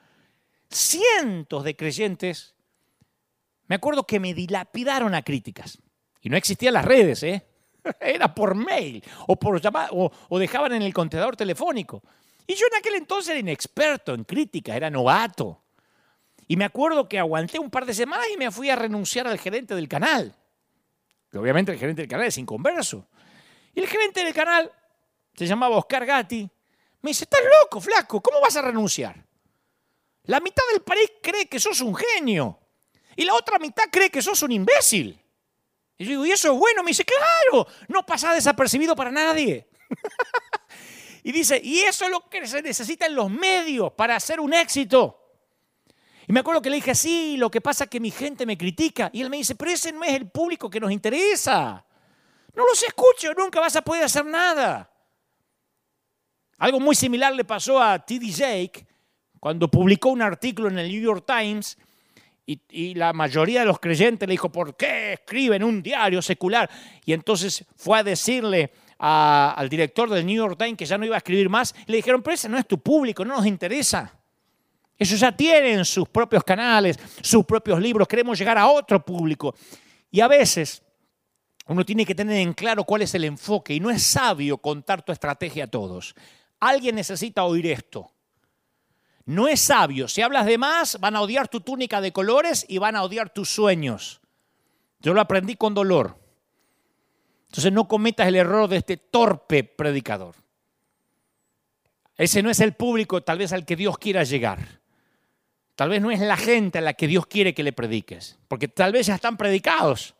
cientos 0.70 1.64
de 1.64 1.76
creyentes 1.76 2.54
me 3.70 3.76
acuerdo 3.76 4.04
que 4.04 4.18
me 4.18 4.34
dilapidaron 4.34 5.14
a 5.14 5.22
críticas. 5.22 5.78
Y 6.20 6.28
no 6.28 6.36
existían 6.36 6.74
las 6.74 6.84
redes, 6.84 7.22
¿eh? 7.22 7.46
Era 8.00 8.34
por 8.34 8.56
mail 8.56 9.00
o, 9.28 9.36
por 9.36 9.60
llamar, 9.60 9.90
o, 9.92 10.38
dejaban 10.40 10.72
en 10.72 10.82
el 10.82 10.92
contestador 10.92 11.36
telefónico. 11.36 12.02
Y 12.48 12.54
yo 12.56 12.66
en 12.66 12.78
aquel 12.78 12.96
entonces 12.96 13.30
era 13.30 13.38
inexperto 13.38 14.12
en 14.12 14.24
crítica, 14.24 14.74
era 14.74 14.90
novato. 14.90 15.62
Y 16.48 16.56
me 16.56 16.64
acuerdo 16.64 17.08
que 17.08 17.20
aguanté 17.20 17.60
un 17.60 17.70
par 17.70 17.86
de 17.86 17.94
semanas 17.94 18.26
y 18.34 18.36
me 18.36 18.50
fui 18.50 18.70
a 18.70 18.74
renunciar 18.74 19.28
al 19.28 19.38
gerente 19.38 19.76
del 19.76 19.86
canal. 19.86 20.34
Que 21.30 21.38
obviamente 21.38 21.70
el 21.70 21.78
gerente 21.78 22.02
del 22.02 22.10
canal 22.10 22.26
es 22.26 22.38
inconverso. 22.38 23.06
Y 23.72 23.78
el 23.78 23.86
gerente 23.86 24.24
del 24.24 24.34
canal, 24.34 24.68
se 25.36 25.46
llamaba 25.46 25.76
Oscar 25.76 26.04
Gatti, 26.04 26.50
me 27.02 27.10
dice, 27.10 27.22
estás 27.22 27.40
loco, 27.62 27.80
flaco, 27.80 28.20
¿cómo 28.20 28.40
vas 28.40 28.56
a 28.56 28.62
renunciar? 28.62 29.24
La 30.24 30.40
mitad 30.40 30.64
del 30.72 30.82
país 30.82 31.08
cree 31.22 31.46
que 31.46 31.60
sos 31.60 31.80
un 31.82 31.94
genio. 31.94 32.59
Y 33.20 33.24
la 33.26 33.34
otra 33.34 33.58
mitad 33.58 33.82
cree 33.92 34.08
que 34.08 34.22
sos 34.22 34.42
un 34.44 34.50
imbécil. 34.50 35.22
Y 35.98 36.04
yo 36.04 36.10
digo, 36.12 36.24
¿y 36.24 36.30
eso 36.30 36.50
es 36.50 36.58
bueno? 36.58 36.82
Me 36.82 36.88
dice, 36.88 37.04
claro, 37.04 37.66
no 37.88 38.06
pasa 38.06 38.32
desapercibido 38.32 38.96
para 38.96 39.10
nadie. 39.10 39.68
y 41.22 41.30
dice, 41.30 41.60
y 41.62 41.80
eso 41.80 42.06
es 42.06 42.10
lo 42.10 42.26
que 42.30 42.46
se 42.46 42.62
necesita 42.62 43.04
en 43.04 43.14
los 43.14 43.30
medios 43.30 43.92
para 43.92 44.16
hacer 44.16 44.40
un 44.40 44.54
éxito. 44.54 45.34
Y 46.28 46.32
me 46.32 46.40
acuerdo 46.40 46.62
que 46.62 46.70
le 46.70 46.76
dije, 46.76 46.94
sí, 46.94 47.36
lo 47.36 47.50
que 47.50 47.60
pasa 47.60 47.84
es 47.84 47.90
que 47.90 48.00
mi 48.00 48.10
gente 48.10 48.46
me 48.46 48.56
critica. 48.56 49.10
Y 49.12 49.20
él 49.20 49.28
me 49.28 49.36
dice, 49.36 49.54
pero 49.54 49.70
ese 49.70 49.92
no 49.92 50.02
es 50.02 50.14
el 50.14 50.30
público 50.30 50.70
que 50.70 50.80
nos 50.80 50.90
interesa. 50.90 51.84
No 52.54 52.64
los 52.64 52.82
escucho, 52.82 53.34
nunca 53.34 53.60
vas 53.60 53.76
a 53.76 53.82
poder 53.82 54.04
hacer 54.04 54.24
nada. 54.24 54.90
Algo 56.56 56.80
muy 56.80 56.94
similar 56.94 57.34
le 57.34 57.44
pasó 57.44 57.82
a 57.82 57.98
T.D. 57.98 58.30
Jake 58.30 58.86
cuando 59.38 59.70
publicó 59.70 60.08
un 60.08 60.22
artículo 60.22 60.68
en 60.68 60.78
el 60.78 60.88
New 60.90 61.02
York 61.02 61.26
Times 61.26 61.76
y, 62.70 62.94
la 62.94 63.12
mayoría 63.12 63.60
de 63.60 63.66
los 63.66 63.78
creyentes 63.78 64.28
le 64.28 64.32
dijo, 64.32 64.50
¿por 64.50 64.76
qué 64.76 65.12
escriben 65.14 65.62
un 65.62 65.82
diario 65.82 66.20
secular? 66.20 66.68
Y 67.04 67.12
entonces 67.12 67.64
fue 67.76 67.98
a 67.98 68.02
decirle 68.02 68.72
al 68.98 69.68
director 69.68 70.10
del 70.10 70.26
New 70.26 70.36
York 70.36 70.58
Times 70.58 70.76
que 70.76 70.84
ya 70.84 70.98
no 70.98 71.06
iba 71.06 71.14
a 71.14 71.18
escribir 71.18 71.48
más. 71.48 71.74
Y 71.86 71.92
le 71.92 71.96
dijeron, 71.98 72.22
pero 72.22 72.34
ese 72.34 72.48
no 72.48 72.58
es 72.58 72.66
tu 72.66 72.78
público, 72.78 73.24
no 73.24 73.36
nos 73.36 73.46
interesa. 73.46 74.12
Ellos 74.98 75.18
ya 75.18 75.34
tienen 75.34 75.84
sus 75.84 76.08
propios 76.08 76.44
canales, 76.44 76.98
sus 77.22 77.44
propios 77.44 77.80
libros, 77.80 78.06
queremos 78.06 78.38
llegar 78.38 78.58
a 78.58 78.66
otro 78.68 79.02
público. 79.02 79.54
Y 80.10 80.20
a 80.20 80.28
veces 80.28 80.82
uno 81.68 81.84
tiene 81.86 82.04
que 82.04 82.14
tener 82.14 82.36
en 82.36 82.52
claro 82.52 82.84
cuál 82.84 83.02
es 83.02 83.14
el 83.14 83.24
enfoque 83.24 83.74
y 83.74 83.80
no 83.80 83.90
es 83.90 84.02
sabio 84.02 84.58
contar 84.58 85.02
tu 85.02 85.12
estrategia 85.12 85.64
a 85.64 85.68
todos. 85.68 86.14
Alguien 86.58 86.96
necesita 86.96 87.44
oír 87.44 87.66
esto. 87.68 88.10
No 89.30 89.46
es 89.46 89.60
sabio. 89.60 90.08
Si 90.08 90.22
hablas 90.22 90.44
de 90.44 90.58
más, 90.58 90.98
van 90.98 91.14
a 91.14 91.20
odiar 91.20 91.46
tu 91.46 91.60
túnica 91.60 92.00
de 92.00 92.12
colores 92.12 92.66
y 92.68 92.78
van 92.78 92.96
a 92.96 93.04
odiar 93.04 93.32
tus 93.32 93.48
sueños. 93.48 94.20
Yo 94.98 95.14
lo 95.14 95.20
aprendí 95.20 95.54
con 95.54 95.72
dolor. 95.72 96.18
Entonces 97.46 97.72
no 97.72 97.86
cometas 97.86 98.26
el 98.26 98.34
error 98.34 98.68
de 98.68 98.78
este 98.78 98.96
torpe 98.96 99.62
predicador. 99.62 100.34
Ese 102.16 102.42
no 102.42 102.50
es 102.50 102.58
el 102.58 102.72
público 102.72 103.22
tal 103.22 103.38
vez 103.38 103.52
al 103.52 103.64
que 103.64 103.76
Dios 103.76 103.98
quiera 103.98 104.24
llegar. 104.24 104.80
Tal 105.76 105.90
vez 105.90 106.02
no 106.02 106.10
es 106.10 106.18
la 106.18 106.36
gente 106.36 106.78
a 106.78 106.82
la 106.82 106.94
que 106.94 107.06
Dios 107.06 107.24
quiere 107.26 107.54
que 107.54 107.62
le 107.62 107.72
prediques, 107.72 108.36
porque 108.48 108.66
tal 108.66 108.90
vez 108.90 109.06
ya 109.06 109.14
están 109.14 109.36
predicados. 109.36 110.16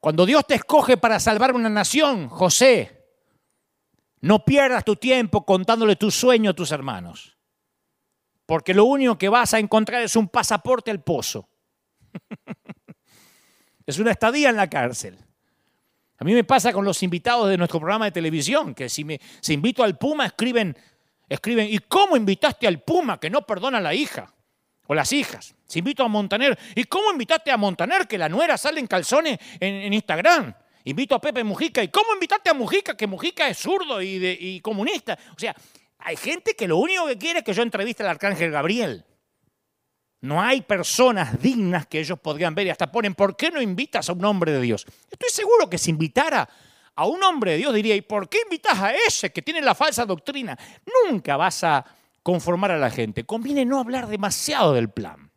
Cuando 0.00 0.24
Dios 0.24 0.46
te 0.46 0.54
escoge 0.54 0.96
para 0.96 1.20
salvar 1.20 1.54
una 1.54 1.68
nación, 1.68 2.30
José, 2.30 3.04
no 4.22 4.46
pierdas 4.46 4.82
tu 4.82 4.96
tiempo 4.96 5.44
contándole 5.44 5.96
tu 5.96 6.10
sueño 6.10 6.52
a 6.52 6.54
tus 6.54 6.72
hermanos. 6.72 7.35
Porque 8.46 8.72
lo 8.72 8.84
único 8.84 9.18
que 9.18 9.28
vas 9.28 9.52
a 9.54 9.58
encontrar 9.58 10.02
es 10.02 10.14
un 10.16 10.28
pasaporte 10.28 10.90
al 10.90 11.02
pozo. 11.02 11.48
es 13.86 13.98
una 13.98 14.12
estadía 14.12 14.50
en 14.50 14.56
la 14.56 14.70
cárcel. 14.70 15.18
A 16.18 16.24
mí 16.24 16.32
me 16.32 16.44
pasa 16.44 16.72
con 16.72 16.84
los 16.84 17.02
invitados 17.02 17.48
de 17.48 17.58
nuestro 17.58 17.78
programa 17.78 18.06
de 18.06 18.12
televisión, 18.12 18.74
que 18.74 18.88
si 18.88 19.04
me 19.04 19.20
invito 19.48 19.82
al 19.82 19.98
Puma 19.98 20.24
escriben, 20.26 20.76
escriben, 21.28 21.68
¿y 21.70 21.78
cómo 21.80 22.16
invitaste 22.16 22.66
al 22.66 22.80
Puma 22.80 23.20
que 23.20 23.28
no 23.28 23.42
perdona 23.42 23.78
a 23.78 23.82
la 23.82 23.92
hija? 23.92 24.32
O 24.86 24.94
las 24.94 25.12
hijas. 25.12 25.54
Si 25.66 25.80
invito 25.80 26.04
a 26.04 26.08
Montaner, 26.08 26.56
¿y 26.74 26.84
cómo 26.84 27.10
invitaste 27.10 27.50
a 27.50 27.56
Montaner 27.56 28.06
que 28.06 28.16
la 28.16 28.28
nuera 28.28 28.56
sale 28.56 28.80
en 28.80 28.86
calzones 28.86 29.38
en, 29.58 29.92
Instagram? 29.92 30.54
Invito 30.84 31.16
a 31.16 31.20
Pepe 31.20 31.42
Mujica, 31.42 31.82
¿y 31.82 31.88
cómo 31.88 32.14
invitaste 32.14 32.48
a 32.48 32.54
Mujica 32.54 32.96
que 32.96 33.08
Mujica 33.08 33.48
es 33.48 33.58
zurdo 33.58 34.00
y, 34.00 34.24
y 34.24 34.60
comunista? 34.60 35.18
O 35.34 35.38
sea, 35.38 35.54
hay 36.06 36.14
gente 36.14 36.54
que 36.54 36.68
lo 36.68 36.76
único 36.76 37.04
que 37.08 37.18
quiere 37.18 37.40
es 37.40 37.44
que 37.44 37.52
yo 37.52 37.64
entreviste 37.64 38.04
al 38.04 38.10
arcángel 38.10 38.52
Gabriel. 38.52 39.04
No 40.20 40.40
hay 40.40 40.60
personas 40.62 41.42
dignas 41.42 41.88
que 41.88 41.98
ellos 41.98 42.20
podrían 42.20 42.54
ver 42.54 42.68
y 42.68 42.70
hasta 42.70 42.92
ponen, 42.92 43.16
¿por 43.16 43.36
qué 43.36 43.50
no 43.50 43.60
invitas 43.60 44.08
a 44.08 44.12
un 44.12 44.24
hombre 44.24 44.52
de 44.52 44.60
Dios? 44.60 44.86
Estoy 45.10 45.30
seguro 45.30 45.68
que 45.68 45.78
si 45.78 45.90
invitara 45.90 46.48
a 46.94 47.06
un 47.06 47.20
hombre 47.24 47.50
de 47.50 47.56
Dios 47.56 47.74
diría, 47.74 47.96
¿y 47.96 48.02
por 48.02 48.28
qué 48.28 48.38
invitas 48.44 48.78
a 48.78 48.94
ese 48.94 49.32
que 49.32 49.42
tiene 49.42 49.60
la 49.60 49.74
falsa 49.74 50.06
doctrina? 50.06 50.56
Nunca 51.10 51.36
vas 51.36 51.64
a 51.64 51.84
conformar 52.22 52.70
a 52.70 52.78
la 52.78 52.90
gente. 52.90 53.24
Conviene 53.24 53.64
no 53.64 53.80
hablar 53.80 54.06
demasiado 54.06 54.74
del 54.74 54.90
plan. 54.90 55.32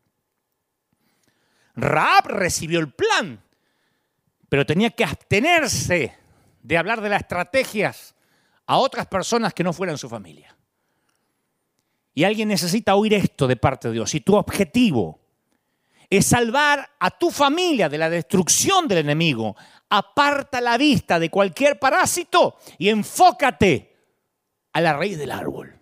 Raab 1.73 2.27
recibió 2.27 2.79
el 2.79 2.93
plan, 2.93 3.41
pero 4.49 4.67
tenía 4.67 4.91
que 4.91 5.03
abstenerse 5.03 6.15
de 6.61 6.77
hablar 6.77 7.01
de 7.01 7.09
las 7.09 7.21
estrategias 7.21 8.13
a 8.67 8.77
otras 8.77 9.07
personas 9.07 9.51
que 9.51 9.63
no 9.63 9.73
fueran 9.73 9.97
su 9.97 10.07
familia. 10.07 10.55
Y 12.19 12.25
alguien 12.25 12.49
necesita 12.49 12.95
oír 12.95 13.13
esto 13.13 13.47
de 13.47 13.55
parte 13.55 13.87
de 13.87 13.93
Dios. 13.93 14.13
Y 14.13 14.19
tu 14.19 14.35
objetivo 14.35 15.21
es 16.09 16.25
salvar 16.25 16.85
a 16.99 17.11
tu 17.11 17.31
familia 17.31 17.87
de 17.87 17.97
la 17.97 18.09
destrucción 18.09 18.89
del 18.89 18.97
enemigo, 18.97 19.55
aparta 19.87 20.59
la 20.59 20.77
vista 20.77 21.17
de 21.17 21.29
cualquier 21.29 21.79
parásito 21.79 22.57
y 22.77 22.89
enfócate 22.89 23.95
a 24.73 24.81
la 24.81 24.97
raíz 24.97 25.17
del 25.17 25.31
árbol, 25.31 25.79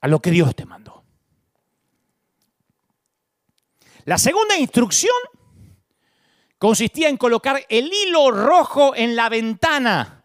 a 0.00 0.08
lo 0.08 0.18
que 0.18 0.32
Dios 0.32 0.52
te 0.56 0.66
mandó. 0.66 1.04
La 4.04 4.18
segunda 4.18 4.58
instrucción 4.58 5.14
consistía 6.58 7.08
en 7.08 7.18
colocar 7.18 7.64
el 7.68 7.88
hilo 7.92 8.32
rojo 8.32 8.96
en 8.96 9.14
la 9.14 9.28
ventana 9.28 10.24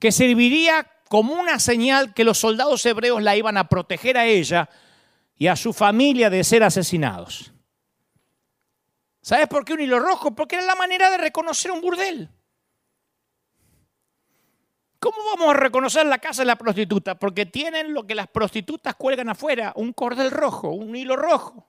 que 0.00 0.10
serviría 0.10 0.89
como 1.10 1.34
una 1.34 1.58
señal 1.58 2.14
que 2.14 2.22
los 2.22 2.38
soldados 2.38 2.86
hebreos 2.86 3.20
la 3.20 3.34
iban 3.34 3.56
a 3.56 3.68
proteger 3.68 4.16
a 4.16 4.26
ella 4.26 4.70
y 5.36 5.48
a 5.48 5.56
su 5.56 5.72
familia 5.72 6.30
de 6.30 6.44
ser 6.44 6.62
asesinados. 6.62 7.52
¿Sabes 9.20 9.48
por 9.48 9.64
qué 9.64 9.72
un 9.72 9.80
hilo 9.80 9.98
rojo? 9.98 10.36
Porque 10.36 10.54
era 10.54 10.64
la 10.64 10.76
manera 10.76 11.10
de 11.10 11.18
reconocer 11.18 11.72
un 11.72 11.80
burdel. 11.80 12.30
¿Cómo 15.00 15.16
vamos 15.34 15.52
a 15.52 15.58
reconocer 15.58 16.06
la 16.06 16.18
casa 16.18 16.42
de 16.42 16.46
la 16.46 16.54
prostituta? 16.54 17.18
Porque 17.18 17.44
tienen 17.44 17.92
lo 17.92 18.06
que 18.06 18.14
las 18.14 18.28
prostitutas 18.28 18.94
cuelgan 18.94 19.30
afuera, 19.30 19.72
un 19.74 19.92
cordel 19.92 20.30
rojo, 20.30 20.68
un 20.68 20.94
hilo 20.94 21.16
rojo. 21.16 21.66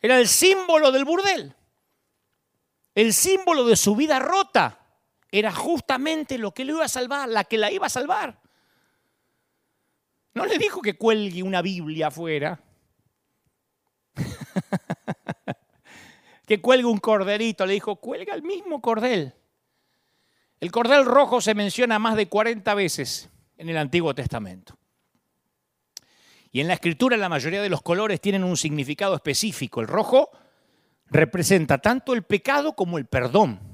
Era 0.00 0.20
el 0.20 0.28
símbolo 0.28 0.92
del 0.92 1.04
burdel, 1.04 1.56
el 2.94 3.12
símbolo 3.12 3.64
de 3.64 3.74
su 3.74 3.96
vida 3.96 4.20
rota 4.20 4.79
era 5.32 5.52
justamente 5.52 6.38
lo 6.38 6.52
que 6.52 6.64
le 6.64 6.72
iba 6.72 6.84
a 6.84 6.88
salvar, 6.88 7.28
la 7.28 7.44
que 7.44 7.58
la 7.58 7.70
iba 7.70 7.86
a 7.86 7.90
salvar. 7.90 8.40
No 10.34 10.46
le 10.46 10.58
dijo 10.58 10.80
que 10.80 10.96
cuelgue 10.96 11.42
una 11.42 11.62
Biblia 11.62 12.08
afuera. 12.08 12.60
que 16.46 16.60
cuelgue 16.60 16.86
un 16.86 16.98
corderito. 16.98 17.66
Le 17.66 17.74
dijo, 17.74 17.96
cuelga 17.96 18.34
el 18.34 18.42
mismo 18.42 18.80
cordel. 18.80 19.34
El 20.60 20.70
cordel 20.70 21.04
rojo 21.04 21.40
se 21.40 21.54
menciona 21.54 21.98
más 21.98 22.16
de 22.16 22.28
40 22.28 22.74
veces 22.74 23.28
en 23.56 23.68
el 23.68 23.76
Antiguo 23.76 24.14
Testamento. 24.14 24.76
Y 26.52 26.60
en 26.60 26.68
la 26.68 26.74
escritura 26.74 27.16
la 27.16 27.28
mayoría 27.28 27.62
de 27.62 27.68
los 27.68 27.82
colores 27.82 28.20
tienen 28.20 28.44
un 28.44 28.56
significado 28.56 29.14
específico. 29.14 29.80
El 29.80 29.86
rojo 29.86 30.30
representa 31.06 31.78
tanto 31.78 32.12
el 32.12 32.24
pecado 32.24 32.74
como 32.74 32.98
el 32.98 33.06
perdón. 33.06 33.69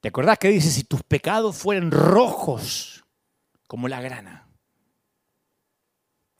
¿Te 0.00 0.08
acordás 0.08 0.38
que 0.38 0.48
dice, 0.48 0.70
si 0.70 0.84
tus 0.84 1.02
pecados 1.02 1.56
fueran 1.56 1.90
rojos 1.90 3.04
como 3.66 3.88
la 3.88 4.00
grana, 4.00 4.48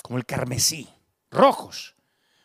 como 0.02 0.18
el 0.18 0.26
carmesí, 0.26 0.88
rojos? 1.30 1.96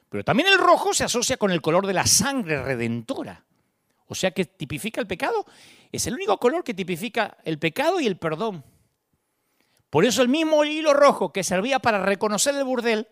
Pero 0.10 0.24
también 0.24 0.50
el 0.50 0.60
rojo 0.60 0.94
se 0.94 1.04
asocia 1.04 1.38
con 1.38 1.52
el 1.52 1.62
color 1.62 1.88
de 1.88 1.94
la 1.94 2.06
sangre 2.06 2.62
redentora. 2.64 3.46
O 4.08 4.16
sea 4.16 4.32
que 4.32 4.46
tipifica 4.46 5.02
el 5.02 5.08
pecado. 5.08 5.46
Es 5.92 6.06
el 6.08 6.14
único 6.14 6.38
color 6.38 6.64
que 6.64 6.74
tipifica 6.74 7.38
el 7.44 7.58
pecado 7.58 8.00
y 8.00 8.08
el 8.08 8.18
perdón. 8.18 8.64
Por 9.90 10.06
eso 10.06 10.22
el 10.22 10.30
mismo 10.30 10.66
hilo 10.66 10.94
rojo 10.94 11.32
que 11.32 11.44
servía 11.44 11.80
para 11.80 12.04
reconocer 12.04 12.56
el 12.56 12.64
burdel 12.64 13.08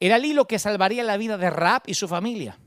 era 0.00 0.16
el 0.16 0.24
hilo 0.24 0.46
que 0.46 0.58
salvaría 0.58 1.04
la 1.04 1.16
vida 1.16 1.38
de 1.38 1.50
Raab 1.50 1.82
y 1.86 1.94
su 1.94 2.08
familia. 2.08 2.58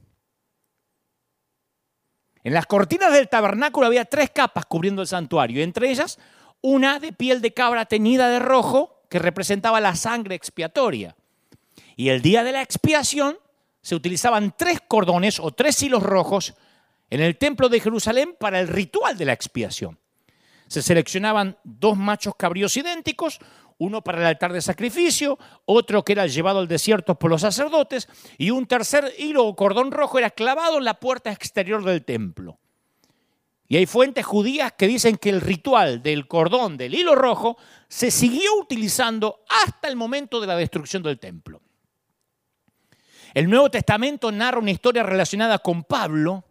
En 2.46 2.54
las 2.54 2.68
cortinas 2.68 3.12
del 3.12 3.28
tabernáculo 3.28 3.88
había 3.88 4.06
tres 4.06 4.30
capas 4.30 4.68
cubriendo 4.68 5.02
el 5.02 5.08
santuario, 5.08 5.64
entre 5.64 5.90
ellas 5.90 6.20
una 6.62 7.00
de 7.00 7.12
piel 7.12 7.42
de 7.42 7.56
cabra 7.56 7.86
teñida 7.86 8.30
de 8.30 8.38
rojo 8.38 9.02
que 9.10 9.18
representaba 9.18 9.82
la 9.82 9.96
sangre 9.96 10.36
expiatoria. 10.36 11.16
Y 11.96 12.10
el 12.10 12.22
día 12.22 12.44
de 12.44 12.52
la 12.52 12.62
expiación 12.62 13.40
se 13.82 13.96
utilizaban 13.96 14.54
tres 14.56 14.80
cordones 14.88 15.40
o 15.40 15.50
tres 15.54 15.82
hilos 15.82 16.04
rojos 16.04 16.54
en 17.10 17.22
el 17.22 17.36
templo 17.36 17.68
de 17.68 17.80
Jerusalén 17.80 18.36
para 18.40 18.60
el 18.60 18.68
ritual 18.68 19.18
de 19.18 19.26
la 19.26 19.34
expiación. 19.34 19.98
Se 20.68 20.84
seleccionaban 20.84 21.58
dos 21.64 21.98
machos 21.98 22.36
cabríos 22.38 22.78
idénticos, 22.78 23.40
uno 23.78 24.02
para 24.02 24.20
el 24.20 24.26
altar 24.26 24.54
de 24.54 24.62
sacrificio, 24.62 25.38
otro 25.66 26.04
que 26.04 26.14
era 26.14 26.28
llevado 26.28 26.60
al 26.60 26.68
desierto 26.68 27.16
por 27.16 27.30
los 27.30 27.42
sacerdotes, 27.42 28.08
y 28.38 28.52
un 28.52 28.66
tercer 28.66 29.14
hilo 29.18 29.46
o 29.46 29.56
cordón 29.56 29.92
rojo 29.92 30.18
era 30.18 30.30
clavado 30.30 30.78
en 30.78 30.86
la 30.86 31.00
puerta 31.00 31.32
exterior 31.32 31.84
del 31.84 32.04
templo. 32.06 32.58
Y 33.68 33.78
hay 33.78 33.86
fuentes 33.86 34.26
judías 34.26 34.74
que 34.74 34.88
dicen 34.88 35.18
que 35.18 35.30
el 35.30 35.42
ritual 35.42 36.04
del 36.04 36.28
cordón 36.28 36.78
del 36.78 36.94
hilo 36.94 37.16
rojo 37.16 37.58
se 37.88 38.12
siguió 38.12 38.56
utilizando 38.60 39.44
hasta 39.50 39.88
el 39.88 39.96
momento 39.96 40.40
de 40.40 40.48
la 40.48 40.56
destrucción 40.56 41.02
del 41.02 41.20
templo. 41.20 41.62
El 43.34 43.50
Nuevo 43.50 43.70
Testamento 43.70 44.32
narra 44.32 44.60
una 44.60 44.72
historia 44.72 45.04
relacionada 45.04 45.60
con 45.60 45.84
Pablo 45.84 46.46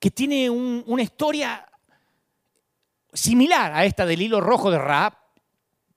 que 0.00 0.10
tiene 0.10 0.50
una 0.50 1.02
historia 1.02 1.66
similar 3.12 3.72
a 3.72 3.84
esta 3.84 4.04
del 4.04 4.20
hilo 4.20 4.40
rojo 4.40 4.70
de 4.70 4.78
Raab, 4.78 5.14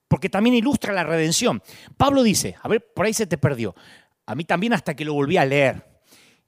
porque 0.08 0.28
también 0.30 0.56
ilustra 0.56 0.92
la 0.92 1.04
redención. 1.04 1.62
Pablo 1.96 2.22
dice, 2.22 2.56
a 2.62 2.68
ver, 2.68 2.92
por 2.92 3.06
ahí 3.06 3.14
se 3.14 3.26
te 3.26 3.38
perdió, 3.38 3.74
a 4.26 4.34
mí 4.34 4.44
también 4.44 4.72
hasta 4.72 4.96
que 4.96 5.04
lo 5.04 5.14
volví 5.14 5.36
a 5.36 5.44
leer. 5.44 6.02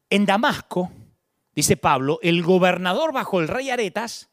En 0.09 0.27
Damasco, 0.27 0.91
dice 1.55 1.77
Pablo, 1.77 2.19
el 2.23 2.43
gobernador 2.43 3.13
bajo 3.13 3.41
el 3.41 3.49
rey 3.49 3.71
Aretas 3.71 4.31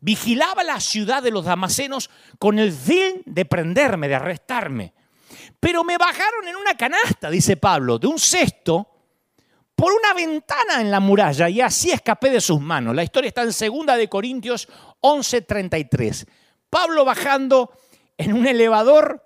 vigilaba 0.00 0.64
la 0.64 0.80
ciudad 0.80 1.22
de 1.22 1.30
los 1.30 1.44
damasenos 1.44 2.10
con 2.38 2.58
el 2.58 2.72
fin 2.72 3.22
de 3.26 3.44
prenderme, 3.44 4.08
de 4.08 4.14
arrestarme. 4.16 4.94
Pero 5.58 5.84
me 5.84 5.98
bajaron 5.98 6.48
en 6.48 6.56
una 6.56 6.76
canasta, 6.76 7.30
dice 7.30 7.56
Pablo, 7.56 7.98
de 7.98 8.06
un 8.06 8.18
cesto 8.18 8.88
por 9.74 9.92
una 9.92 10.12
ventana 10.14 10.80
en 10.80 10.90
la 10.90 11.00
muralla 11.00 11.48
y 11.48 11.60
así 11.60 11.90
escapé 11.90 12.30
de 12.30 12.40
sus 12.40 12.60
manos. 12.60 12.94
La 12.94 13.02
historia 13.02 13.28
está 13.28 13.42
en 13.42 13.48
2 13.48 13.96
de 13.96 14.08
Corintios 14.08 14.68
11:33. 15.00 16.26
Pablo 16.68 17.04
bajando 17.04 17.72
en 18.20 18.34
un 18.34 18.46
elevador 18.46 19.24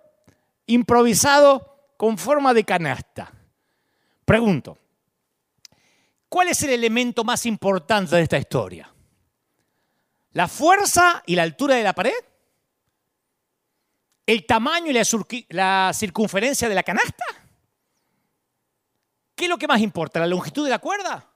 improvisado 0.67 1.95
con 1.97 2.17
forma 2.17 2.55
de 2.55 2.63
canasta. 2.63 3.33
Pregunto, 4.25 4.79
¿cuál 6.29 6.49
es 6.49 6.63
el 6.63 6.71
elemento 6.71 7.25
más 7.25 7.45
importante 7.45 8.15
de 8.15 8.23
esta 8.23 8.39
historia? 8.39 8.89
¿La 10.31 10.47
fuerza 10.47 11.25
y 11.27 11.35
la 11.35 11.43
altura 11.43 11.75
de 11.75 11.83
la 11.83 11.93
pared? 11.93 12.15
¿El 14.27 14.47
tamaño 14.47 14.93
y 14.93 15.45
la, 15.49 15.93
circunferencia 15.93 16.69
de 16.69 16.75
la 16.77 16.85
canasta? 16.85 17.25
¿Qué 19.35 19.45
es 19.45 19.51
lo 19.51 19.59
que 19.59 19.67
más 19.67 19.81
importa? 19.81 20.21
¿La 20.21 20.29
longitud 20.29 20.63
de 20.65 20.71
la 20.71 20.79
cuerda? 20.79 21.29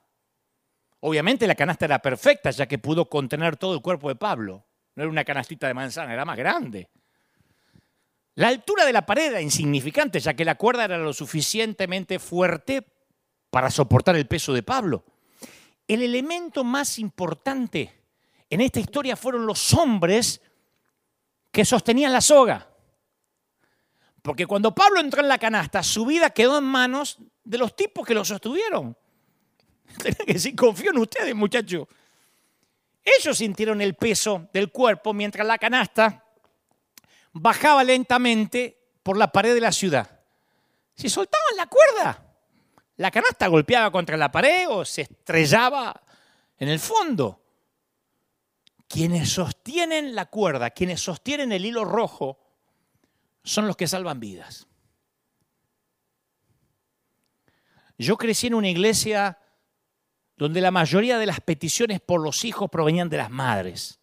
Obviamente 1.01 1.49
la 1.49 1.57
canasta 1.57 1.87
era 1.87 1.99
perfecta, 1.99 2.53
ya 2.53 2.67
que 2.67 2.79
pudo 2.79 3.09
contener 3.09 3.57
todo 3.57 3.75
el 3.75 3.83
cuerpo 3.83 4.09
de 4.09 4.15
Pablo. 4.15 4.65
No 4.95 5.03
era 5.03 5.11
una 5.11 5.25
canastita 5.25 5.67
de 5.67 5.75
manzana, 5.75 6.13
era 6.13 6.25
más 6.25 6.37
grande. 6.37 6.89
La 8.39 8.47
altura 8.47 8.85
de 8.85 8.93
la 8.93 9.05
pared 9.05 9.33
era 9.33 9.41
insignificante, 9.41 10.21
ya 10.21 10.33
que 10.33 10.45
la 10.45 10.55
cuerda 10.55 10.85
era 10.85 10.97
lo 10.97 11.13
suficientemente 11.13 12.21
fuerte 12.21 12.87
para 13.51 13.69
soportar 13.69 14.15
el 14.15 14.29
peso 14.29 14.53
de 14.53 14.63
Pablo. 14.63 15.05
El 15.89 16.03
elemento 16.03 16.63
más 16.63 17.01
importante 17.01 17.93
en 18.49 18.61
esta 18.61 18.79
historia 18.79 19.17
fueron 19.17 19.45
los 19.45 19.75
hombres 19.75 20.41
que 21.51 21.65
sostenían 21.65 22.13
la 22.13 22.21
soga. 22.21 22.71
Porque 24.23 24.47
cuando 24.47 24.73
Pablo 24.73 25.01
entró 25.01 25.21
en 25.21 25.29
la 25.29 25.39
canasta, 25.39 25.83
su 25.83 26.07
vida 26.07 26.31
quedó 26.31 26.59
en 26.59 26.65
manos 26.65 27.19
de 27.43 27.59
los 27.59 27.75
tipos 27.75 28.07
que 28.07 28.15
lo 28.15 28.25
sostuvieron. 28.25 28.97
Tienen 30.01 30.25
que 30.25 30.35
decir, 30.35 30.55
confío 30.55 30.93
en 30.93 30.99
ustedes, 30.99 31.35
muchachos. 31.35 31.89
Ellos 33.03 33.37
sintieron 33.37 33.81
el 33.81 33.97
peso 33.97 34.49
del 34.53 34.71
cuerpo 34.71 35.13
mientras 35.13 35.45
la 35.45 35.59
canasta 35.59 36.28
bajaba 37.41 37.85
lentamente 37.85 38.79
por 39.03 39.17
la 39.17 39.33
pared 39.33 39.55
de 39.55 39.61
la 39.61 39.73
ciudad. 39.73 40.21
Si 40.95 41.09
soltaban 41.09 41.57
la 41.57 41.67
cuerda, 41.67 42.29
la 42.97 43.11
canasta 43.11 43.47
golpeaba 43.47 43.91
contra 43.91 44.17
la 44.17 44.31
pared 44.31 44.69
o 44.69 44.85
se 44.85 45.03
estrellaba 45.03 46.01
en 46.59 46.69
el 46.69 46.81
fondo. 46.81 47.45
Quienes 48.89 49.31
sostienen 49.31 50.15
la 50.15 50.27
cuerda, 50.27 50.71
quienes 50.71 51.01
sostienen 51.01 51.53
el 51.53 51.65
hilo 51.65 51.85
rojo, 51.85 52.39
son 53.45 53.67
los 53.67 53.77
que 53.77 53.87
salvan 53.87 54.19
vidas. 54.19 54.67
Yo 57.99 58.17
crecí 58.17 58.47
en 58.47 58.55
una 58.55 58.69
iglesia 58.69 59.39
donde 60.37 60.61
la 60.61 60.71
mayoría 60.71 61.19
de 61.19 61.27
las 61.27 61.41
peticiones 61.41 62.01
por 62.01 62.21
los 62.21 62.45
hijos 62.45 62.71
provenían 62.71 63.09
de 63.09 63.17
las 63.17 63.31
madres. 63.31 63.98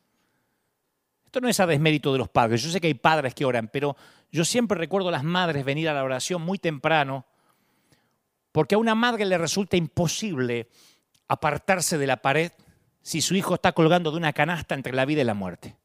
Esto 1.36 1.44
no 1.44 1.50
es 1.50 1.60
a 1.60 1.68
desmérito 1.68 2.14
de 2.14 2.18
los 2.18 2.30
padres, 2.30 2.64
yo 2.64 2.70
sé 2.70 2.80
que 2.80 2.88
hay 2.88 2.94
padres 2.94 3.36
que 3.36 3.44
oran, 3.44 3.68
pero 3.68 3.98
yo 4.32 4.46
siempre 4.46 4.78
recuerdo 4.78 5.10
a 5.10 5.12
las 5.12 5.26
madres 5.26 5.66
venir 5.66 5.90
a 5.90 5.94
la 5.94 6.02
oración 6.02 6.42
muy 6.42 6.60
temprano, 6.60 7.26
porque 8.54 8.76
a 8.76 8.78
una 8.78 8.96
madre 8.96 9.26
le 9.26 9.38
resulta 9.38 9.76
imposible 9.76 10.70
apartarse 11.28 11.98
de 11.98 12.08
la 12.08 12.22
pared 12.22 12.54
si 13.02 13.20
su 13.20 13.36
hijo 13.36 13.56
está 13.56 13.74
colgando 13.74 14.12
de 14.12 14.18
una 14.18 14.32
canasta 14.32 14.76
entre 14.76 14.94
la 14.94 15.04
vida 15.04 15.24
y 15.24 15.26
la 15.26 15.34
muerte. 15.34 15.76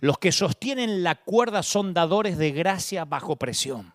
Los 0.00 0.18
que 0.18 0.32
sostienen 0.32 1.04
la 1.04 1.14
cuerda 1.14 1.62
son 1.62 1.94
dadores 1.94 2.36
de 2.36 2.50
gracia 2.50 3.04
bajo 3.04 3.36
presión. 3.36 3.94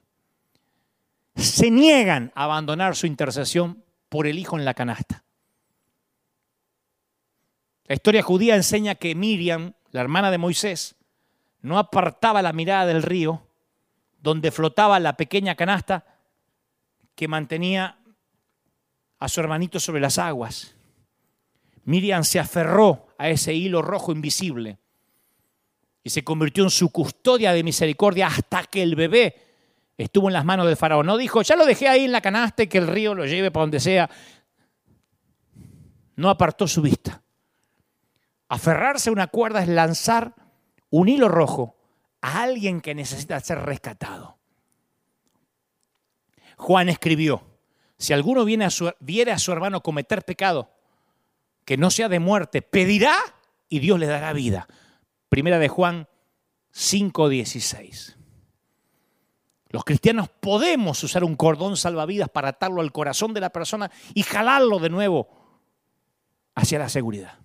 Se 1.36 1.70
niegan 1.70 2.32
a 2.36 2.46
abandonar 2.46 2.96
su 2.96 3.06
intercesión 3.06 3.84
por 4.08 4.28
el 4.28 4.40
hijo 4.40 4.58
en 4.58 4.64
la 4.64 4.76
canasta. 4.76 5.26
La 7.84 7.96
historia 7.96 8.22
judía 8.22 8.56
enseña 8.56 8.96
que 8.96 9.16
Miriam, 9.16 9.74
la 9.92 10.02
hermana 10.02 10.32
de 10.32 10.38
Moisés, 10.38 10.96
no 11.62 11.78
apartaba 11.78 12.42
la 12.42 12.54
mirada 12.54 12.86
del 12.86 13.04
río 13.04 13.46
donde 14.22 14.52
flotaba 14.52 15.00
la 15.00 15.18
pequeña 15.18 15.56
canasta 15.56 16.06
que 17.16 17.28
mantenía 17.28 17.98
a 19.18 19.28
su 19.28 19.40
hermanito 19.40 19.80
sobre 19.80 20.02
las 20.02 20.18
aguas. 20.18 20.76
Miriam 21.84 22.24
se 22.24 22.40
aferró 22.40 23.08
a 23.18 23.30
ese 23.30 23.54
hilo 23.54 23.82
rojo 23.82 24.12
invisible 24.12 24.78
y 26.04 26.10
se 26.10 26.24
convirtió 26.24 26.64
en 26.64 26.70
su 26.70 26.92
custodia 26.92 27.54
de 27.54 27.64
misericordia 27.64 28.28
hasta 28.28 28.64
que 28.64 28.84
el 28.84 28.96
bebé 28.96 29.36
estuvo 29.98 30.30
en 30.30 30.34
las 30.34 30.46
manos 30.46 30.66
del 30.66 30.78
faraón. 30.78 31.06
No 31.06 31.18
dijo, 31.18 31.42
ya 31.42 31.56
lo 31.56 31.66
dejé 31.66 31.88
ahí 31.88 32.06
en 32.06 32.12
la 32.12 32.22
canasta 32.22 32.64
y 32.64 32.68
que 32.68 32.78
el 32.78 32.88
río 32.88 33.14
lo 33.14 33.26
lleve 33.26 33.52
para 33.52 33.64
donde 33.64 33.80
sea. 33.80 34.10
No 36.16 36.30
apartó 36.30 36.68
su 36.68 36.82
vista. 36.82 37.22
Aferrarse 38.50 39.10
a 39.10 39.14
una 39.14 39.28
cuerda 39.28 39.62
es 39.62 39.70
lanzar 39.70 40.34
un 40.90 41.08
hilo 41.08 41.30
rojo 41.30 41.76
a 42.22 42.42
alguien 42.42 42.82
que 42.82 42.96
necesita 42.96 43.40
ser 43.40 43.60
rescatado. 43.60 44.38
Juan 46.58 46.90
escribió, 46.90 47.44
si 47.98 48.12
alguno 48.12 48.44
viene 48.44 48.66
a 48.66 48.70
su, 48.70 48.92
viere 49.00 49.32
a 49.32 49.40
su 49.40 49.52
hermano 49.52 49.82
cometer 49.82 50.24
pecado, 50.24 50.72
que 51.64 51.78
no 51.78 51.92
sea 51.92 52.10
de 52.10 52.20
muerte, 52.20 52.62
pedirá 52.62 53.16
y 53.70 53.80
Dios 53.80 54.00
le 54.00 54.08
dará 54.08 54.34
vida. 54.34 54.68
Primera 55.30 55.60
de 55.60 55.70
Juan 55.70 56.08
5:16. 56.74 58.18
Los 59.70 59.84
cristianos 59.84 60.30
podemos 60.30 61.04
usar 61.04 61.24
un 61.24 61.36
cordón 61.36 61.78
salvavidas 61.78 62.30
para 62.30 62.50
atarlo 62.50 62.82
al 62.82 62.92
corazón 62.92 63.36
de 63.36 63.42
la 63.42 63.52
persona 63.52 63.92
y 64.16 64.24
jalarlo 64.24 64.80
de 64.80 64.90
nuevo 64.90 65.30
hacia 66.56 66.80
la 66.80 66.90
seguridad. 66.90 67.38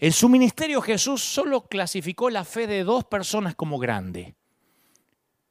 En 0.00 0.12
su 0.12 0.30
ministerio 0.30 0.80
Jesús 0.80 1.22
solo 1.22 1.66
clasificó 1.68 2.30
la 2.30 2.44
fe 2.44 2.66
de 2.66 2.84
dos 2.84 3.04
personas 3.04 3.54
como 3.54 3.78
grande. 3.78 4.34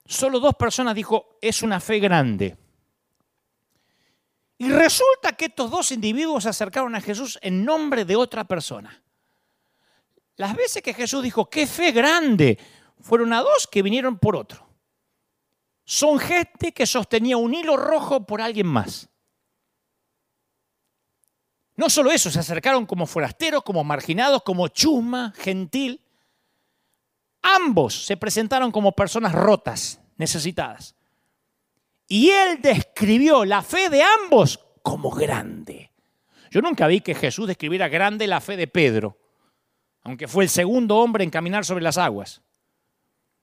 Solo 0.08 0.40
dos 0.40 0.56
personas 0.56 0.96
dijo, 0.96 1.38
es 1.40 1.62
una 1.62 1.80
fe 1.80 2.00
grande. 2.00 2.58
Y 4.58 4.70
resulta 4.70 5.34
que 5.34 5.46
estos 5.46 5.70
dos 5.70 5.92
individuos 5.92 6.44
se 6.44 6.50
acercaron 6.50 6.96
a 6.96 7.02
Jesús 7.02 7.38
en 7.44 7.64
nombre 7.64 8.06
de 8.06 8.16
otra 8.16 8.44
persona. 8.44 9.04
Las 10.36 10.56
veces 10.56 10.82
que 10.82 10.96
Jesús 10.96 11.22
dijo, 11.22 11.48
qué 11.48 11.68
fe 11.68 11.92
grande, 11.92 12.58
fueron 13.02 13.34
a 13.34 13.42
dos 13.42 13.68
que 13.68 13.84
vinieron 13.84 14.18
por 14.18 14.36
otro. 14.36 14.68
Son 15.86 16.18
gente 16.18 16.72
que 16.72 16.88
sostenía 16.88 17.38
un 17.38 17.54
hilo 17.54 17.78
rojo 17.78 18.26
por 18.26 18.42
alguien 18.42 18.68
más. 18.68 19.09
No 21.80 21.90
solo 21.90 22.12
eso, 22.12 22.30
se 22.30 22.40
acercaron 22.40 22.86
como 22.86 23.08
forasteros, 23.08 23.64
como 23.64 23.84
marginados, 23.84 24.44
como 24.44 24.68
chusma, 24.68 25.34
gentil. 25.38 26.02
Ambos 27.42 28.06
se 28.06 28.18
presentaron 28.18 28.72
como 28.72 28.92
personas 28.92 29.34
rotas, 29.34 30.00
necesitadas. 30.18 30.96
Y 32.08 32.30
él 32.30 32.62
describió 32.62 33.46
la 33.46 33.64
fe 33.64 33.90
de 33.90 34.04
ambos 34.04 34.60
como 34.84 35.10
grande. 35.10 35.92
Yo 36.52 36.62
nunca 36.62 36.86
vi 36.88 37.02
que 37.02 37.16
Jesús 37.16 37.48
describiera 37.48 37.88
grande 37.88 38.28
la 38.28 38.42
fe 38.42 38.58
de 38.58 38.68
Pedro 38.68 39.18
aunque 40.10 40.28
fue 40.28 40.44
el 40.44 40.50
segundo 40.50 40.98
hombre 40.98 41.24
en 41.24 41.30
caminar 41.30 41.66
sobre 41.66 41.84
las 41.84 42.00
aguas. 42.00 42.42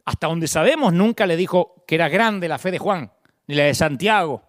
Hasta 0.04 0.26
donde 0.26 0.48
sabemos, 0.48 0.92
nunca 0.92 1.24
le 1.24 1.36
dijo 1.36 1.84
que 1.86 1.94
era 1.94 2.08
grande 2.08 2.48
la 2.48 2.58
fe 2.58 2.72
de 2.72 2.78
Juan, 2.78 3.12
ni 3.46 3.54
la 3.54 3.62
de 3.62 3.74
Santiago, 3.74 4.42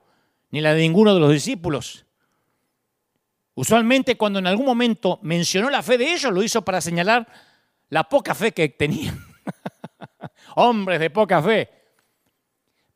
ni 0.50 0.60
la 0.60 0.74
de 0.74 0.82
ninguno 0.82 1.14
de 1.14 1.20
los 1.20 1.32
discípulos. 1.32 2.07
Usualmente 3.58 4.18
cuando 4.18 4.38
en 4.38 4.45
algún 4.45 4.68
momento 4.68 5.18
mencionó 5.24 5.72
la 5.72 5.82
fe 5.82 5.97
de 5.97 6.14
ellos, 6.14 6.32
lo 6.32 6.43
hizo 6.43 6.62
para 6.62 6.80
señalar 6.80 7.28
la 7.89 8.03
poca 8.03 8.36
fe 8.36 8.51
que 8.51 8.70
tenían. 8.70 9.20
Hombres 10.55 10.99
de 10.99 11.10
poca 11.10 11.41
fe. 11.41 11.68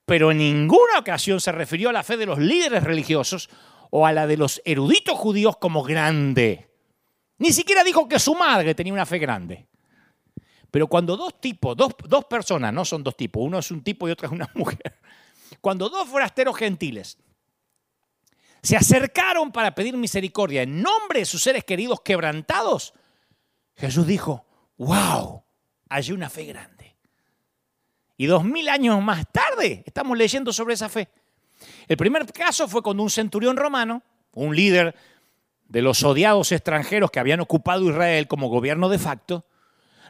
Pero 0.05 0.29
en 0.29 0.37
ninguna 0.37 0.99
ocasión 0.99 1.41
se 1.41 1.51
refirió 1.51 1.89
a 1.89 1.93
la 1.93 2.03
fe 2.03 2.15
de 2.15 2.27
los 2.27 2.37
líderes 2.37 2.83
religiosos 2.83 3.49
o 3.89 4.05
a 4.05 4.11
la 4.11 4.27
de 4.27 4.37
los 4.37 4.61
eruditos 4.63 5.17
judíos 5.17 5.57
como 5.57 5.81
grande. 5.81 6.69
Ni 7.39 7.51
siquiera 7.51 7.83
dijo 7.83 8.07
que 8.07 8.19
su 8.19 8.35
madre 8.35 8.75
tenía 8.75 8.93
una 8.93 9.07
fe 9.07 9.17
grande. 9.17 9.65
Pero 10.69 10.85
cuando 10.85 11.17
dos 11.17 11.41
tipos, 11.41 11.75
dos, 11.75 11.95
dos, 12.07 12.25
personas, 12.25 12.71
no 12.71 12.85
son 12.85 13.01
dos 13.01 13.17
tipos, 13.17 13.41
uno 13.41 13.57
es 13.57 13.71
un 13.71 13.81
tipo 13.81 14.07
y 14.07 14.11
otro 14.11 14.27
es 14.27 14.31
una 14.31 14.47
mujer, 14.53 14.99
cuando 15.59 15.89
dos 15.89 16.07
forasteros 16.07 16.55
gentiles 16.55 17.17
se 18.61 18.77
acercaron 18.77 19.51
para 19.51 19.73
pedir 19.73 19.97
misericordia 19.97 20.63
en 20.63 20.81
nombre 20.81 21.19
de 21.19 21.25
sus 21.25 21.41
seres 21.41 21.63
queridos 21.63 22.01
quebrantados, 22.01 22.93
Jesús 23.75 24.05
dijo, 24.05 24.45
wow, 24.77 25.43
hay 25.89 26.11
una 26.11 26.29
fe 26.29 26.45
grande. 26.45 26.95
Y 28.17 28.27
dos 28.27 28.43
mil 28.43 28.69
años 28.69 29.01
más 29.01 29.25
tarde 29.31 29.83
estamos 29.85 30.15
leyendo 30.17 30.53
sobre 30.53 30.75
esa 30.75 30.89
fe. 30.89 31.09
El 31.87 31.97
primer 31.97 32.25
caso 32.31 32.67
fue 32.67 32.83
cuando 32.83 33.03
un 33.03 33.09
centurión 33.09 33.57
romano, 33.57 34.03
un 34.33 34.55
líder 34.55 34.95
de 35.67 35.81
los 35.81 36.03
odiados 36.03 36.51
extranjeros 36.51 37.09
que 37.09 37.19
habían 37.19 37.39
ocupado 37.39 37.89
Israel 37.89 38.27
como 38.27 38.49
gobierno 38.49 38.89
de 38.89 38.99
facto, 38.99 39.45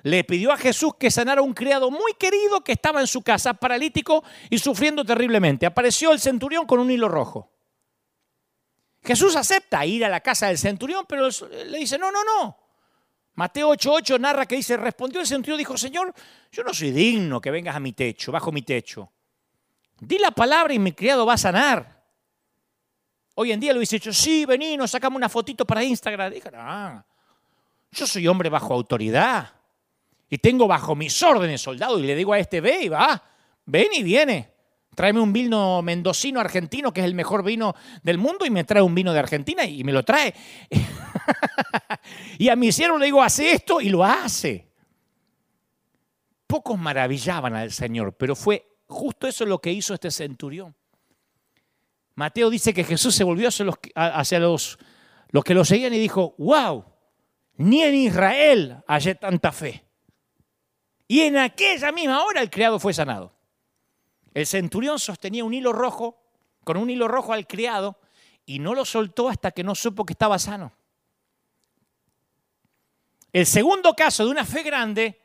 le 0.04 0.24
pidió 0.24 0.52
a 0.52 0.58
Jesús 0.58 0.95
que 0.99 1.12
sanara 1.12 1.41
a 1.41 1.43
un 1.43 1.54
criado 1.54 1.91
muy 1.91 2.14
querido 2.20 2.64
que 2.64 2.72
estaba 2.72 2.99
en 2.99 3.08
su 3.08 3.22
casa, 3.22 3.54
paralítico 3.54 4.24
y 4.49 4.58
sufriendo 4.58 5.06
terriblemente. 5.06 5.66
Apareció 5.66 6.12
el 6.12 6.20
centurión 6.20 6.66
con 6.66 6.80
un 6.80 6.89
hilo 6.89 7.08
rojo. 7.08 7.52
Jesús 9.04 9.36
acepta 9.36 9.86
ir 9.86 10.06
a 10.06 10.10
la 10.10 10.20
casa 10.20 10.47
del 10.47 10.58
centurión, 10.58 11.06
pero 11.08 11.30
le 11.52 11.78
dice, 11.78 11.97
no, 11.97 12.12
no, 12.12 12.24
no. 12.24 12.58
Mateo 13.36 13.70
8:8 13.72 14.20
narra 14.20 14.45
que 14.45 14.56
dice, 14.56 14.78
respondió 14.78 15.22
el 15.22 15.28
centurión, 15.28 15.58
dijo, 15.58 15.78
Señor, 15.78 16.14
yo 16.52 16.64
no 16.64 16.74
soy 16.74 16.91
digno 16.91 17.39
que 17.41 17.49
vengas 17.49 17.76
a 17.76 17.80
mi 17.80 17.93
techo, 17.93 18.32
bajo 18.32 18.52
mi 18.52 18.62
techo. 18.62 19.12
Di 19.99 20.18
la 20.18 20.32
palabra 20.32 20.74
y 20.74 20.80
mi 20.80 20.91
criado 20.91 21.26
va 21.26 21.34
a 21.34 21.38
sanar. 21.38 22.02
Hoy 23.36 23.52
en 23.52 23.60
día 23.60 23.72
lo 23.72 23.80
hubiese 23.80 23.95
dicho, 23.95 24.14
sí, 24.14 24.45
vení, 24.45 24.76
nos 24.76 24.91
sacamos 24.91 25.18
una 25.18 25.30
fotito 25.30 25.66
para 25.66 25.84
Instagram. 25.84 26.34
Dije, 26.34 26.52
no, 26.52 27.04
yo 27.91 28.06
soy 28.06 28.28
hombre 28.28 28.49
bajo 28.49 28.74
autoridad 28.74 29.54
y 30.30 30.38
tengo 30.38 30.68
bajo 30.68 30.95
mis 30.95 31.22
órdenes 31.24 31.62
soldado 31.62 31.97
y 31.99 32.04
le 32.04 32.16
digo 32.16 32.34
a 32.34 32.39
este, 32.39 32.62
ve 32.62 32.84
y 32.84 32.89
va, 32.89 33.24
ven 33.66 33.89
y 33.93 34.04
viene. 34.04 34.52
Tráeme 34.94 35.22
un 35.22 35.32
vino 35.32 35.82
mendocino 35.82 36.39
argentino, 36.42 36.92
que 36.92 37.00
es 37.00 37.06
el 37.06 37.16
mejor 37.16 37.44
vino 37.44 37.74
del 38.04 38.18
mundo, 38.18 38.46
y 38.46 38.50
me 38.50 38.66
trae 38.66 38.82
un 38.82 38.94
vino 38.94 39.14
de 39.14 39.20
Argentina 39.20 39.64
y 39.64 39.84
me 39.84 39.94
lo 39.94 40.04
trae. 40.04 40.34
y 42.38 42.50
a 42.50 42.56
mi 42.58 42.72
siervo 42.72 42.98
le 42.98 43.06
digo, 43.06 43.24
hace 43.24 43.54
esto 43.54 43.80
y 43.80 43.89
lo 43.89 44.04
hace. 44.04 44.68
Pocos 46.46 46.78
maravillaban 46.78 47.56
al 47.56 47.72
Señor, 47.72 48.14
pero 48.18 48.36
fue 48.36 48.80
justo 48.88 49.28
eso 49.28 49.46
lo 49.46 49.60
que 49.60 49.72
hizo 49.72 49.94
este 49.94 50.12
centurión. 50.12 50.76
Mateo 52.16 52.50
dice 52.50 52.74
que 52.74 52.84
Jesús 52.84 53.16
se 53.16 53.24
volvió 53.24 53.48
hacia 53.48 54.39
los, 54.39 54.78
los, 55.30 55.44
que 55.46 55.54
lo 55.54 55.64
seguían 55.64 55.94
y 55.94 56.00
dijo, 56.00 56.36
wow, 56.38 56.84
ni 57.56 57.82
en 57.82 57.96
Israel 57.96 58.84
hallé 58.88 59.16
tanta 59.16 59.54
fe. 59.54 59.86
Y 61.08 61.22
en 61.22 61.38
aquella 61.38 61.94
misma 61.94 62.24
hora 62.26 62.42
el 62.42 62.50
criado 62.50 62.78
fue 62.78 62.94
sanado. 62.94 63.34
El 64.34 64.48
centurión 64.48 65.00
sostenía 65.00 65.44
un 65.44 65.54
hilo 65.54 65.74
rojo, 65.74 66.22
con 66.64 66.78
un 66.78 66.90
hilo 66.90 67.08
rojo 67.08 67.34
al 67.34 67.48
criado, 67.48 68.00
y 68.46 68.60
no 68.60 68.74
lo 68.74 68.86
soltó 68.86 69.30
hasta 69.30 69.52
que 69.52 69.64
no 69.64 69.76
supo 69.76 70.06
que 70.06 70.14
estaba 70.14 70.40
sano. 70.40 70.74
El 73.34 73.46
segundo 73.46 73.94
caso 73.94 74.26
de 74.26 74.32
una 74.32 74.46
fe 74.46 74.64
grande, 74.64 75.22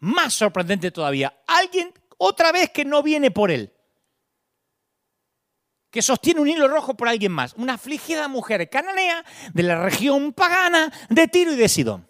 más 0.00 0.34
sorprendente 0.34 0.90
todavía, 0.90 1.42
alguien 1.46 1.92
otra 2.16 2.52
vez 2.52 2.70
que 2.70 2.84
no 2.84 3.02
viene 3.02 3.30
por 3.30 3.50
él, 3.50 3.72
que 5.90 6.02
sostiene 6.02 6.40
un 6.40 6.48
hilo 6.48 6.68
rojo 6.68 6.96
por 6.96 7.08
alguien 7.08 7.32
más, 7.32 7.54
una 7.54 7.74
afligida 7.74 8.28
mujer 8.28 8.68
cananea 8.68 9.24
de 9.52 9.62
la 9.62 9.82
región 9.82 10.32
pagana 10.32 10.92
de 11.08 11.28
Tiro 11.28 11.52
y 11.52 11.56
de 11.56 11.68
Sidón. 11.68 12.08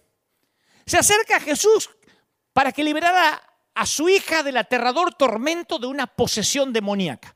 Se 0.84 0.98
acerca 0.98 1.36
a 1.36 1.40
Jesús 1.40 1.90
para 2.52 2.72
que 2.72 2.82
liberara 2.82 3.40
a 3.78 3.86
su 3.86 4.08
hija 4.08 4.42
del 4.42 4.56
aterrador 4.56 5.14
tormento 5.14 5.78
de 5.78 5.86
una 5.86 6.08
posesión 6.08 6.72
demoníaca. 6.72 7.32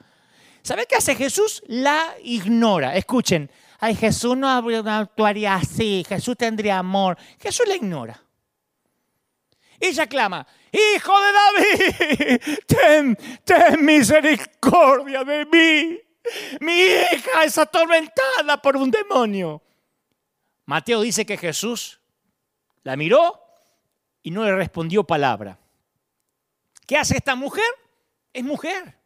¿Sabe 0.62 0.86
qué 0.86 0.96
hace 0.96 1.14
Jesús? 1.14 1.62
La 1.68 2.16
ignora. 2.24 2.96
Escuchen, 2.96 3.48
ay, 3.78 3.94
Jesús 3.94 4.36
no 4.36 4.48
actuaría 4.48 5.54
así, 5.54 6.04
Jesús 6.08 6.36
tendría 6.36 6.78
amor. 6.78 7.16
Jesús 7.40 7.68
la 7.68 7.76
ignora. 7.76 8.20
Ella 9.78 10.08
clama, 10.08 10.44
Hijo 10.72 11.12
de 11.20 11.32
David, 11.32 12.40
ten, 12.66 13.16
ten 13.44 13.84
misericordia 13.84 15.22
de 15.22 15.46
mí. 15.46 16.00
Mi 16.58 16.72
hija 16.72 17.44
es 17.44 17.56
atormentada 17.56 18.60
por 18.60 18.76
un 18.76 18.90
demonio. 18.90 19.62
Mateo 20.66 21.02
dice 21.02 21.24
que 21.24 21.36
Jesús 21.36 22.00
la 22.82 22.96
miró 22.96 23.40
y 24.24 24.32
no 24.32 24.42
le 24.42 24.56
respondió 24.56 25.04
palabra. 25.04 25.61
¿Qué 26.86 26.96
hace 26.96 27.16
esta 27.16 27.34
mujer? 27.34 27.64
Es 28.32 28.44
mujer. 28.44 28.96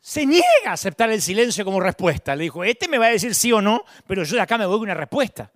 Se 0.00 0.24
niega 0.24 0.70
a 0.70 0.72
aceptar 0.72 1.10
el 1.10 1.20
silencio 1.20 1.64
como 1.64 1.80
respuesta. 1.80 2.36
Le 2.36 2.44
dijo, 2.44 2.62
este 2.62 2.88
me 2.88 2.98
va 2.98 3.06
a 3.06 3.10
decir 3.10 3.34
sí 3.34 3.52
o 3.52 3.60
no, 3.60 3.84
pero 4.06 4.22
yo 4.22 4.36
de 4.36 4.42
acá 4.42 4.56
me 4.56 4.66
voy 4.66 4.76
con 4.76 4.84
una 4.84 4.94
respuesta. 4.94 5.50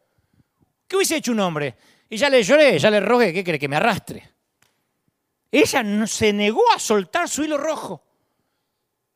¿Qué 0.88 0.97
hubiese 0.97 1.16
hecho 1.16 1.32
un 1.32 1.41
hombre? 1.41 1.76
Y 2.09 2.16
ya 2.16 2.28
le 2.28 2.43
lloré, 2.43 2.78
ya 2.78 2.91
le 2.91 2.99
rogué, 2.99 3.32
¿qué 3.32 3.45
cree? 3.45 3.59
Que 3.59 3.68
me 3.68 3.76
arrastre. 3.76 4.28
Ella 5.53 6.07
se 6.07 6.32
negó 6.32 6.62
a 6.74 6.78
soltar 6.78 7.28
su 7.28 7.45
hilo 7.45 7.59
rojo. 7.59 8.03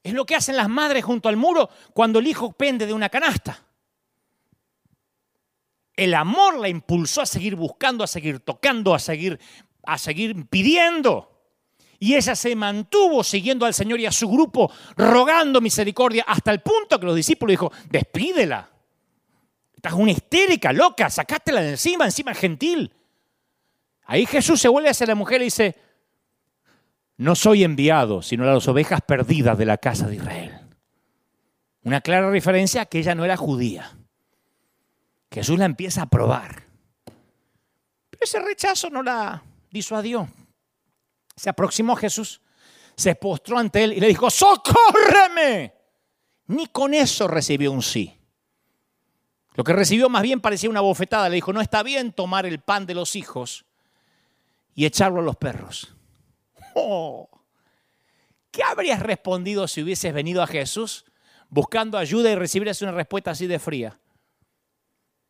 Es 0.02 0.12
lo 0.12 0.24
que 0.24 0.36
hacen 0.36 0.56
las 0.56 0.68
madres 0.68 1.04
junto 1.04 1.28
al 1.28 1.36
muro 1.36 1.70
cuando 1.92 2.18
el 2.18 2.26
hijo 2.26 2.52
pende 2.52 2.86
de 2.86 2.92
una 2.92 3.08
canasta. 3.08 3.64
El 5.96 6.14
amor 6.14 6.58
la 6.58 6.68
impulsó 6.68 7.22
a 7.22 7.26
seguir 7.26 7.56
buscando, 7.56 8.04
a 8.04 8.06
seguir 8.06 8.40
tocando, 8.40 8.94
a 8.94 8.98
seguir, 8.98 9.40
a 9.86 9.98
seguir 9.98 10.46
pidiendo. 10.48 11.30
Y 11.98 12.16
ella 12.16 12.36
se 12.36 12.54
mantuvo 12.54 13.24
siguiendo 13.24 13.64
al 13.64 13.74
Señor 13.74 14.00
y 14.00 14.06
a 14.06 14.12
su 14.12 14.28
grupo, 14.28 14.70
rogando 14.96 15.60
misericordia, 15.60 16.24
hasta 16.26 16.50
el 16.50 16.60
punto 16.60 17.00
que 17.00 17.06
los 17.06 17.16
discípulos 17.16 17.52
dijo, 17.52 17.72
despídela. 17.88 18.68
Estás 19.74 19.94
una 19.94 20.10
histérica, 20.10 20.72
loca, 20.72 21.08
sacátela 21.08 21.62
de 21.62 21.70
encima, 21.70 22.04
encima 22.04 22.34
gentil. 22.34 22.92
Ahí 24.04 24.26
Jesús 24.26 24.60
se 24.60 24.68
vuelve 24.68 24.90
hacia 24.90 25.06
la 25.06 25.14
mujer 25.14 25.40
y 25.40 25.44
dice, 25.44 25.76
no 27.16 27.34
soy 27.34 27.64
enviado, 27.64 28.22
sino 28.22 28.44
a 28.44 28.52
las 28.52 28.68
ovejas 28.68 29.00
perdidas 29.00 29.56
de 29.56 29.66
la 29.66 29.78
casa 29.78 30.06
de 30.06 30.16
Israel. 30.16 30.60
Una 31.82 32.00
clara 32.00 32.30
referencia 32.30 32.82
a 32.82 32.86
que 32.86 32.98
ella 32.98 33.14
no 33.14 33.24
era 33.24 33.36
judía. 33.36 33.96
Jesús 35.30 35.58
la 35.58 35.64
empieza 35.64 36.02
a 36.02 36.06
probar. 36.10 36.64
Pero 37.04 38.20
ese 38.22 38.40
rechazo 38.40 38.90
no 38.90 39.02
la 39.02 39.42
disuadió. 39.74 40.28
Se 41.36 41.50
aproximó 41.50 41.94
a 41.94 41.96
Jesús, 41.96 42.40
se 42.96 43.16
postró 43.16 43.58
ante 43.58 43.82
él 43.82 43.92
y 43.92 44.00
le 44.00 44.06
dijo, 44.06 44.30
socórreme. 44.30 45.74
Ni 46.46 46.68
con 46.68 46.94
eso 46.94 47.26
recibió 47.26 47.72
un 47.72 47.82
sí. 47.82 48.16
Lo 49.54 49.64
que 49.64 49.72
recibió 49.72 50.08
más 50.08 50.22
bien 50.22 50.40
parecía 50.40 50.70
una 50.70 50.80
bofetada. 50.80 51.28
Le 51.28 51.36
dijo, 51.36 51.52
no 51.52 51.60
está 51.60 51.82
bien 51.82 52.12
tomar 52.12 52.46
el 52.46 52.60
pan 52.60 52.86
de 52.86 52.94
los 52.94 53.16
hijos 53.16 53.64
y 54.74 54.86
echarlo 54.86 55.20
a 55.20 55.24
los 55.24 55.36
perros. 55.36 55.90
Oh, 56.76 57.28
¿Qué 58.50 58.64
habrías 58.64 58.98
respondido 58.98 59.68
si 59.68 59.80
hubieses 59.80 60.12
venido 60.12 60.42
a 60.42 60.48
Jesús 60.48 61.04
buscando 61.50 61.96
ayuda 61.96 62.32
y 62.32 62.34
recibieras 62.34 62.82
una 62.82 62.90
respuesta 62.90 63.30
así 63.30 63.46
de 63.46 63.60
fría? 63.60 64.00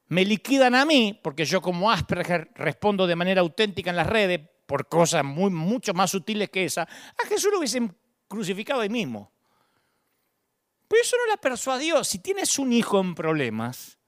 Me 0.08 0.24
liquidan 0.24 0.74
a 0.74 0.84
mí, 0.84 1.18
porque 1.22 1.44
yo 1.44 1.60
como 1.60 1.90
Asperger 1.90 2.50
respondo 2.54 3.06
de 3.06 3.16
manera 3.16 3.40
auténtica 3.40 3.90
en 3.90 3.96
las 3.96 4.06
redes 4.06 4.40
por 4.66 4.88
cosas 4.88 5.24
muy, 5.24 5.50
mucho 5.50 5.94
más 5.94 6.10
sutiles 6.10 6.50
que 6.50 6.64
esa. 6.64 6.82
A 6.82 7.26
Jesús 7.28 7.50
lo 7.50 7.58
hubiesen 7.58 7.96
crucificado 8.28 8.80
ahí 8.80 8.88
mismo. 8.88 9.32
Pero 10.88 11.02
eso 11.02 11.16
no 11.16 11.30
la 11.30 11.38
persuadió. 11.38 12.04
Si 12.04 12.18
tienes 12.18 12.58
un 12.58 12.72
hijo 12.72 13.00
en 13.00 13.14
problemas, 13.14 13.98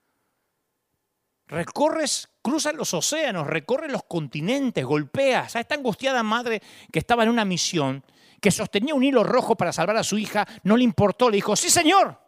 Recorres, 1.48 2.28
cruzas 2.42 2.74
los 2.74 2.92
océanos, 2.92 3.46
recorres 3.46 3.92
los 3.92 4.02
continentes, 4.04 4.84
golpeas 4.84 5.54
a 5.54 5.60
esta 5.60 5.76
angustiada 5.76 6.22
madre 6.24 6.60
que 6.92 6.98
estaba 6.98 7.22
en 7.22 7.28
una 7.28 7.44
misión, 7.44 8.04
que 8.40 8.50
sostenía 8.50 8.94
un 8.94 9.04
hilo 9.04 9.22
rojo 9.22 9.54
para 9.54 9.72
salvar 9.72 9.96
a 9.96 10.02
su 10.02 10.18
hija, 10.18 10.46
no 10.64 10.76
le 10.76 10.82
importó, 10.82 11.30
le 11.30 11.36
dijo, 11.36 11.54
sí 11.54 11.70
señor, 11.70 12.20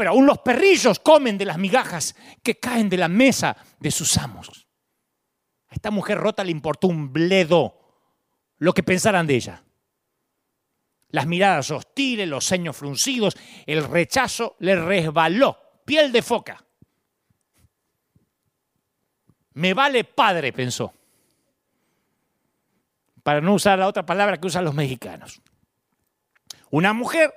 pero 0.00 0.12
aún 0.12 0.24
los 0.24 0.38
perrillos 0.38 0.98
comen 0.98 1.36
de 1.36 1.44
las 1.44 1.58
migajas 1.58 2.16
que 2.42 2.58
caen 2.58 2.88
de 2.88 2.96
la 2.96 3.06
mesa 3.06 3.54
de 3.78 3.90
sus 3.90 4.16
amos. 4.16 4.66
A 5.68 5.74
esta 5.74 5.90
mujer 5.90 6.16
rota 6.16 6.42
le 6.42 6.52
importó 6.52 6.86
un 6.86 7.12
bledo 7.12 7.78
lo 8.56 8.72
que 8.72 8.82
pensaran 8.82 9.26
de 9.26 9.34
ella. 9.34 9.62
Las 11.10 11.26
miradas 11.26 11.70
hostiles, 11.70 12.26
los 12.26 12.46
ceños 12.46 12.78
fruncidos, 12.78 13.36
el 13.66 13.84
rechazo 13.84 14.56
le 14.60 14.74
resbaló, 14.74 15.58
piel 15.84 16.10
de 16.12 16.22
foca. 16.22 16.64
Me 19.52 19.74
vale 19.74 20.04
padre, 20.04 20.54
pensó. 20.54 20.94
Para 23.22 23.42
no 23.42 23.52
usar 23.52 23.78
la 23.78 23.86
otra 23.86 24.06
palabra 24.06 24.38
que 24.40 24.46
usan 24.46 24.64
los 24.64 24.72
mexicanos. 24.72 25.42
Una 26.70 26.94
mujer 26.94 27.34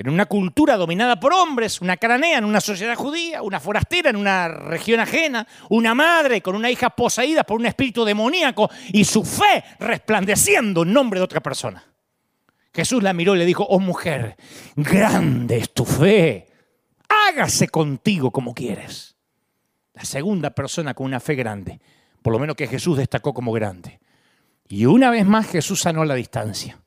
en 0.00 0.08
una 0.08 0.26
cultura 0.26 0.76
dominada 0.76 1.20
por 1.20 1.32
hombres, 1.32 1.80
una 1.80 1.96
cananea 1.96 2.38
en 2.38 2.44
una 2.44 2.60
sociedad 2.60 2.94
judía, 2.94 3.42
una 3.42 3.60
forastera 3.60 4.10
en 4.10 4.16
una 4.16 4.48
región 4.48 4.98
ajena, 5.00 5.46
una 5.68 5.94
madre 5.94 6.40
con 6.40 6.56
una 6.56 6.70
hija 6.70 6.90
poseída 6.90 7.44
por 7.44 7.60
un 7.60 7.66
espíritu 7.66 8.04
demoníaco 8.04 8.70
y 8.92 9.04
su 9.04 9.24
fe 9.24 9.62
resplandeciendo 9.78 10.82
en 10.82 10.92
nombre 10.92 11.20
de 11.20 11.24
otra 11.24 11.40
persona. 11.40 11.84
Jesús 12.72 13.02
la 13.02 13.12
miró 13.12 13.34
y 13.34 13.38
le 13.38 13.46
dijo, 13.46 13.64
oh 13.64 13.78
mujer, 13.78 14.36
grande 14.74 15.58
es 15.58 15.74
tu 15.74 15.84
fe, 15.84 16.48
hágase 17.08 17.68
contigo 17.68 18.30
como 18.30 18.54
quieres 18.54 19.10
la 20.00 20.04
segunda 20.06 20.50
persona 20.50 20.94
con 20.94 21.06
una 21.06 21.20
fe 21.20 21.34
grande, 21.34 21.78
por 22.22 22.32
lo 22.32 22.38
menos 22.38 22.56
que 22.56 22.66
Jesús 22.66 22.96
destacó 22.96 23.34
como 23.34 23.52
grande. 23.52 24.00
Y 24.66 24.86
una 24.86 25.10
vez 25.10 25.26
más 25.26 25.46
Jesús 25.48 25.80
sanó 25.80 26.04
la 26.04 26.14
distancia. 26.14 26.78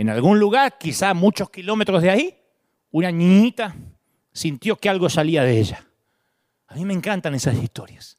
En 0.00 0.08
algún 0.08 0.40
lugar, 0.40 0.78
quizá 0.78 1.12
muchos 1.12 1.50
kilómetros 1.50 2.00
de 2.00 2.08
ahí, 2.08 2.42
una 2.90 3.12
niñita 3.12 3.76
sintió 4.32 4.76
que 4.76 4.88
algo 4.88 5.10
salía 5.10 5.44
de 5.44 5.60
ella. 5.60 5.86
A 6.68 6.74
mí 6.74 6.86
me 6.86 6.94
encantan 6.94 7.34
esas 7.34 7.62
historias. 7.62 8.16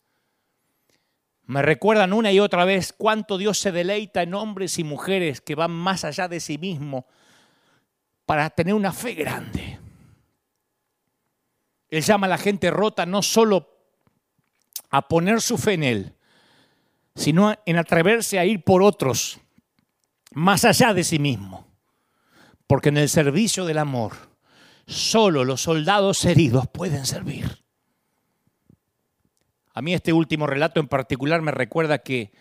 Me 1.46 1.64
recuerdan 1.64 2.14
una 2.14 2.32
y 2.32 2.40
otra 2.40 2.66
vez 2.66 2.94
cuánto 2.96 3.40
Dios 3.40 3.58
se 3.58 3.72
deleita 3.72 4.22
en 4.22 4.36
hombres 4.36 4.78
y 4.78 4.84
mujeres 4.84 5.42
que 5.42 5.56
van 5.56 5.72
más 5.72 6.06
allá 6.06 6.28
de 6.28 6.40
sí 6.40 6.60
mismo 6.60 7.08
para 8.28 8.52
tener 8.52 8.76
una 8.76 8.94
fe 8.94 9.16
grande. 9.16 9.80
Él 11.90 12.04
llama 12.04 12.28
a 12.28 12.30
la 12.30 12.38
gente 12.38 12.70
rota 12.70 13.08
no 13.08 13.24
solo 13.24 13.68
a 14.92 15.08
poner 15.08 15.42
su 15.42 15.58
fe 15.58 15.74
en 15.74 15.84
Él, 15.84 16.16
sino 17.16 17.56
en 17.66 17.78
atreverse 17.78 18.38
a 18.38 18.46
ir 18.46 18.64
por 18.64 18.84
otros, 18.84 19.40
más 20.36 20.64
allá 20.64 20.94
de 20.94 21.04
sí 21.04 21.18
mismo. 21.18 21.71
Porque 22.72 22.88
en 22.88 22.96
el 22.96 23.10
servicio 23.10 23.66
del 23.66 23.80
amor, 23.80 24.14
solo 24.88 25.44
los 25.44 25.62
soldados 25.62 26.24
heridos 26.24 26.70
pueden 26.70 27.06
servir. 27.06 27.66
A 29.74 29.82
mí 29.82 29.94
este 29.94 30.14
último 30.14 30.48
relato 30.48 30.80
en 30.80 30.88
particular 30.88 31.42
me 31.42 31.52
recuerda 31.52 31.98
que 31.98 32.32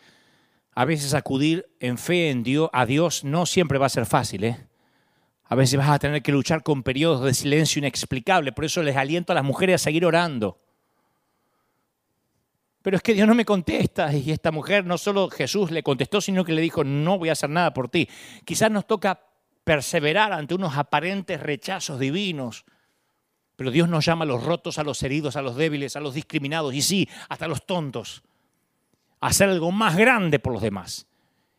a 0.72 0.84
veces 0.84 1.14
acudir 1.14 1.66
en 1.80 1.98
fe 1.98 2.30
en 2.30 2.44
Dios, 2.44 2.70
a 2.72 2.86
Dios 2.86 3.24
no 3.24 3.44
siempre 3.44 3.78
va 3.78 3.86
a 3.86 3.88
ser 3.88 4.06
fácil. 4.06 4.44
¿eh? 4.44 4.68
A 5.46 5.56
veces 5.56 5.76
vas 5.76 5.90
a 5.90 5.98
tener 5.98 6.22
que 6.22 6.30
luchar 6.30 6.62
con 6.62 6.84
periodos 6.84 7.24
de 7.24 7.34
silencio 7.34 7.80
inexplicable. 7.80 8.52
Por 8.52 8.66
eso 8.66 8.84
les 8.84 8.94
aliento 8.94 9.32
a 9.32 9.34
las 9.34 9.42
mujeres 9.42 9.82
a 9.82 9.84
seguir 9.84 10.06
orando. 10.06 10.60
Pero 12.82 12.98
es 12.98 13.02
que 13.02 13.14
Dios 13.14 13.26
no 13.26 13.34
me 13.34 13.44
contesta. 13.44 14.14
Y 14.14 14.30
esta 14.30 14.52
mujer 14.52 14.84
no 14.84 14.96
solo 14.96 15.28
Jesús 15.28 15.72
le 15.72 15.82
contestó, 15.82 16.20
sino 16.20 16.44
que 16.44 16.52
le 16.52 16.62
dijo, 16.62 16.84
no 16.84 17.18
voy 17.18 17.30
a 17.30 17.32
hacer 17.32 17.50
nada 17.50 17.74
por 17.74 17.88
ti. 17.88 18.08
Quizás 18.44 18.70
nos 18.70 18.86
toca 18.86 19.24
perseverar 19.64 20.32
ante 20.32 20.54
unos 20.54 20.76
aparentes 20.76 21.40
rechazos 21.40 21.98
divinos. 21.98 22.64
Pero 23.56 23.70
Dios 23.70 23.88
nos 23.88 24.04
llama 24.04 24.24
a 24.24 24.28
los 24.28 24.42
rotos, 24.42 24.78
a 24.78 24.84
los 24.84 25.02
heridos, 25.02 25.36
a 25.36 25.42
los 25.42 25.56
débiles, 25.56 25.96
a 25.96 26.00
los 26.00 26.14
discriminados 26.14 26.74
y 26.74 26.82
sí, 26.82 27.08
hasta 27.28 27.44
a 27.44 27.48
los 27.48 27.66
tontos. 27.66 28.22
a 29.20 29.26
hacer 29.26 29.50
algo 29.50 29.70
más 29.70 29.96
grande 29.96 30.38
por 30.38 30.52
los 30.52 30.62
demás. 30.62 31.06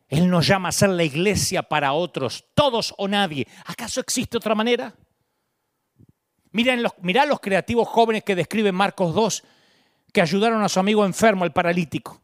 Él 0.07 0.29
nos 0.29 0.47
llama 0.47 0.69
a 0.69 0.71
ser 0.71 0.89
la 0.89 1.03
iglesia 1.03 1.63
para 1.63 1.93
otros, 1.93 2.45
todos 2.53 2.93
o 2.97 3.07
nadie. 3.07 3.47
¿Acaso 3.65 4.01
existe 4.01 4.35
otra 4.35 4.55
manera? 4.55 4.93
Miren 6.51 6.83
los, 6.83 6.91
mirá 7.01 7.25
los 7.25 7.39
creativos 7.39 7.87
jóvenes 7.87 8.23
que 8.23 8.35
describen 8.35 8.75
Marcos 8.75 9.15
2, 9.15 9.43
que 10.11 10.21
ayudaron 10.21 10.63
a 10.63 10.69
su 10.69 10.79
amigo 10.79 11.05
enfermo, 11.05 11.45
el 11.45 11.53
paralítico. 11.53 12.21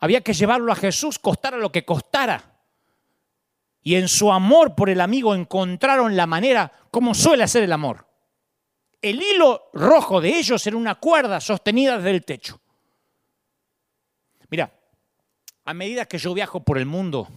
Había 0.00 0.20
que 0.20 0.34
llevarlo 0.34 0.70
a 0.72 0.76
Jesús, 0.76 1.18
costara 1.18 1.56
lo 1.56 1.72
que 1.72 1.84
costara. 1.84 2.57
Y 3.88 3.96
en 3.96 4.06
su 4.06 4.30
amor 4.30 4.74
por 4.74 4.90
el 4.90 5.00
amigo 5.00 5.34
encontraron 5.34 6.14
la 6.14 6.26
manera 6.26 6.70
como 6.90 7.14
suele 7.14 7.44
hacer 7.44 7.62
el 7.62 7.72
amor. 7.72 8.06
El 9.00 9.22
hilo 9.22 9.70
rojo 9.72 10.20
de 10.20 10.28
ellos 10.36 10.66
era 10.66 10.76
una 10.76 10.96
cuerda 10.96 11.40
sostenida 11.40 11.96
desde 11.96 12.10
el 12.10 12.22
techo. 12.22 12.60
Mira, 14.50 14.70
a 15.64 15.72
medida 15.72 16.04
que 16.04 16.18
yo 16.18 16.34
viajo 16.34 16.62
por 16.62 16.76
el 16.76 16.84
mundo, 16.84 17.28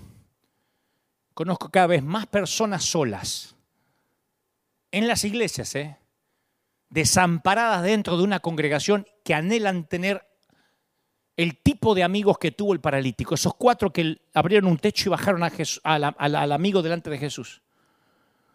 conozco 1.34 1.70
cada 1.70 1.88
vez 1.88 2.04
más 2.04 2.28
personas 2.28 2.84
solas 2.84 3.56
en 4.92 5.08
las 5.08 5.24
iglesias, 5.24 5.74
¿eh? 5.76 5.98
desamparadas 6.90 7.84
dentro 7.84 8.18
de 8.18 8.24
una 8.24 8.42
congregación 8.42 9.08
que 9.24 9.36
anhelan 9.36 9.86
tener 9.86 10.28
el 11.38 11.58
tipo 11.58 11.96
de 11.96 12.04
amigos 12.04 12.38
que 12.38 12.52
tuvo 12.52 12.74
el 12.74 12.82
paralítico, 12.82 13.36
esos 13.36 13.56
cuatro 13.56 13.92
que 13.92 14.20
abrieron 14.34 14.70
un 14.70 14.78
techo 14.78 15.10
y 15.10 15.12
bajaron 15.12 15.44
al 15.44 16.52
amigo 16.52 16.82
delante 16.82 17.10
de 17.10 17.18
Jesús. 17.18 17.62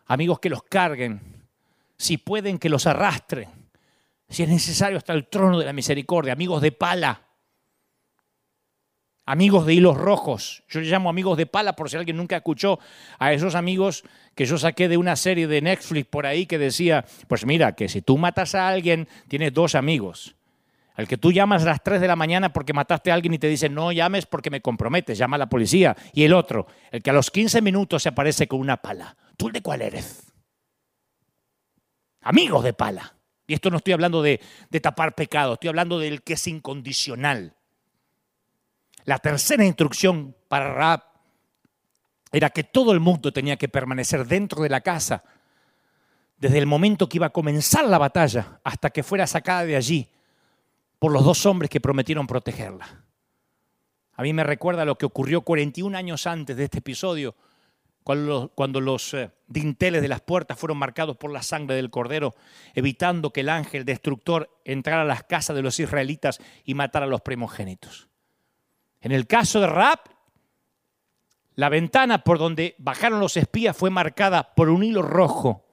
Amigos 0.06 0.38
que 0.38 0.50
los 0.50 0.62
carguen, 0.62 1.20
si 1.96 2.18
pueden 2.18 2.58
que 2.58 2.68
los 2.68 2.86
arrastren, 2.86 3.48
si 4.28 4.42
es 4.42 4.48
necesario 4.48 4.98
hasta 4.98 5.12
el 5.12 5.26
trono 5.26 5.58
de 5.58 5.64
la 5.64 5.72
misericordia, 5.72 6.32
amigos 6.32 6.62
de 6.62 6.72
pala, 6.72 7.22
amigos 9.24 9.66
de 9.66 9.74
hilos 9.74 9.96
rojos. 9.96 10.62
Yo 10.68 10.80
les 10.80 10.88
llamo 10.88 11.10
amigos 11.10 11.36
de 11.36 11.46
pala 11.46 11.74
por 11.74 11.90
si 11.90 11.96
alguien 11.96 12.16
nunca 12.16 12.36
escuchó 12.36 12.78
a 13.18 13.32
esos 13.32 13.54
amigos 13.54 14.04
que 14.34 14.46
yo 14.46 14.58
saqué 14.58 14.88
de 14.88 14.96
una 14.96 15.16
serie 15.16 15.48
de 15.48 15.60
Netflix 15.60 16.06
por 16.08 16.26
ahí 16.26 16.46
que 16.46 16.58
decía, 16.58 17.04
pues 17.26 17.44
mira, 17.44 17.74
que 17.74 17.88
si 17.88 18.02
tú 18.02 18.16
matas 18.16 18.54
a 18.54 18.68
alguien, 18.68 19.08
tienes 19.28 19.52
dos 19.52 19.74
amigos. 19.74 20.35
Al 20.96 21.06
que 21.06 21.18
tú 21.18 21.30
llamas 21.30 21.62
a 21.62 21.66
las 21.66 21.82
3 21.82 22.00
de 22.00 22.08
la 22.08 22.16
mañana 22.16 22.52
porque 22.52 22.72
mataste 22.72 23.10
a 23.10 23.14
alguien 23.14 23.34
y 23.34 23.38
te 23.38 23.48
dice, 23.48 23.68
no 23.68 23.92
llames 23.92 24.26
porque 24.26 24.50
me 24.50 24.62
comprometes, 24.62 25.18
llama 25.18 25.36
a 25.36 25.38
la 25.38 25.48
policía. 25.48 25.96
Y 26.12 26.24
el 26.24 26.32
otro, 26.32 26.66
el 26.90 27.02
que 27.02 27.10
a 27.10 27.12
los 27.12 27.30
15 27.30 27.60
minutos 27.62 28.02
se 28.02 28.08
aparece 28.08 28.48
con 28.48 28.60
una 28.60 28.78
pala. 28.78 29.16
¿Tú 29.36 29.50
de 29.50 29.60
cuál 29.60 29.82
eres? 29.82 30.32
Amigos 32.22 32.64
de 32.64 32.72
pala. 32.72 33.14
Y 33.46 33.54
esto 33.54 33.70
no 33.70 33.76
estoy 33.76 33.92
hablando 33.92 34.22
de, 34.22 34.40
de 34.70 34.80
tapar 34.80 35.14
pecado, 35.14 35.54
estoy 35.54 35.68
hablando 35.68 35.98
del 35.98 36.22
que 36.22 36.32
es 36.32 36.46
incondicional 36.48 37.56
la 39.06 39.18
tercera 39.20 39.64
instrucción 39.64 40.36
para 40.48 40.74
Raab 40.74 41.04
era 42.32 42.50
que 42.50 42.64
todo 42.64 42.92
el 42.92 43.00
mundo 43.00 43.32
tenía 43.32 43.56
que 43.56 43.68
permanecer 43.68 44.26
dentro 44.26 44.62
de 44.62 44.68
la 44.68 44.80
casa 44.80 45.22
desde 46.36 46.58
el 46.58 46.66
momento 46.66 47.08
que 47.08 47.18
iba 47.18 47.26
a 47.26 47.32
comenzar 47.32 47.86
la 47.86 47.98
batalla 47.98 48.60
hasta 48.64 48.90
que 48.90 49.04
fuera 49.04 49.26
sacada 49.26 49.64
de 49.64 49.76
allí 49.76 50.10
por 50.98 51.12
los 51.12 51.24
dos 51.24 51.44
hombres 51.46 51.70
que 51.70 51.80
prometieron 51.80 52.26
protegerla. 52.26 53.04
A 54.14 54.22
mí 54.22 54.32
me 54.32 54.44
recuerda 54.44 54.84
lo 54.84 54.96
que 54.96 55.06
ocurrió 55.06 55.42
41 55.42 55.96
años 55.96 56.26
antes 56.26 56.56
de 56.56 56.64
este 56.64 56.78
episodio, 56.78 57.34
cuando 58.02 58.80
los, 58.80 59.14
eh, 59.14 59.30
dinteles 59.48 60.00
de 60.00 60.08
las 60.08 60.20
puertas 60.20 60.56
fueron 60.58 60.78
marcados 60.78 61.16
por 61.16 61.32
la 61.32 61.42
sangre 61.42 61.74
del 61.74 61.90
cordero, 61.90 62.34
evitando 62.74 63.32
que 63.32 63.40
el 63.40 63.48
ángel 63.48 63.84
destructor 63.84 64.48
entrara 64.64 65.02
a 65.02 65.06
las 65.06 65.24
casas 65.24 65.56
de 65.56 65.62
los 65.62 65.80
israelitas 65.80 66.38
y 66.64 66.74
matara 66.74 67.06
a 67.06 67.08
los 67.08 67.20
primogénitos. 67.20 68.08
En 69.00 69.10
el 69.10 69.26
caso 69.26 69.60
de 69.60 69.66
Raab, 69.66 70.00
la 71.56 71.68
ventana 71.68 72.22
por 72.22 72.38
donde 72.38 72.76
bajaron 72.78 73.18
los 73.18 73.36
espías 73.36 73.76
fue 73.76 73.90
marcada 73.90 74.54
por 74.54 74.68
un 74.68 74.84
hilo 74.84 75.02
rojo, 75.02 75.66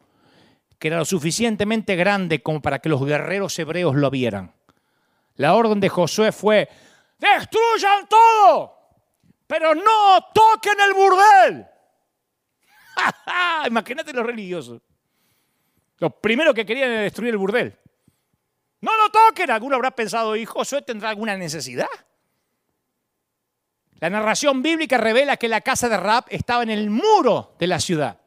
que 0.80 0.88
era 0.88 0.98
lo 0.98 1.06
suficientemente 1.06 1.96
grande 1.96 2.42
como 2.42 2.62
para 2.62 2.80
que 2.80 2.90
los 2.90 3.06
guerreros 3.06 3.58
hebreos 3.60 3.96
lo 3.96 4.10
vieran. 4.10 4.54
La 5.36 5.56
orden 5.56 5.80
de 5.80 5.90
Josué 5.90 6.32
fue, 6.32 6.70
destruyan 7.18 8.08
todo, 8.08 8.78
pero 9.48 9.74
no 9.74 10.26
toquen 10.34 10.80
el 10.80 10.94
burdel. 10.94 11.68
Imagínate 13.68 14.14
los 14.14 14.26
religiosos. 14.26 14.82
Lo 15.98 16.10
primero 16.10 16.54
que 16.54 16.66
querían 16.66 16.92
era 16.92 17.02
destruir 17.02 17.32
el 17.32 17.38
burdel. 17.38 17.78
No 18.82 18.96
lo 18.98 19.10
toquen. 19.10 19.50
Alguno 19.50 19.76
habrá 19.76 19.92
pensado, 19.92 20.36
¿y 20.36 20.46
Josué 20.46 20.82
tendrá 20.82 21.10
alguna 21.10 21.38
necesidad? 21.38 21.88
La 24.00 24.10
narración 24.10 24.62
bíblica 24.62 24.98
revela 24.98 25.38
que 25.38 25.48
la 25.48 25.62
casa 25.62 25.88
de 25.88 25.96
Raab 25.96 26.26
estaba 26.28 26.64
en 26.64 26.70
el 26.70 26.90
muro 26.90 27.56
de 27.58 27.68
la 27.68 27.80
ciudad. 27.80 28.20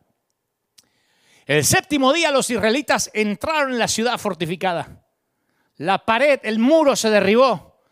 El 1.45 1.65
séptimo 1.65 2.13
día 2.13 2.31
los 2.31 2.49
israelitas 2.49 3.11
entraron 3.13 3.73
en 3.73 3.79
la 3.79 3.87
ciudad 3.87 4.19
fortificada. 4.19 5.06
La 5.77 6.05
pared, 6.05 6.41
el 6.43 6.59
muro 6.59 6.97
se 6.97 7.11
derribó. 7.11 7.83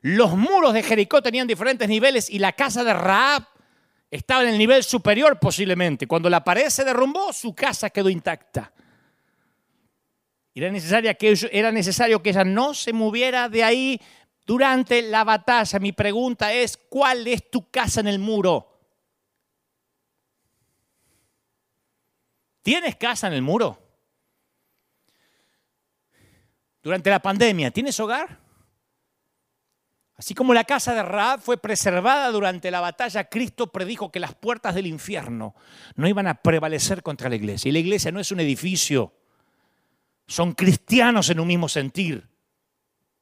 Los 0.00 0.36
muros 0.36 0.72
de 0.72 0.82
Jericó 0.82 1.22
tenían 1.22 1.46
diferentes 1.46 1.88
niveles 1.88 2.30
y 2.30 2.38
la 2.38 2.52
casa 2.52 2.84
de 2.84 2.94
Raab 2.94 3.44
estaba 4.10 4.42
en 4.42 4.50
el 4.50 4.58
nivel 4.58 4.82
superior 4.82 5.38
posiblemente. 5.38 6.06
Cuando 6.06 6.30
la 6.30 6.42
pared 6.42 6.68
se 6.68 6.84
derrumbó, 6.84 7.32
su 7.32 7.54
casa 7.54 7.90
quedó 7.90 8.08
intacta. 8.08 8.72
Era, 10.54 10.68
era 11.52 11.72
necesario 11.72 12.22
que 12.22 12.30
ella 12.30 12.44
no 12.44 12.74
se 12.74 12.92
moviera 12.92 13.48
de 13.48 13.62
ahí 13.62 14.00
durante 14.44 15.02
la 15.02 15.24
batalla. 15.24 15.78
Mi 15.78 15.92
pregunta 15.92 16.52
es, 16.52 16.76
¿cuál 16.76 17.26
es 17.26 17.50
tu 17.50 17.70
casa 17.70 18.00
en 18.00 18.08
el 18.08 18.18
muro? 18.18 18.80
¿Tienes 22.62 22.96
casa 22.96 23.28
en 23.28 23.34
el 23.34 23.42
muro? 23.42 23.87
Durante 26.82 27.10
la 27.10 27.20
pandemia, 27.20 27.70
¿tienes 27.70 27.98
hogar? 28.00 28.38
Así 30.16 30.34
como 30.34 30.52
la 30.52 30.64
casa 30.64 30.94
de 30.94 31.02
Raab 31.02 31.40
fue 31.40 31.58
preservada 31.58 32.30
durante 32.30 32.72
la 32.72 32.80
batalla, 32.80 33.28
Cristo 33.28 33.68
predijo 33.68 34.10
que 34.10 34.18
las 34.18 34.34
puertas 34.34 34.74
del 34.74 34.88
infierno 34.88 35.54
no 35.94 36.08
iban 36.08 36.26
a 36.26 36.42
prevalecer 36.42 37.04
contra 37.04 37.28
la 37.28 37.36
iglesia. 37.36 37.68
Y 37.68 37.72
la 37.72 37.78
iglesia 37.78 38.10
no 38.10 38.18
es 38.18 38.32
un 38.32 38.40
edificio, 38.40 39.14
son 40.26 40.54
cristianos 40.54 41.30
en 41.30 41.38
un 41.38 41.46
mismo 41.46 41.68
sentir. 41.68 42.28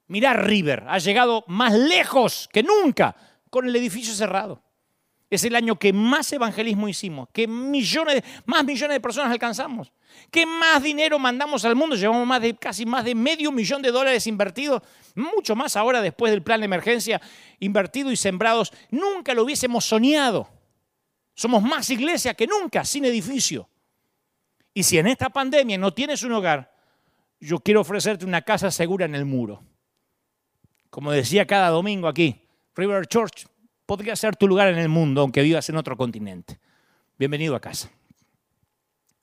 Mirá 0.07 0.33
River, 0.33 0.85
ha 0.89 0.99
llegado 0.99 1.45
más 1.49 1.75
lejos 1.75 2.49
que 2.51 2.63
nunca 2.63 3.15
con 3.51 3.69
el 3.69 3.77
edificio 3.77 4.15
cerrado. 4.15 4.63
Es 5.29 5.43
el 5.45 5.57
año 5.57 5.77
que 5.77 5.93
más 5.93 6.33
evangelismo 6.33 6.89
hicimos, 6.89 7.29
que 7.33 7.49
millones, 7.49 8.23
más 8.45 8.65
millones 8.65 8.95
de 8.95 9.01
personas 9.01 9.33
alcanzamos, 9.33 9.93
que 10.31 10.47
más 10.47 10.83
dinero 10.83 11.19
mandamos 11.19 11.65
al 11.65 11.75
mundo. 11.75 11.97
Llevamos 11.97 12.27
más 12.27 12.41
de, 12.41 12.57
casi 12.57 12.87
más 12.87 13.05
de 13.05 13.15
medio 13.15 13.51
millón 13.51 13.83
de 13.83 13.91
dólares 13.91 14.27
invertidos, 14.27 14.83
mucho 15.15 15.57
más 15.57 15.77
ahora 15.77 16.01
después 16.01 16.31
del 16.31 16.43
plan 16.43 16.61
de 16.61 16.67
emergencia, 16.67 17.21
invertido 17.59 18.13
y 18.13 18.17
sembrados. 18.17 18.73
Nunca 18.91 19.35
lo 19.35 19.43
hubiésemos 19.43 19.85
soñado. 19.85 20.49
Somos 21.35 21.63
más 21.63 21.91
iglesia 21.91 22.35
que 22.35 22.47
nunca, 22.47 22.85
sin 22.85 23.05
edificio. 23.05 23.69
Y 24.73 24.85
si 24.85 24.99
en 24.99 25.09
esta 25.09 25.29
pandemia 25.29 25.77
no 25.77 25.93
tienes 25.93 26.23
un 26.23 26.33
hogar, 26.33 26.73
yo 27.41 27.59
quiero 27.59 27.81
ofrecerte 27.81 28.25
una 28.25 28.43
casa 28.43 28.71
segura 28.71 29.07
en 29.07 29.15
el 29.15 29.25
muro 29.25 29.63
como 30.97 31.13
decía 31.13 31.47
cada 31.47 31.69
domingo 31.69 32.09
aquí, 32.09 32.49
River 32.75 33.07
Church 33.07 33.47
podría 33.87 34.17
ser 34.17 34.37
tu 34.37 34.49
lugar 34.49 34.69
en 34.69 34.79
el 34.79 34.89
mundo, 34.89 35.23
aunque 35.23 35.43
vivas 35.43 35.69
en 35.71 35.77
otro 35.77 35.97
continente. 35.97 36.59
Bienvenido 37.19 37.55
a 37.55 37.61
casa. 37.61 37.91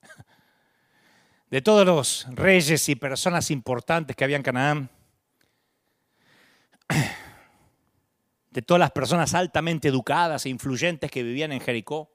De 1.51 1.61
todos 1.61 1.85
los 1.85 2.25
reyes 2.31 2.87
y 2.89 2.95
personas 2.95 3.51
importantes 3.51 4.15
que 4.15 4.23
había 4.23 4.37
en 4.37 4.43
Canaán, 4.43 4.89
de 8.49 8.61
todas 8.61 8.79
las 8.79 8.91
personas 8.91 9.33
altamente 9.33 9.87
educadas 9.87 10.45
e 10.45 10.49
influyentes 10.49 11.09
que 11.09 11.23
vivían 11.23 11.51
en 11.51 11.59
Jericó, 11.59 12.11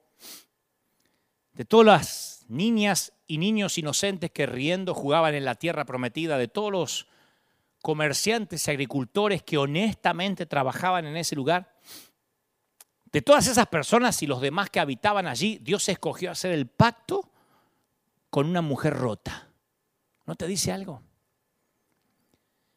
de 1.53 1.65
todas 1.65 1.85
las 1.85 2.45
niñas 2.47 3.11
y 3.27 3.37
niños 3.37 3.77
inocentes 3.77 4.31
que 4.31 4.45
riendo 4.45 4.93
jugaban 4.93 5.35
en 5.35 5.43
la 5.43 5.55
tierra 5.55 5.83
prometida, 5.83 6.37
de 6.37 6.47
todos 6.47 6.71
los 6.71 7.07
comerciantes 7.81 8.67
y 8.67 8.71
agricultores 8.71 9.43
que 9.43 9.57
honestamente 9.57 10.45
trabajaban 10.45 11.05
en 11.05 11.17
ese 11.17 11.35
lugar. 11.35 11.75
De 13.11 13.21
todas 13.21 13.47
esas 13.47 13.67
personas 13.67 14.21
y 14.21 14.27
los 14.27 14.41
demás 14.41 14.69
que 14.69 14.79
habitaban 14.79 15.25
allí, 15.25 15.59
Dios 15.61 15.87
escogió 15.89 16.31
hacer 16.31 16.51
el 16.51 16.67
pacto 16.67 17.31
con 18.29 18.47
una 18.47 18.61
mujer 18.61 18.93
rota. 18.93 19.49
¿No 20.25 20.35
te 20.35 20.45
dice 20.45 20.71
algo? 20.71 21.01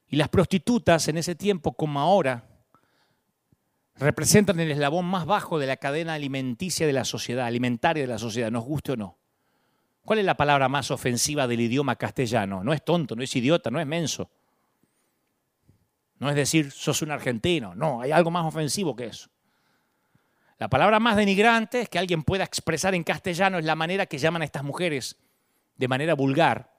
Y 0.08 0.16
las 0.16 0.28
prostitutas 0.28 1.08
en 1.08 1.18
ese 1.18 1.34
tiempo 1.34 1.72
como 1.74 2.00
ahora 2.00 2.46
representan 3.96 4.58
el 4.60 4.70
eslabón 4.70 5.04
más 5.04 5.26
bajo 5.26 5.58
de 5.58 5.66
la 5.66 5.76
cadena 5.76 6.14
alimenticia 6.14 6.86
de 6.86 6.92
la 6.92 7.04
sociedad, 7.04 7.46
alimentaria 7.46 8.02
de 8.02 8.08
la 8.08 8.18
sociedad, 8.18 8.50
nos 8.50 8.64
guste 8.64 8.92
o 8.92 8.96
no. 8.96 9.18
¿Cuál 10.04 10.18
es 10.18 10.24
la 10.24 10.36
palabra 10.36 10.68
más 10.68 10.90
ofensiva 10.90 11.46
del 11.46 11.60
idioma 11.60 11.96
castellano? 11.96 12.64
No 12.64 12.72
es 12.72 12.84
tonto, 12.84 13.14
no 13.14 13.22
es 13.22 13.36
idiota, 13.36 13.70
no 13.70 13.80
es 13.80 13.86
menso 13.86 14.30
No 16.18 16.28
es 16.28 16.34
decir, 16.34 16.72
sos 16.72 17.02
un 17.02 17.10
argentino. 17.10 17.74
No, 17.74 18.00
hay 18.00 18.10
algo 18.10 18.30
más 18.30 18.44
ofensivo 18.44 18.96
que 18.96 19.06
eso. 19.06 19.31
La 20.62 20.68
palabra 20.68 21.00
más 21.00 21.16
denigrante 21.16 21.88
que 21.88 21.98
alguien 21.98 22.22
pueda 22.22 22.44
expresar 22.44 22.94
en 22.94 23.02
castellano 23.02 23.58
es 23.58 23.64
la 23.64 23.74
manera 23.74 24.06
que 24.06 24.18
llaman 24.18 24.42
a 24.42 24.44
estas 24.44 24.62
mujeres 24.62 25.16
de 25.76 25.88
manera 25.88 26.14
vulgar. 26.14 26.72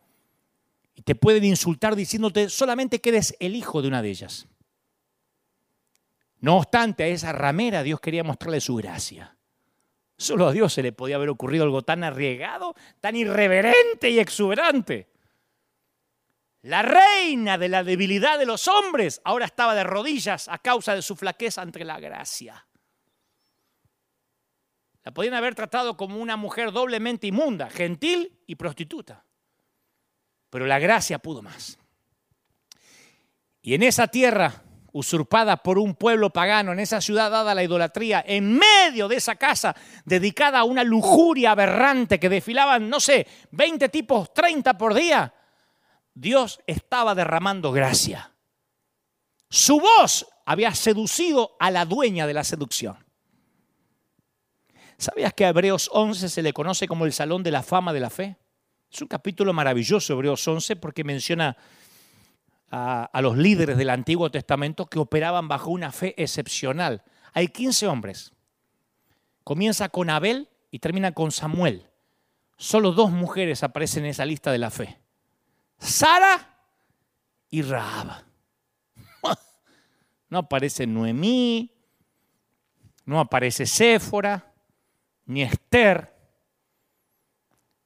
Y 0.95 1.01
te 1.01 1.15
pueden 1.15 1.43
insultar 1.43 1.93
diciéndote 1.93 2.47
solamente 2.47 3.01
que 3.01 3.09
eres 3.09 3.35
el 3.41 3.57
hijo 3.57 3.81
de 3.81 3.89
una 3.89 4.01
de 4.01 4.09
ellas. 4.09 4.47
No 6.39 6.55
obstante, 6.55 7.03
a 7.03 7.07
esa 7.07 7.33
ramera 7.33 7.83
Dios 7.83 7.99
quería 7.99 8.23
mostrarle 8.23 8.61
su 8.61 8.77
gracia. 8.77 9.35
Solo 10.15 10.47
a 10.47 10.53
Dios 10.53 10.71
se 10.71 10.81
le 10.81 10.93
podía 10.93 11.17
haber 11.17 11.27
ocurrido 11.27 11.65
algo 11.65 11.81
tan 11.81 12.05
arriesgado, 12.05 12.75
tan 13.01 13.17
irreverente 13.17 14.09
y 14.09 14.17
exuberante. 14.17 15.09
La 16.61 16.83
reina 16.83 17.57
de 17.57 17.67
la 17.67 17.83
debilidad 17.83 18.39
de 18.39 18.45
los 18.45 18.65
hombres 18.69 19.19
ahora 19.25 19.43
estaba 19.43 19.75
de 19.75 19.83
rodillas 19.83 20.47
a 20.47 20.59
causa 20.59 20.95
de 20.95 21.01
su 21.01 21.17
flaqueza 21.17 21.61
ante 21.61 21.83
la 21.83 21.99
gracia. 21.99 22.65
La 25.03 25.13
podían 25.13 25.33
haber 25.33 25.53
tratado 25.53 25.97
como 25.97 26.17
una 26.17 26.37
mujer 26.37 26.71
doblemente 26.71 27.27
inmunda, 27.27 27.69
gentil 27.69 28.39
y 28.47 28.55
prostituta. 28.55 29.25
Pero 30.49 30.65
la 30.65 30.79
gracia 30.79 31.19
pudo 31.19 31.41
más. 31.41 31.77
Y 33.61 33.73
en 33.73 33.83
esa 33.83 34.07
tierra 34.07 34.63
usurpada 34.93 35.57
por 35.57 35.79
un 35.79 35.95
pueblo 35.95 36.29
pagano, 36.29 36.71
en 36.71 36.79
esa 36.79 37.01
ciudad 37.01 37.31
dada 37.31 37.51
a 37.51 37.55
la 37.55 37.63
idolatría, 37.63 38.23
en 38.25 38.57
medio 38.57 39.07
de 39.07 39.15
esa 39.15 39.35
casa 39.35 39.75
dedicada 40.05 40.59
a 40.59 40.63
una 40.63 40.83
lujuria 40.83 41.51
aberrante 41.51 42.19
que 42.19 42.29
desfilaban, 42.29 42.89
no 42.89 42.99
sé, 42.99 43.27
20 43.51 43.89
tipos, 43.89 44.33
30 44.33 44.77
por 44.77 44.93
día, 44.93 45.33
Dios 46.13 46.61
estaba 46.67 47.15
derramando 47.15 47.71
gracia. 47.71 48.31
Su 49.49 49.79
voz 49.79 50.27
había 50.45 50.73
seducido 50.75 51.55
a 51.59 51.71
la 51.71 51.85
dueña 51.85 52.27
de 52.27 52.33
la 52.33 52.43
seducción. 52.43 53.02
¿Sabías 54.97 55.33
que 55.33 55.45
a 55.45 55.49
Hebreos 55.49 55.89
11 55.91 56.29
se 56.29 56.41
le 56.41 56.53
conoce 56.53 56.87
como 56.87 57.05
el 57.05 57.13
Salón 57.13 57.43
de 57.43 57.51
la 57.51 57.63
Fama 57.63 57.93
de 57.93 57.99
la 57.99 58.09
Fe? 58.09 58.37
Es 58.91 59.01
un 59.01 59.07
capítulo 59.07 59.53
maravilloso, 59.53 60.13
Hebreos 60.13 60.47
11, 60.47 60.75
porque 60.75 61.03
menciona 61.03 61.57
a, 62.69 63.21
los 63.21 63.37
líderes 63.37 63.77
del 63.77 63.89
Antiguo 63.89 64.31
Testamento 64.31 64.87
que 64.87 64.99
operaban 64.99 65.47
bajo 65.47 65.69
una 65.69 65.91
fe 65.91 66.15
excepcional. 66.17 67.03
Hay 67.33 67.47
15 67.47 67.87
hombres. 67.87 68.33
Comienza 69.43 69.89
con 69.89 70.09
Abel 70.09 70.49
y 70.71 70.79
termina 70.79 71.11
con 71.11 71.31
Samuel. 71.31 71.87
Solo 72.57 72.91
dos 72.91 73.11
mujeres 73.11 73.63
aparecen 73.63 74.05
en 74.05 74.11
esa 74.11 74.25
lista 74.25 74.51
de 74.51 74.57
la 74.57 74.71
fe. 74.71 74.99
Sara 75.77 76.65
y 77.49 77.61
Rahab. 77.61 78.23
No 80.29 80.39
aparece 80.39 80.87
Noemí, 80.87 81.71
no 83.05 83.19
aparece 83.19 83.67
Séfora, 83.67 84.52
ni 85.25 85.43
Esther. 85.43 86.11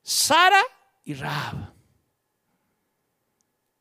Sara 0.02 0.62
y 1.04 1.14
Rahab. 1.14 1.74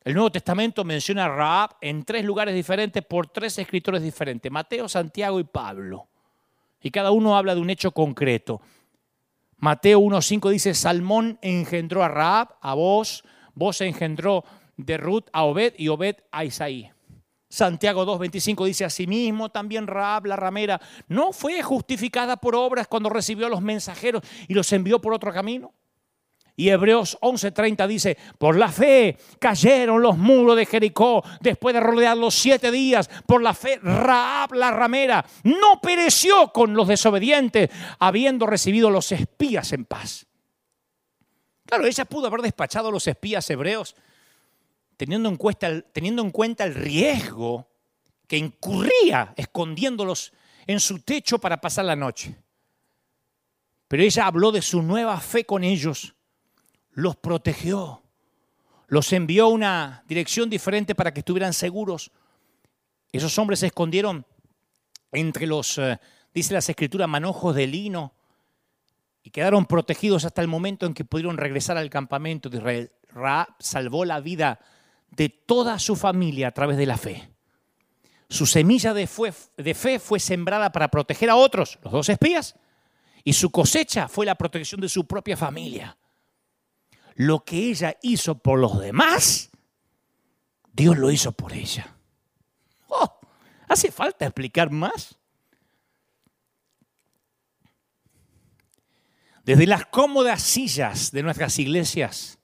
El 0.02 0.14
Nuevo 0.14 0.30
Testamento 0.30 0.84
menciona 0.84 1.24
a 1.24 1.28
Rahab 1.28 1.76
en 1.80 2.04
tres 2.04 2.24
lugares 2.24 2.54
diferentes 2.54 3.04
por 3.04 3.26
tres 3.26 3.58
escritores 3.58 4.02
diferentes, 4.02 4.50
Mateo, 4.52 4.88
Santiago 4.88 5.40
y 5.40 5.44
Pablo. 5.44 6.08
Y 6.80 6.90
cada 6.90 7.10
uno 7.10 7.36
habla 7.36 7.54
de 7.54 7.60
un 7.60 7.70
hecho 7.70 7.90
concreto. 7.90 8.60
Mateo 9.58 10.00
1.5 10.00 10.50
dice, 10.50 10.74
Salmón 10.74 11.38
engendró 11.42 12.04
a 12.04 12.08
Rahab, 12.08 12.56
a 12.60 12.74
vos, 12.74 13.24
Vos 13.56 13.80
engendró 13.80 14.44
de 14.76 14.98
Ruth 14.98 15.24
a 15.32 15.44
Obed 15.44 15.74
y 15.78 15.88
Obed 15.88 16.16
a 16.30 16.44
Isaí. 16.44 16.90
Santiago 17.48 18.04
2.25 18.04 18.66
dice, 18.66 18.84
asimismo 18.84 19.50
también 19.50 19.86
Raab 19.86 20.26
la 20.26 20.36
ramera 20.36 20.80
no 21.08 21.32
fue 21.32 21.62
justificada 21.62 22.36
por 22.36 22.56
obras 22.56 22.88
cuando 22.88 23.08
recibió 23.08 23.46
a 23.46 23.50
los 23.50 23.62
mensajeros 23.62 24.22
y 24.48 24.54
los 24.54 24.72
envió 24.72 25.00
por 25.00 25.14
otro 25.14 25.32
camino. 25.32 25.72
Y 26.58 26.70
Hebreos 26.70 27.18
11:30 27.20 27.86
dice, 27.86 28.16
por 28.38 28.56
la 28.56 28.72
fe 28.72 29.18
cayeron 29.38 30.00
los 30.00 30.16
muros 30.16 30.56
de 30.56 30.64
Jericó 30.64 31.22
después 31.40 31.74
de 31.74 31.80
rodearlos 31.80 32.34
siete 32.34 32.70
días. 32.70 33.10
Por 33.26 33.42
la 33.42 33.52
fe 33.52 33.78
Raab 33.82 34.54
la 34.54 34.70
ramera 34.70 35.24
no 35.44 35.80
pereció 35.82 36.52
con 36.52 36.72
los 36.72 36.88
desobedientes, 36.88 37.68
habiendo 37.98 38.46
recibido 38.46 38.88
los 38.88 39.12
espías 39.12 39.72
en 39.74 39.84
paz. 39.84 40.26
Claro, 41.66 41.86
ella 41.86 42.06
pudo 42.06 42.28
haber 42.28 42.40
despachado 42.40 42.88
a 42.88 42.92
los 42.92 43.06
espías 43.06 43.48
hebreos 43.50 43.94
teniendo 44.96 45.28
en, 45.28 45.36
cuenta, 45.36 45.80
teniendo 45.92 46.22
en 46.22 46.30
cuenta 46.30 46.64
el 46.64 46.74
riesgo 46.74 47.68
que 48.26 48.36
incurría 48.36 49.32
escondiéndolos 49.36 50.32
en 50.66 50.80
su 50.80 51.00
techo 51.00 51.38
para 51.38 51.60
pasar 51.60 51.84
la 51.84 51.96
noche. 51.96 52.36
Pero 53.88 54.02
ella 54.02 54.26
habló 54.26 54.50
de 54.50 54.62
su 54.62 54.82
nueva 54.82 55.20
fe 55.20 55.44
con 55.44 55.62
ellos, 55.62 56.14
los 56.92 57.16
protegió, 57.16 58.02
los 58.88 59.12
envió 59.12 59.44
a 59.44 59.48
una 59.48 60.04
dirección 60.08 60.50
diferente 60.50 60.94
para 60.94 61.12
que 61.12 61.20
estuvieran 61.20 61.52
seguros. 61.52 62.10
Esos 63.12 63.38
hombres 63.38 63.60
se 63.60 63.66
escondieron 63.66 64.26
entre 65.12 65.46
los, 65.46 65.78
eh, 65.78 65.98
dice 66.34 66.54
las 66.54 66.68
escrituras, 66.68 67.08
manojos 67.08 67.54
de 67.54 67.66
lino 67.66 68.12
y 69.22 69.30
quedaron 69.30 69.66
protegidos 69.66 70.24
hasta 70.24 70.42
el 70.42 70.48
momento 70.48 70.86
en 70.86 70.94
que 70.94 71.04
pudieron 71.04 71.36
regresar 71.36 71.76
al 71.76 71.90
campamento 71.90 72.48
de 72.48 72.58
Israel. 72.58 72.92
Raab 73.10 73.48
salvó 73.58 74.04
la 74.04 74.20
vida 74.20 74.60
de 75.10 75.28
toda 75.28 75.78
su 75.78 75.96
familia 75.96 76.48
a 76.48 76.52
través 76.52 76.76
de 76.76 76.86
la 76.86 76.96
fe. 76.96 77.30
Su 78.28 78.46
semilla 78.46 78.92
de, 78.92 79.06
fe 79.06 79.98
fue 79.98 80.18
sembrada 80.18 80.72
para 80.72 80.88
proteger 80.88 81.30
a 81.30 81.36
otros, 81.36 81.78
los 81.82 81.92
dos 81.92 82.08
espías, 82.08 82.56
y 83.22 83.32
su 83.32 83.50
cosecha 83.50 84.08
fue 84.08 84.26
la 84.26 84.34
protección 84.34 84.80
de 84.80 84.88
su 84.88 85.06
propia 85.06 85.36
familia. 85.36 85.96
Lo 87.14 87.44
que 87.44 87.70
ella 87.70 87.96
hizo 88.02 88.36
por 88.36 88.58
los 88.58 88.78
demás, 88.80 89.50
Dios 90.72 90.98
lo 90.98 91.10
hizo 91.10 91.32
por 91.32 91.52
ella. 91.52 91.96
Oh, 92.88 93.20
¿Hace 93.68 93.90
falta 93.90 94.26
explicar 94.26 94.70
más? 94.70 95.16
Desde 99.44 99.66
las 99.66 99.86
cómodas 99.86 100.42
sillas 100.42 101.12
de 101.12 101.22
nuestras 101.22 101.58
iglesias, 101.60 102.35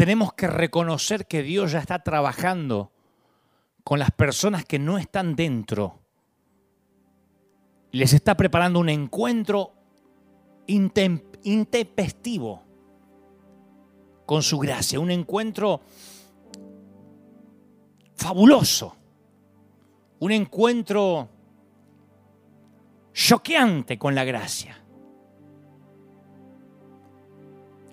tenemos 0.00 0.32
que 0.32 0.46
reconocer 0.46 1.26
que 1.26 1.42
Dios 1.42 1.72
ya 1.72 1.78
está 1.78 1.98
trabajando 1.98 2.90
con 3.84 3.98
las 3.98 4.10
personas 4.10 4.64
que 4.64 4.78
no 4.78 4.96
están 4.96 5.36
dentro. 5.36 5.98
Les 7.90 8.14
está 8.14 8.34
preparando 8.34 8.78
un 8.78 8.88
encuentro 8.88 9.74
intempestivo 10.66 12.62
con 14.24 14.42
su 14.42 14.58
gracia, 14.58 14.98
un 14.98 15.10
encuentro 15.10 15.82
fabuloso, 18.16 18.96
un 20.20 20.32
encuentro 20.32 21.28
choqueante 23.12 23.98
con 23.98 24.14
la 24.14 24.24
gracia. 24.24 24.82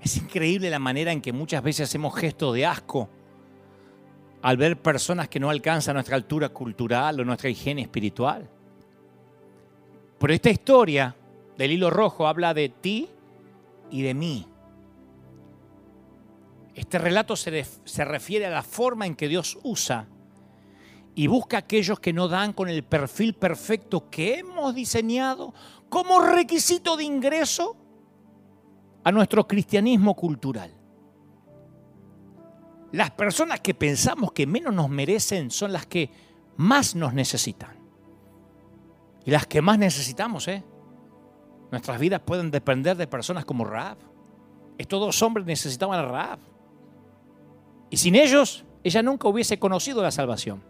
Es 0.07 0.15
increíble 0.15 0.69
la 0.69 0.79
manera 0.79 1.11
en 1.11 1.19
que 1.19 1.33
muchas 1.33 1.61
veces 1.61 1.89
hacemos 1.89 2.15
gestos 2.15 2.55
de 2.55 2.65
asco 2.65 3.09
al 4.41 4.55
ver 4.55 4.81
personas 4.81 5.27
que 5.27 5.37
no 5.37 5.49
alcanzan 5.49 5.95
nuestra 5.95 6.15
altura 6.15 6.47
cultural 6.47 7.19
o 7.19 7.25
nuestra 7.25 7.49
higiene 7.49 7.81
espiritual. 7.81 8.49
Pero 10.17 10.33
esta 10.33 10.49
historia 10.49 11.13
del 11.57 11.73
hilo 11.73 11.89
rojo 11.89 12.25
habla 12.25 12.53
de 12.53 12.69
ti 12.69 13.09
y 13.91 14.01
de 14.01 14.13
mí. 14.13 14.47
Este 16.73 16.99
relato 16.99 17.35
se, 17.35 17.65
se, 17.83 18.05
refiere 18.05 18.45
a 18.45 18.49
la 18.49 18.63
forma 18.63 19.05
en 19.05 19.13
que 19.13 19.27
Dios 19.27 19.59
usa 19.63 20.07
y 21.15 21.27
busca 21.27 21.57
a 21.57 21.59
aquellos 21.59 21.99
que 21.99 22.13
no 22.13 22.29
dan 22.29 22.53
con 22.53 22.69
el 22.69 22.83
perfil 22.83 23.33
perfecto 23.33 24.09
que 24.09 24.39
hemos 24.39 24.73
diseñado 24.73 25.53
como 25.89 26.21
requisito 26.21 26.95
de 26.95 27.03
ingreso 27.03 27.75
a 29.03 29.11
nuestro 29.11 29.47
cristianismo 29.47 30.15
cultural. 30.15 30.73
Las 32.91 33.11
personas 33.11 33.59
que 33.59 33.73
pensamos 33.73 34.31
que 34.31 34.47
menos 34.47 34.73
nos 34.73 34.89
merecen 34.89 35.51
son 35.51 35.73
las 35.73 35.85
que 35.85 36.09
más 36.55 36.95
nos 36.95 37.13
necesitan. 37.13 37.77
Y 39.25 39.31
las 39.31 39.45
que 39.45 39.61
más 39.61 39.77
necesitamos, 39.77 40.47
¿eh? 40.47 40.63
Nuestras 41.69 41.99
vidas 41.99 42.21
pueden 42.21 42.49
depender 42.49 42.95
de 42.95 43.07
personas 43.07 43.43
como 43.43 43.65
Raab. 43.65 43.97
Estos 44.77 44.99
dos 44.99 45.21
hombres 45.21 45.45
necesitaban 45.45 45.99
a 45.99 46.03
Raab. 46.03 46.39
Y 47.89 47.97
sin 47.97 48.15
ellos, 48.15 48.63
ella 48.83 49.03
nunca 49.03 49.27
hubiese 49.27 49.59
conocido 49.59 50.01
la 50.01 50.11
salvación. 50.11 50.63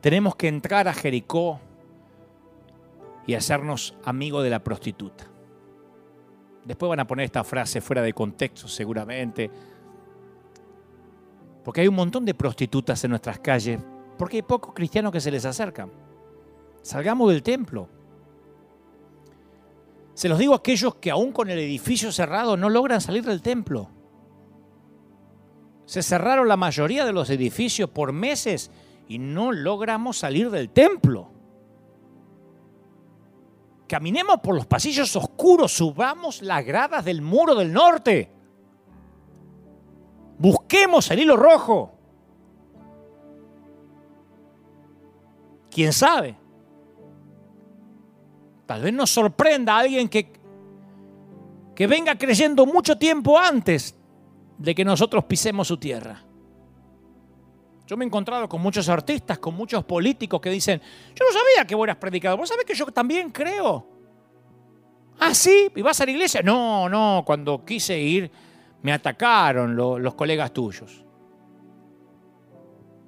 Tenemos 0.00 0.34
que 0.34 0.48
entrar 0.48 0.88
a 0.88 0.94
Jericó 0.94 1.60
y 3.26 3.34
hacernos 3.34 3.94
amigos 4.04 4.42
de 4.42 4.50
la 4.50 4.64
prostituta. 4.64 5.30
Después 6.64 6.88
van 6.88 7.00
a 7.00 7.06
poner 7.06 7.24
esta 7.24 7.44
frase 7.44 7.80
fuera 7.80 8.02
de 8.02 8.12
contexto 8.12 8.68
seguramente. 8.68 9.50
Porque 11.64 11.82
hay 11.82 11.88
un 11.88 11.94
montón 11.94 12.24
de 12.24 12.34
prostitutas 12.34 13.02
en 13.04 13.10
nuestras 13.10 13.38
calles, 13.38 13.80
porque 14.18 14.36
hay 14.36 14.42
pocos 14.42 14.74
cristianos 14.74 15.12
que 15.12 15.20
se 15.20 15.30
les 15.30 15.44
acercan. 15.44 15.90
Salgamos 16.82 17.30
del 17.30 17.42
templo. 17.42 17.88
Se 20.14 20.28
los 20.28 20.38
digo 20.38 20.52
a 20.52 20.58
aquellos 20.58 20.96
que 20.96 21.10
aún 21.10 21.32
con 21.32 21.48
el 21.48 21.58
edificio 21.58 22.12
cerrado 22.12 22.56
no 22.56 22.68
logran 22.68 23.00
salir 23.00 23.24
del 23.24 23.40
templo. 23.40 23.88
Se 25.86 26.02
cerraron 26.02 26.46
la 26.46 26.56
mayoría 26.56 27.04
de 27.04 27.12
los 27.12 27.30
edificios 27.30 27.90
por 27.90 28.12
meses 28.12 28.70
y 29.08 29.18
no 29.18 29.50
logramos 29.50 30.18
salir 30.18 30.50
del 30.50 30.68
templo. 30.68 31.30
Caminemos 33.90 34.38
por 34.38 34.54
los 34.54 34.66
pasillos 34.66 35.16
oscuros, 35.16 35.72
subamos 35.72 36.42
las 36.42 36.64
gradas 36.64 37.04
del 37.04 37.22
muro 37.22 37.56
del 37.56 37.72
norte. 37.72 38.30
Busquemos 40.38 41.10
el 41.10 41.18
hilo 41.18 41.36
rojo. 41.36 41.92
¿Quién 45.72 45.92
sabe? 45.92 46.36
Tal 48.64 48.80
vez 48.80 48.92
nos 48.92 49.10
sorprenda 49.10 49.76
alguien 49.76 50.08
que, 50.08 50.34
que 51.74 51.88
venga 51.88 52.16
creyendo 52.16 52.66
mucho 52.66 52.96
tiempo 52.96 53.36
antes 53.36 53.96
de 54.56 54.72
que 54.72 54.84
nosotros 54.84 55.24
pisemos 55.24 55.66
su 55.66 55.78
tierra. 55.78 56.22
Yo 57.90 57.96
me 57.96 58.04
he 58.04 58.06
encontrado 58.06 58.48
con 58.48 58.62
muchos 58.62 58.88
artistas, 58.88 59.40
con 59.40 59.52
muchos 59.56 59.82
políticos 59.82 60.40
que 60.40 60.48
dicen, 60.48 60.80
yo 61.12 61.24
no 61.24 61.32
sabía 61.32 61.66
que 61.66 61.74
vos 61.74 61.82
eras 61.86 61.96
predicador, 61.96 62.38
vos 62.38 62.48
sabés 62.48 62.64
que 62.64 62.72
yo 62.72 62.86
también 62.86 63.30
creo. 63.30 63.84
Ah, 65.18 65.34
sí, 65.34 65.72
¿y 65.74 65.82
vas 65.82 66.00
a 66.00 66.04
la 66.04 66.12
iglesia? 66.12 66.40
No, 66.40 66.88
no, 66.88 67.24
cuando 67.26 67.64
quise 67.64 67.98
ir 67.98 68.30
me 68.82 68.92
atacaron 68.92 69.74
los 69.74 70.14
colegas 70.14 70.52
tuyos. 70.52 71.04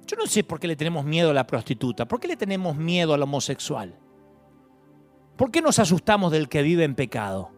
Yo 0.05 0.17
no 0.17 0.27
sé 0.27 0.43
por 0.43 0.59
qué 0.59 0.67
le 0.67 0.75
tenemos 0.75 1.05
miedo 1.05 1.29
a 1.29 1.33
la 1.33 1.47
prostituta, 1.47 2.05
por 2.05 2.19
qué 2.19 2.27
le 2.27 2.35
tenemos 2.35 2.75
miedo 2.75 3.13
al 3.13 3.21
homosexual. 3.21 3.97
¿Por 5.37 5.49
qué 5.49 5.61
nos 5.61 5.79
asustamos 5.79 6.29
del 6.29 6.49
que 6.49 6.61
vive 6.61 6.83
en 6.83 6.95
pecado? 6.95 7.52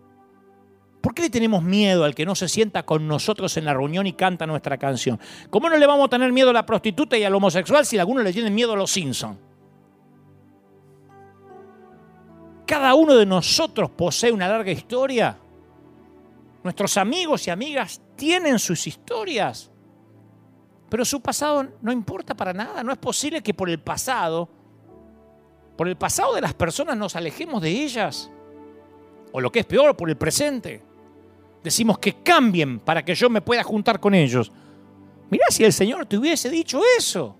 ¿Por 1.05 1.13
qué 1.13 1.21
le 1.21 1.29
tenemos 1.29 1.61
miedo 1.61 2.03
al 2.03 2.15
que 2.15 2.25
no 2.25 2.33
se 2.33 2.49
sienta 2.49 2.81
con 2.81 3.07
nosotros 3.07 3.55
en 3.57 3.65
la 3.65 3.75
reunión 3.75 4.07
y 4.07 4.13
canta 4.13 4.47
nuestra 4.47 4.79
canción? 4.79 5.19
¿Cómo 5.51 5.69
no 5.69 5.77
le 5.77 5.85
vamos 5.85 6.07
a 6.07 6.09
tener 6.09 6.33
miedo 6.33 6.49
a 6.49 6.53
la 6.53 6.65
prostituta 6.65 7.15
y 7.15 7.23
al 7.23 7.35
homosexual 7.35 7.85
si 7.85 7.99
algunos 7.99 8.23
le 8.23 8.33
tienen 8.33 8.55
miedo 8.55 8.73
a 8.73 8.75
los 8.75 8.89
Simpsons? 8.89 9.37
Cada 12.65 12.95
uno 12.95 13.13
de 13.13 13.27
nosotros 13.27 13.91
posee 13.91 14.31
una 14.31 14.47
larga 14.47 14.71
historia. 14.71 15.37
Nuestros 16.63 16.97
amigos 16.97 17.45
y 17.45 17.51
amigas 17.51 18.01
tienen 18.15 18.57
sus 18.57 18.87
historias. 18.87 19.69
Pero 20.89 21.05
su 21.05 21.21
pasado 21.21 21.67
no 21.83 21.91
importa 21.91 22.33
para 22.33 22.51
nada. 22.51 22.83
No 22.83 22.91
es 22.91 22.97
posible 22.97 23.43
que 23.43 23.53
por 23.53 23.69
el 23.69 23.79
pasado 23.79 24.49
por 25.77 25.87
el 25.87 25.97
pasado 25.97 26.33
de 26.33 26.41
las 26.41 26.55
personas 26.55 26.97
nos 26.97 27.15
alejemos 27.15 27.61
de 27.61 27.69
ellas. 27.69 28.31
O 29.31 29.39
lo 29.39 29.51
que 29.51 29.59
es 29.59 29.65
peor, 29.67 29.95
por 29.95 30.09
el 30.09 30.17
presente. 30.17 30.94
Decimos 31.65 31.99
que 31.99 32.21
cambien 32.23 32.79
para 32.79 33.03
que 33.03 33.13
yo 33.13 33.29
me 33.29 33.41
pueda 33.41 33.61
juntar 33.63 33.99
con 33.99 34.13
ellos. 34.13 34.51
Mirá 35.29 35.47
si 35.49 35.65
el 35.65 35.73
Señor 35.73 36.05
te 36.05 36.17
hubiese 36.17 36.49
dicho 36.49 36.79
eso. 36.97 37.35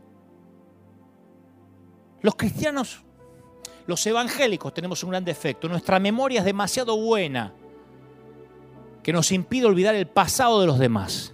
Los 2.22 2.36
cristianos, 2.36 3.04
los 3.88 4.06
evangélicos 4.06 4.74
tenemos 4.74 5.02
un 5.04 5.12
gran 5.12 5.24
defecto. 5.24 5.70
Nuestra 5.70 6.00
memoria 6.00 6.40
es 6.40 6.46
demasiado 6.46 6.98
buena 6.98 7.54
que 9.02 9.14
nos 9.14 9.32
impide 9.32 9.68
olvidar 9.68 9.96
el 9.96 10.08
pasado 10.08 10.60
de 10.60 10.68
los 10.68 10.80
demás. 10.80 11.34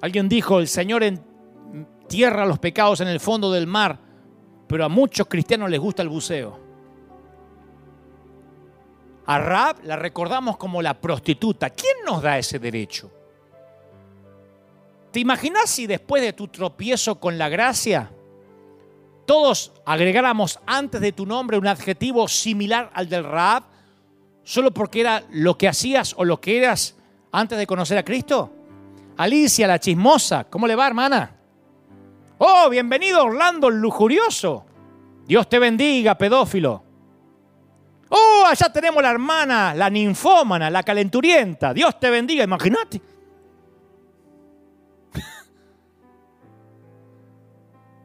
Alguien 0.00 0.28
dijo, 0.28 0.58
el 0.58 0.66
Señor 0.66 1.04
entierra 1.04 2.44
los 2.44 2.58
pecados 2.58 3.00
en 3.00 3.08
el 3.08 3.20
fondo 3.20 3.52
del 3.52 3.68
mar 3.68 4.10
pero 4.70 4.84
a 4.84 4.88
muchos 4.88 5.26
cristianos 5.26 5.68
les 5.68 5.80
gusta 5.80 6.00
el 6.02 6.08
buceo. 6.08 6.69
A 9.26 9.38
Rab 9.38 9.84
la 9.84 9.96
recordamos 9.96 10.56
como 10.56 10.82
la 10.82 11.00
prostituta. 11.00 11.70
¿Quién 11.70 11.96
nos 12.04 12.22
da 12.22 12.38
ese 12.38 12.58
derecho? 12.58 13.10
¿Te 15.12 15.20
imaginas 15.20 15.68
si 15.70 15.86
después 15.86 16.22
de 16.22 16.32
tu 16.32 16.48
tropiezo 16.48 17.18
con 17.18 17.36
la 17.36 17.48
gracia, 17.48 18.10
todos 19.26 19.72
agregáramos 19.84 20.60
antes 20.66 21.00
de 21.00 21.12
tu 21.12 21.26
nombre 21.26 21.58
un 21.58 21.66
adjetivo 21.66 22.28
similar 22.28 22.90
al 22.94 23.08
del 23.08 23.24
Rab, 23.24 23.64
solo 24.44 24.72
porque 24.72 25.00
era 25.00 25.24
lo 25.30 25.58
que 25.58 25.68
hacías 25.68 26.14
o 26.16 26.24
lo 26.24 26.40
que 26.40 26.58
eras 26.58 26.96
antes 27.32 27.58
de 27.58 27.66
conocer 27.66 27.98
a 27.98 28.04
Cristo? 28.04 28.52
Alicia, 29.16 29.66
la 29.66 29.78
chismosa, 29.78 30.44
¿cómo 30.44 30.66
le 30.66 30.76
va, 30.76 30.86
hermana? 30.86 31.36
Oh, 32.38 32.70
bienvenido 32.70 33.24
Orlando 33.24 33.68
el 33.68 33.80
lujurioso. 33.80 34.64
Dios 35.26 35.48
te 35.48 35.58
bendiga, 35.58 36.16
pedófilo. 36.16 36.89
Oh, 38.10 38.44
allá 38.44 38.68
tenemos 38.72 39.00
la 39.02 39.10
hermana, 39.10 39.72
la 39.72 39.88
ninfómana, 39.88 40.68
la 40.68 40.82
calenturienta. 40.82 41.72
Dios 41.72 41.98
te 41.98 42.10
bendiga, 42.10 42.44
imagínate. 42.44 43.00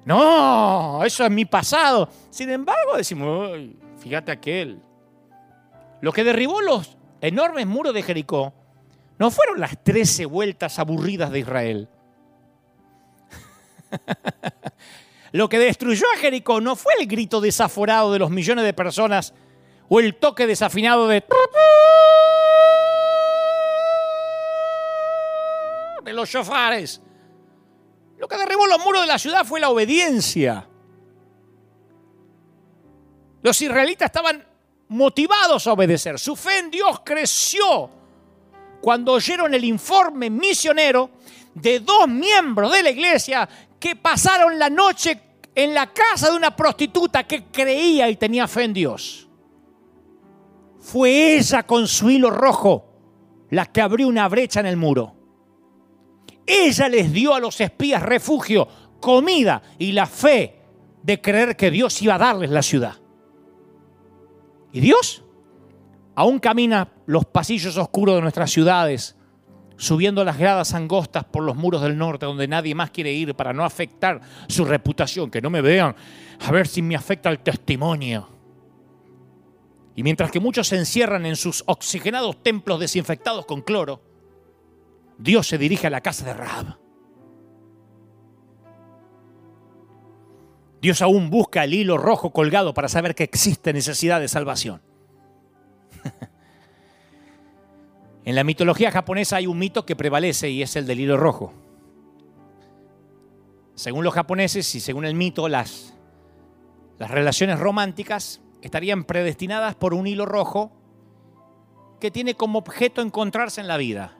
No, 0.05 1.03
eso 1.03 1.25
es 1.25 1.31
mi 1.31 1.45
pasado. 1.45 2.07
Sin 2.29 2.51
embargo, 2.51 2.95
decimos, 2.95 3.57
fíjate 3.97 4.31
aquel. 4.31 4.79
Lo 6.01 6.13
que 6.13 6.23
derribó 6.23 6.61
los 6.61 6.95
enormes 7.21 7.65
muros 7.65 7.91
de 7.95 8.03
Jericó 8.03 8.53
no 9.17 9.31
fueron 9.31 9.59
las 9.59 9.83
trece 9.83 10.27
vueltas 10.27 10.77
aburridas 10.77 11.31
de 11.31 11.39
Israel. 11.39 11.89
Lo 15.31 15.49
que 15.49 15.57
destruyó 15.57 16.05
a 16.13 16.19
Jericó 16.19 16.61
no 16.61 16.75
fue 16.75 16.93
el 16.99 17.07
grito 17.07 17.41
desaforado 17.41 18.13
de 18.13 18.19
los 18.19 18.29
millones 18.29 18.63
de 18.63 18.73
personas 18.73 19.33
o 19.89 19.99
el 19.99 20.15
toque 20.15 20.47
desafinado 20.47 21.07
de 21.07 21.23
los 26.13 26.29
shofares. 26.29 27.01
Lo 28.17 28.27
que 28.27 28.37
derribó 28.37 28.65
los 28.67 28.79
muros 28.79 29.01
de 29.01 29.07
la 29.07 29.19
ciudad 29.19 29.45
fue 29.45 29.59
la 29.59 29.69
obediencia. 29.69 30.67
Los 33.41 33.61
israelitas 33.61 34.07
estaban 34.07 34.43
motivados 34.87 35.67
a 35.67 35.73
obedecer. 35.73 36.17
Su 36.17 36.35
fe 36.35 36.59
en 36.59 36.71
Dios 36.71 37.01
creció 37.03 37.89
cuando 38.81 39.13
oyeron 39.13 39.53
el 39.53 39.63
informe 39.63 40.29
misionero 40.29 41.09
de 41.53 41.79
dos 41.79 42.07
miembros 42.07 42.71
de 42.71 42.83
la 42.83 42.89
iglesia 42.89 43.47
que 43.79 43.95
pasaron 43.95 44.57
la 44.57 44.69
noche 44.69 45.21
en 45.53 45.73
la 45.73 45.91
casa 45.93 46.29
de 46.29 46.35
una 46.35 46.55
prostituta 46.55 47.23
que 47.23 47.45
creía 47.45 48.09
y 48.09 48.15
tenía 48.15 48.47
fe 48.47 48.63
en 48.63 48.73
Dios. 48.73 49.24
Fue 50.85 51.35
ella 51.35 51.63
con 51.63 51.87
su 51.87 52.11
hilo 52.11 52.29
rojo 52.29 52.85
la 53.49 53.65
que 53.65 53.81
abrió 53.81 54.07
una 54.07 54.27
brecha 54.27 54.59
en 54.59 54.67
el 54.67 54.77
muro. 54.77 55.15
Ella 56.45 56.87
les 56.89 57.11
dio 57.11 57.33
a 57.33 57.39
los 57.39 57.59
espías 57.59 58.03
refugio, 58.03 58.67
comida 59.01 59.63
y 59.79 59.93
la 59.93 60.05
fe 60.05 60.61
de 61.01 61.19
creer 61.19 61.55
que 61.55 61.71
Dios 61.71 61.99
iba 62.03 62.13
a 62.13 62.19
darles 62.19 62.51
la 62.51 62.61
ciudad. 62.61 62.97
¿Y 64.73 64.79
Dios? 64.79 65.23
Aún 66.13 66.37
camina 66.37 66.87
los 67.07 67.25
pasillos 67.25 67.75
oscuros 67.77 68.13
de 68.13 68.21
nuestras 68.21 68.51
ciudades 68.51 69.15
subiendo 69.77 70.23
las 70.23 70.37
gradas 70.37 70.75
angostas 70.75 71.23
por 71.23 71.41
los 71.41 71.55
muros 71.55 71.81
del 71.81 71.97
norte 71.97 72.27
donde 72.27 72.47
nadie 72.47 72.75
más 72.75 72.91
quiere 72.91 73.11
ir 73.11 73.33
para 73.33 73.53
no 73.53 73.65
afectar 73.65 74.21
su 74.47 74.63
reputación, 74.63 75.31
que 75.31 75.41
no 75.41 75.49
me 75.49 75.61
vean, 75.61 75.95
a 76.39 76.51
ver 76.51 76.67
si 76.67 76.83
me 76.83 76.95
afecta 76.95 77.31
el 77.31 77.39
testimonio. 77.39 78.34
Y 79.95 80.03
mientras 80.03 80.29
que 80.29 80.41
muchos 80.41 80.67
se 80.67 80.77
encierran 80.77 81.25
en 81.25 81.37
sus 81.37 81.63
oxigenados 81.67 82.43
templos 82.43 82.79
desinfectados 82.79 83.45
con 83.45 83.61
cloro, 83.61 84.01
Dios 85.17 85.47
se 85.47 85.57
dirige 85.57 85.87
a 85.87 85.89
la 85.89 86.01
casa 86.01 86.25
de 86.25 86.33
Rab. 86.33 86.77
Dios 90.81 91.01
aún 91.01 91.29
busca 91.29 91.63
el 91.63 91.73
hilo 91.73 91.97
rojo 91.97 92.31
colgado 92.31 92.73
para 92.73 92.89
saber 92.89 93.15
que 93.15 93.23
existe 93.23 93.73
necesidad 93.73 94.19
de 94.19 94.27
salvación. 94.27 94.81
En 98.25 98.33
la 98.33 98.43
mitología 98.43 98.89
japonesa 98.91 99.35
hay 99.35 99.45
un 99.45 99.59
mito 99.59 99.85
que 99.85 99.95
prevalece 99.95 100.49
y 100.49 100.63
es 100.63 100.75
el 100.75 100.87
del 100.87 100.99
hilo 100.99 101.15
rojo. 101.15 101.53
Según 103.75 104.03
los 104.03 104.15
japoneses 104.15 104.73
y 104.73 104.79
según 104.79 105.05
el 105.05 105.13
mito, 105.13 105.47
las, 105.47 105.93
las 106.97 107.11
relaciones 107.11 107.59
románticas 107.59 108.41
estarían 108.65 109.03
predestinadas 109.03 109.75
por 109.75 109.93
un 109.93 110.07
hilo 110.07 110.25
rojo 110.25 110.71
que 111.99 112.09
tiene 112.09 112.33
como 112.33 112.57
objeto 112.57 113.03
encontrarse 113.03 113.61
en 113.61 113.67
la 113.67 113.77
vida. 113.77 114.17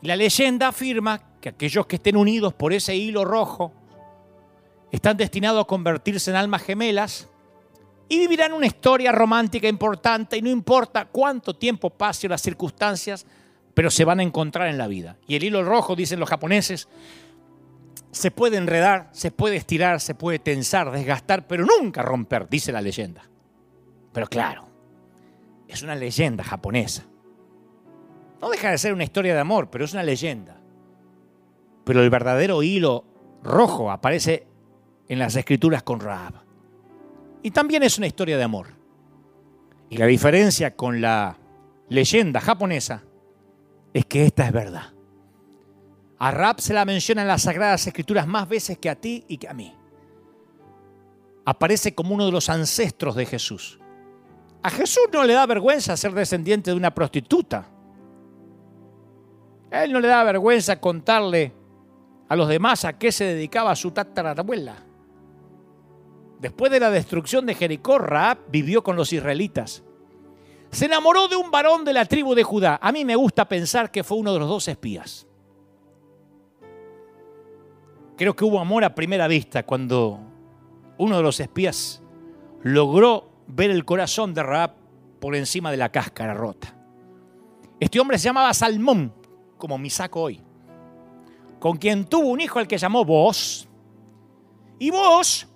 La 0.00 0.16
leyenda 0.16 0.68
afirma 0.68 1.20
que 1.38 1.50
aquellos 1.50 1.86
que 1.86 1.96
estén 1.96 2.16
unidos 2.16 2.54
por 2.54 2.72
ese 2.72 2.96
hilo 2.96 3.26
rojo 3.26 3.74
están 4.90 5.18
destinados 5.18 5.62
a 5.62 5.66
convertirse 5.66 6.30
en 6.30 6.36
almas 6.38 6.62
gemelas 6.62 7.28
y 8.08 8.18
vivirán 8.18 8.54
una 8.54 8.66
historia 8.66 9.12
romántica 9.12 9.68
importante 9.68 10.38
y 10.38 10.42
no 10.42 10.48
importa 10.48 11.04
cuánto 11.04 11.54
tiempo 11.54 11.90
pase 11.90 12.26
o 12.26 12.30
las 12.30 12.40
circunstancias, 12.40 13.26
pero 13.74 13.90
se 13.90 14.04
van 14.06 14.20
a 14.20 14.22
encontrar 14.22 14.68
en 14.68 14.78
la 14.78 14.88
vida. 14.88 15.18
Y 15.28 15.36
el 15.36 15.44
hilo 15.44 15.62
rojo, 15.62 15.94
dicen 15.94 16.18
los 16.18 16.30
japoneses, 16.30 16.88
se 18.10 18.30
puede 18.30 18.56
enredar, 18.56 19.08
se 19.12 19.30
puede 19.30 19.56
estirar, 19.56 20.00
se 20.00 20.14
puede 20.14 20.38
tensar, 20.38 20.90
desgastar, 20.90 21.46
pero 21.46 21.64
nunca 21.64 22.02
romper, 22.02 22.48
dice 22.48 22.72
la 22.72 22.80
leyenda. 22.80 23.22
Pero 24.12 24.26
claro, 24.26 24.68
es 25.68 25.82
una 25.82 25.94
leyenda 25.94 26.42
japonesa. 26.42 27.04
No 28.40 28.50
deja 28.50 28.70
de 28.70 28.78
ser 28.78 28.92
una 28.92 29.04
historia 29.04 29.34
de 29.34 29.40
amor, 29.40 29.70
pero 29.70 29.84
es 29.84 29.92
una 29.92 30.02
leyenda. 30.02 30.56
Pero 31.84 32.02
el 32.02 32.10
verdadero 32.10 32.62
hilo 32.62 33.04
rojo 33.42 33.90
aparece 33.90 34.46
en 35.08 35.18
las 35.18 35.36
escrituras 35.36 35.82
con 35.82 36.00
Raab. 36.00 36.34
Y 37.42 37.50
también 37.50 37.82
es 37.82 37.98
una 37.98 38.06
historia 38.06 38.36
de 38.36 38.44
amor. 38.44 38.68
Y 39.88 39.96
la 39.96 40.06
diferencia 40.06 40.76
con 40.76 41.00
la 41.00 41.36
leyenda 41.88 42.40
japonesa 42.40 43.02
es 43.92 44.04
que 44.06 44.24
esta 44.24 44.46
es 44.46 44.52
verdad. 44.52 44.92
A 46.20 46.30
Raab 46.30 46.60
se 46.60 46.74
la 46.74 46.84
menciona 46.84 47.22
en 47.22 47.28
las 47.28 47.42
Sagradas 47.42 47.86
Escrituras 47.86 48.26
más 48.26 48.46
veces 48.46 48.76
que 48.76 48.90
a 48.90 48.94
ti 48.94 49.24
y 49.26 49.38
que 49.38 49.48
a 49.48 49.54
mí. 49.54 49.74
Aparece 51.46 51.94
como 51.94 52.14
uno 52.14 52.26
de 52.26 52.32
los 52.32 52.50
ancestros 52.50 53.14
de 53.16 53.24
Jesús. 53.24 53.80
A 54.62 54.68
Jesús 54.68 55.04
no 55.10 55.24
le 55.24 55.32
da 55.32 55.46
vergüenza 55.46 55.96
ser 55.96 56.12
descendiente 56.12 56.70
de 56.70 56.76
una 56.76 56.92
prostituta. 56.92 57.66
Él 59.70 59.92
no 59.94 59.98
le 59.98 60.08
da 60.08 60.22
vergüenza 60.22 60.78
contarle 60.78 61.54
a 62.28 62.36
los 62.36 62.48
demás 62.48 62.84
a 62.84 62.98
qué 62.98 63.12
se 63.12 63.24
dedicaba 63.24 63.74
su 63.74 63.90
tatarabuela. 63.90 64.76
Después 66.38 66.70
de 66.70 66.80
la 66.80 66.90
destrucción 66.90 67.46
de 67.46 67.54
Jericó, 67.54 67.98
Raab 67.98 68.40
vivió 68.50 68.84
con 68.84 68.94
los 68.94 69.10
israelitas. 69.14 69.82
Se 70.70 70.84
enamoró 70.84 71.28
de 71.28 71.36
un 71.36 71.50
varón 71.50 71.82
de 71.86 71.94
la 71.94 72.04
tribu 72.04 72.34
de 72.34 72.42
Judá. 72.42 72.78
A 72.82 72.92
mí 72.92 73.06
me 73.06 73.16
gusta 73.16 73.48
pensar 73.48 73.90
que 73.90 74.04
fue 74.04 74.18
uno 74.18 74.34
de 74.34 74.40
los 74.40 74.48
dos 74.50 74.68
espías. 74.68 75.26
Creo 78.20 78.36
que 78.36 78.44
hubo 78.44 78.60
amor 78.60 78.84
a 78.84 78.94
primera 78.94 79.26
vista 79.28 79.62
cuando 79.62 80.20
uno 80.98 81.16
de 81.16 81.22
los 81.22 81.40
espías 81.40 82.02
logró 82.62 83.30
ver 83.46 83.70
el 83.70 83.86
corazón 83.86 84.34
de 84.34 84.42
Raab 84.42 84.74
por 85.18 85.34
encima 85.34 85.70
de 85.70 85.78
la 85.78 85.90
cáscara 85.90 86.34
rota. 86.34 86.76
Este 87.80 87.98
hombre 87.98 88.18
se 88.18 88.24
llamaba 88.24 88.52
Salmón, 88.52 89.14
como 89.56 89.78
mi 89.78 89.88
saco 89.88 90.20
hoy, 90.20 90.38
con 91.58 91.78
quien 91.78 92.04
tuvo 92.04 92.28
un 92.28 92.42
hijo 92.42 92.58
al 92.58 92.68
que 92.68 92.76
llamó 92.76 93.06
Vos. 93.06 93.66
Y 94.78 94.90
Vos 94.90 95.48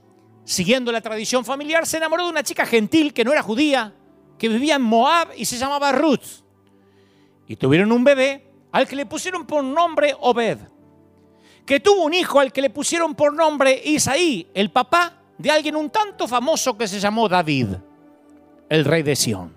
siguiendo 0.44 0.90
la 0.90 1.02
tradición 1.02 1.44
familiar, 1.44 1.84
se 1.84 1.98
enamoró 1.98 2.24
de 2.24 2.30
una 2.30 2.42
chica 2.42 2.64
gentil 2.64 3.12
que 3.12 3.26
no 3.26 3.32
era 3.32 3.42
judía, 3.42 3.94
que 4.38 4.48
vivía 4.48 4.76
en 4.76 4.82
Moab 4.82 5.32
y 5.36 5.44
se 5.44 5.58
llamaba 5.58 5.92
Ruth. 5.92 6.42
Y 7.46 7.56
tuvieron 7.56 7.92
un 7.92 8.04
bebé 8.04 8.50
al 8.72 8.88
que 8.88 8.96
le 8.96 9.04
pusieron 9.04 9.46
por 9.46 9.62
nombre 9.62 10.16
Obed, 10.18 10.60
que 11.66 11.80
tuvo 11.80 12.04
un 12.04 12.14
hijo 12.14 12.40
al 12.40 12.52
que 12.52 12.62
le 12.62 12.70
pusieron 12.70 13.14
por 13.14 13.32
nombre 13.32 13.80
Isaí, 13.84 14.48
el 14.54 14.70
papá 14.70 15.14
de 15.38 15.50
alguien 15.50 15.76
un 15.76 15.90
tanto 15.90 16.28
famoso 16.28 16.76
que 16.76 16.86
se 16.86 17.00
llamó 17.00 17.28
David, 17.28 17.68
el 18.68 18.84
rey 18.84 19.02
de 19.02 19.16
Sión. 19.16 19.54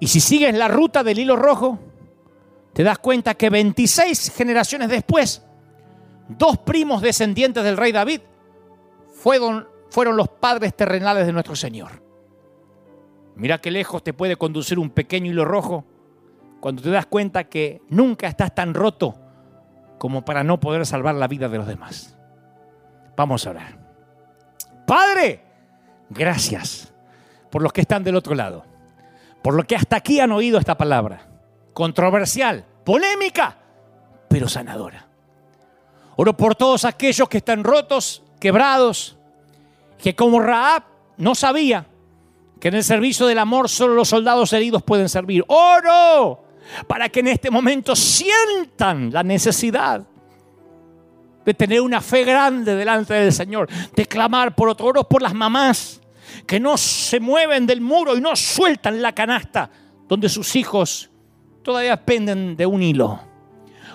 Y 0.00 0.08
si 0.08 0.20
sigues 0.20 0.54
la 0.56 0.68
ruta 0.68 1.04
del 1.04 1.18
hilo 1.18 1.36
rojo, 1.36 1.78
te 2.72 2.82
das 2.82 2.98
cuenta 2.98 3.34
que 3.34 3.50
26 3.50 4.32
generaciones 4.34 4.88
después, 4.88 5.42
dos 6.28 6.58
primos 6.58 7.02
descendientes 7.02 7.62
del 7.62 7.76
rey 7.76 7.92
David 7.92 8.22
fueron, 9.14 9.68
fueron 9.90 10.16
los 10.16 10.28
padres 10.28 10.74
terrenales 10.74 11.26
de 11.26 11.32
nuestro 11.32 11.54
Señor. 11.54 12.02
Mira 13.36 13.58
qué 13.58 13.70
lejos 13.70 14.02
te 14.02 14.12
puede 14.12 14.36
conducir 14.36 14.78
un 14.78 14.90
pequeño 14.90 15.30
hilo 15.30 15.44
rojo 15.44 15.84
cuando 16.60 16.82
te 16.82 16.90
das 16.90 17.06
cuenta 17.06 17.44
que 17.44 17.82
nunca 17.88 18.26
estás 18.26 18.54
tan 18.54 18.74
roto 18.74 19.21
como 20.02 20.24
para 20.24 20.42
no 20.42 20.58
poder 20.58 20.84
salvar 20.84 21.14
la 21.14 21.28
vida 21.28 21.48
de 21.48 21.58
los 21.58 21.66
demás. 21.68 22.16
Vamos 23.16 23.46
a 23.46 23.50
orar. 23.50 23.78
Padre, 24.84 25.44
gracias 26.10 26.92
por 27.52 27.62
los 27.62 27.72
que 27.72 27.82
están 27.82 28.02
del 28.02 28.16
otro 28.16 28.34
lado, 28.34 28.64
por 29.42 29.54
los 29.54 29.64
que 29.64 29.76
hasta 29.76 29.94
aquí 29.94 30.18
han 30.18 30.32
oído 30.32 30.58
esta 30.58 30.76
palabra, 30.76 31.28
controversial, 31.72 32.64
polémica, 32.84 33.58
pero 34.26 34.48
sanadora. 34.48 35.06
Oro 36.16 36.36
por 36.36 36.56
todos 36.56 36.84
aquellos 36.84 37.28
que 37.28 37.38
están 37.38 37.62
rotos 37.62 38.24
quebrados, 38.40 39.16
que 39.98 40.16
como 40.16 40.40
Raab 40.40 40.82
no 41.16 41.36
sabía 41.36 41.86
que 42.58 42.66
en 42.66 42.74
el 42.74 42.82
servicio 42.82 43.28
del 43.28 43.38
amor 43.38 43.68
solo 43.68 43.94
los 43.94 44.08
soldados 44.08 44.52
heridos 44.52 44.82
pueden 44.82 45.08
servir. 45.08 45.44
Oro 45.46 46.42
para 46.86 47.08
que 47.08 47.20
en 47.20 47.28
este 47.28 47.50
momento 47.50 47.94
sientan 47.96 49.12
la 49.12 49.22
necesidad 49.22 50.06
de 51.44 51.54
tener 51.54 51.80
una 51.80 52.00
fe 52.00 52.24
grande 52.24 52.76
delante 52.76 53.14
del 53.14 53.32
Señor, 53.32 53.68
de 53.94 54.06
clamar 54.06 54.54
por 54.54 54.68
otro, 54.68 54.86
oro 54.86 55.08
por 55.08 55.22
las 55.22 55.34
mamás 55.34 56.00
que 56.46 56.60
no 56.60 56.76
se 56.76 57.20
mueven 57.20 57.66
del 57.66 57.80
muro 57.80 58.16
y 58.16 58.20
no 58.20 58.36
sueltan 58.36 59.02
la 59.02 59.12
canasta 59.12 59.70
donde 60.08 60.28
sus 60.28 60.56
hijos 60.56 61.10
todavía 61.62 62.04
penden 62.04 62.56
de 62.56 62.66
un 62.66 62.82
hilo. 62.82 63.31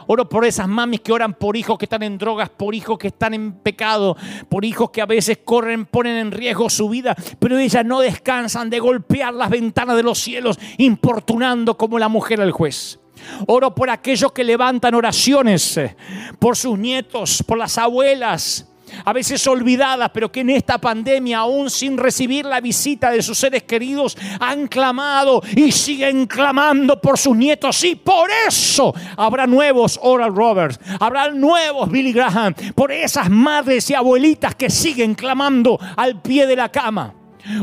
Oro 0.07 0.27
por 0.27 0.45
esas 0.45 0.67
mamis 0.67 1.01
que 1.01 1.11
oran 1.11 1.33
por 1.33 1.55
hijos 1.57 1.77
que 1.77 1.85
están 1.85 2.03
en 2.03 2.17
drogas, 2.17 2.49
por 2.49 2.73
hijos 2.73 2.97
que 2.97 3.07
están 3.07 3.33
en 3.33 3.53
pecado, 3.53 4.15
por 4.49 4.65
hijos 4.65 4.89
que 4.89 5.01
a 5.01 5.05
veces 5.05 5.39
corren, 5.43 5.85
ponen 5.85 6.17
en 6.17 6.31
riesgo 6.31 6.69
su 6.69 6.89
vida, 6.89 7.15
pero 7.39 7.57
ellas 7.57 7.85
no 7.85 7.99
descansan 7.99 8.69
de 8.69 8.79
golpear 8.79 9.33
las 9.33 9.49
ventanas 9.49 9.95
de 9.97 10.03
los 10.03 10.17
cielos, 10.19 10.57
importunando 10.77 11.77
como 11.77 11.99
la 11.99 12.07
mujer 12.07 12.41
al 12.41 12.51
juez. 12.51 12.99
Oro 13.47 13.73
por 13.75 13.89
aquellos 13.89 14.31
que 14.31 14.43
levantan 14.43 14.95
oraciones, 14.95 15.77
eh, 15.77 15.95
por 16.39 16.55
sus 16.55 16.77
nietos, 16.77 17.43
por 17.45 17.57
las 17.57 17.77
abuelas, 17.77 18.67
a 19.05 19.13
veces 19.13 19.45
olvidadas, 19.47 20.11
pero 20.13 20.31
que 20.31 20.41
en 20.41 20.49
esta 20.49 20.77
pandemia, 20.77 21.39
aún 21.39 21.69
sin 21.69 21.97
recibir 21.97 22.45
la 22.45 22.61
visita 22.61 23.11
de 23.11 23.21
sus 23.21 23.37
seres 23.37 23.63
queridos, 23.63 24.17
han 24.39 24.67
clamado 24.67 25.41
y 25.55 25.71
siguen 25.71 26.25
clamando 26.25 26.99
por 26.99 27.17
sus 27.17 27.35
nietos. 27.35 27.83
Y 27.83 27.95
por 27.95 28.29
eso 28.47 28.93
habrá 29.15 29.47
nuevos 29.47 29.99
Oral 30.01 30.35
Roberts, 30.35 30.79
habrá 30.99 31.29
nuevos 31.29 31.89
Billy 31.89 32.13
Graham, 32.13 32.53
por 32.75 32.91
esas 32.91 33.29
madres 33.29 33.89
y 33.89 33.93
abuelitas 33.93 34.55
que 34.55 34.69
siguen 34.69 35.15
clamando 35.15 35.79
al 35.95 36.21
pie 36.21 36.47
de 36.47 36.55
la 36.55 36.69
cama. 36.69 37.13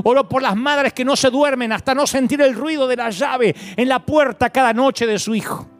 Oro 0.04 0.26
por 0.28 0.40
las 0.40 0.56
madres 0.56 0.94
que 0.94 1.04
no 1.04 1.14
se 1.14 1.28
duermen 1.30 1.72
hasta 1.72 1.94
no 1.94 2.06
sentir 2.06 2.40
el 2.40 2.54
ruido 2.54 2.86
de 2.86 2.96
la 2.96 3.10
llave 3.10 3.54
en 3.76 3.88
la 3.88 3.98
puerta 3.98 4.48
cada 4.48 4.72
noche 4.72 5.06
de 5.06 5.18
su 5.18 5.34
hijo 5.34 5.73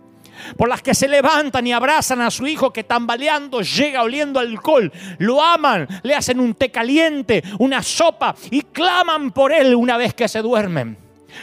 por 0.56 0.68
las 0.68 0.82
que 0.82 0.94
se 0.94 1.08
levantan 1.08 1.66
y 1.66 1.72
abrazan 1.72 2.20
a 2.20 2.30
su 2.30 2.46
hijo 2.46 2.72
que 2.72 2.84
tambaleando 2.84 3.60
llega 3.62 4.02
oliendo 4.02 4.40
alcohol, 4.40 4.92
lo 5.18 5.42
aman, 5.42 5.86
le 6.02 6.14
hacen 6.14 6.40
un 6.40 6.54
té 6.54 6.70
caliente, 6.70 7.42
una 7.58 7.82
sopa 7.82 8.34
y 8.50 8.62
claman 8.62 9.30
por 9.32 9.52
él 9.52 9.74
una 9.74 9.96
vez 9.96 10.14
que 10.14 10.28
se 10.28 10.42
duermen, 10.42 10.98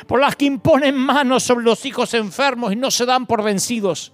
por 0.07 0.19
las 0.19 0.35
que 0.35 0.45
imponen 0.45 0.95
manos 0.95 1.43
sobre 1.43 1.65
los 1.65 1.85
hijos 1.85 2.13
enfermos 2.13 2.73
y 2.73 2.75
no 2.75 2.91
se 2.91 3.05
dan 3.05 3.25
por 3.25 3.43
vencidos. 3.43 4.13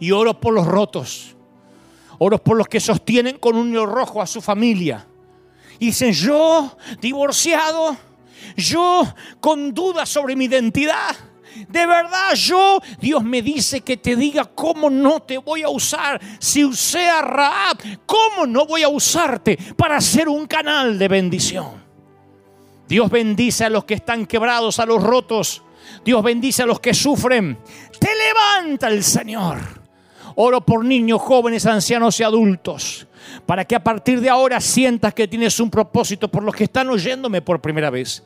Y 0.00 0.10
oro 0.10 0.38
por 0.38 0.52
los 0.52 0.66
rotos, 0.66 1.36
oro 2.18 2.38
por 2.38 2.56
los 2.56 2.68
que 2.68 2.80
sostienen 2.80 3.38
con 3.38 3.56
un 3.56 3.70
hilo 3.70 3.86
rojo 3.86 4.20
a 4.20 4.26
su 4.26 4.40
familia. 4.40 5.06
Y 5.78 5.86
dicen, 5.86 6.12
yo 6.12 6.76
divorciado, 7.00 7.96
yo 8.56 9.02
con 9.40 9.72
dudas 9.72 10.08
sobre 10.08 10.36
mi 10.36 10.46
identidad 10.46 11.16
de 11.68 11.86
verdad 11.86 12.34
yo, 12.34 12.80
Dios 13.00 13.24
me 13.24 13.42
dice 13.42 13.80
que 13.80 13.96
te 13.96 14.14
diga 14.16 14.44
cómo 14.44 14.90
no 14.90 15.20
te 15.20 15.38
voy 15.38 15.62
a 15.62 15.68
usar. 15.68 16.20
Si 16.38 16.64
usé 16.64 17.08
a 17.08 17.22
Raab, 17.22 17.78
¿cómo 18.06 18.46
no 18.46 18.66
voy 18.66 18.82
a 18.82 18.88
usarte 18.88 19.58
para 19.76 20.00
ser 20.00 20.28
un 20.28 20.46
canal 20.46 20.98
de 20.98 21.08
bendición? 21.08 21.82
Dios 22.88 23.10
bendice 23.10 23.64
a 23.64 23.70
los 23.70 23.84
que 23.84 23.94
están 23.94 24.26
quebrados, 24.26 24.78
a 24.78 24.86
los 24.86 25.02
rotos. 25.02 25.62
Dios 26.04 26.22
bendice 26.22 26.62
a 26.62 26.66
los 26.66 26.80
que 26.80 26.94
sufren. 26.94 27.58
Te 27.98 28.08
levanta 28.14 28.88
el 28.88 29.04
Señor. 29.04 29.58
Oro 30.36 30.60
por 30.60 30.84
niños, 30.84 31.20
jóvenes, 31.20 31.66
ancianos 31.66 32.18
y 32.20 32.22
adultos. 32.22 33.06
Para 33.44 33.64
que 33.64 33.74
a 33.74 33.82
partir 33.82 34.20
de 34.20 34.30
ahora 34.30 34.60
sientas 34.60 35.12
que 35.12 35.28
tienes 35.28 35.58
un 35.60 35.70
propósito 35.70 36.30
por 36.30 36.42
los 36.42 36.54
que 36.54 36.64
están 36.64 36.88
oyéndome 36.88 37.42
por 37.42 37.60
primera 37.60 37.90
vez. 37.90 38.24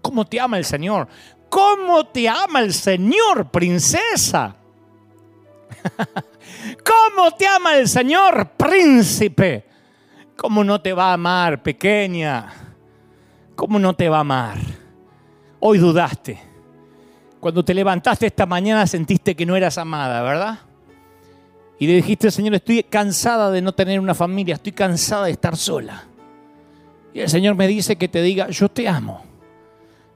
¿Cómo 0.00 0.24
te 0.24 0.40
ama 0.40 0.58
el 0.58 0.64
Señor? 0.64 1.06
¿Cómo 1.52 2.06
te 2.06 2.26
ama 2.30 2.60
el 2.60 2.72
Señor, 2.72 3.50
princesa? 3.50 4.56
¿Cómo 6.82 7.30
te 7.32 7.46
ama 7.46 7.76
el 7.76 7.86
Señor, 7.86 8.52
príncipe? 8.56 9.66
¿Cómo 10.34 10.64
no 10.64 10.80
te 10.80 10.94
va 10.94 11.10
a 11.10 11.12
amar, 11.12 11.62
pequeña? 11.62 12.50
¿Cómo 13.54 13.78
no 13.78 13.92
te 13.92 14.08
va 14.08 14.16
a 14.16 14.20
amar? 14.20 14.56
Hoy 15.60 15.76
dudaste. 15.76 16.40
Cuando 17.38 17.62
te 17.62 17.74
levantaste 17.74 18.24
esta 18.24 18.46
mañana 18.46 18.86
sentiste 18.86 19.36
que 19.36 19.44
no 19.44 19.54
eras 19.54 19.76
amada, 19.76 20.22
¿verdad? 20.22 20.58
Y 21.78 21.86
le 21.86 21.96
dijiste, 21.96 22.30
Señor, 22.30 22.54
estoy 22.54 22.82
cansada 22.84 23.50
de 23.50 23.60
no 23.60 23.74
tener 23.74 24.00
una 24.00 24.14
familia, 24.14 24.54
estoy 24.54 24.72
cansada 24.72 25.26
de 25.26 25.32
estar 25.32 25.54
sola. 25.58 26.04
Y 27.12 27.20
el 27.20 27.28
Señor 27.28 27.56
me 27.56 27.68
dice 27.68 27.96
que 27.96 28.08
te 28.08 28.22
diga, 28.22 28.48
yo 28.48 28.70
te 28.70 28.88
amo 28.88 29.31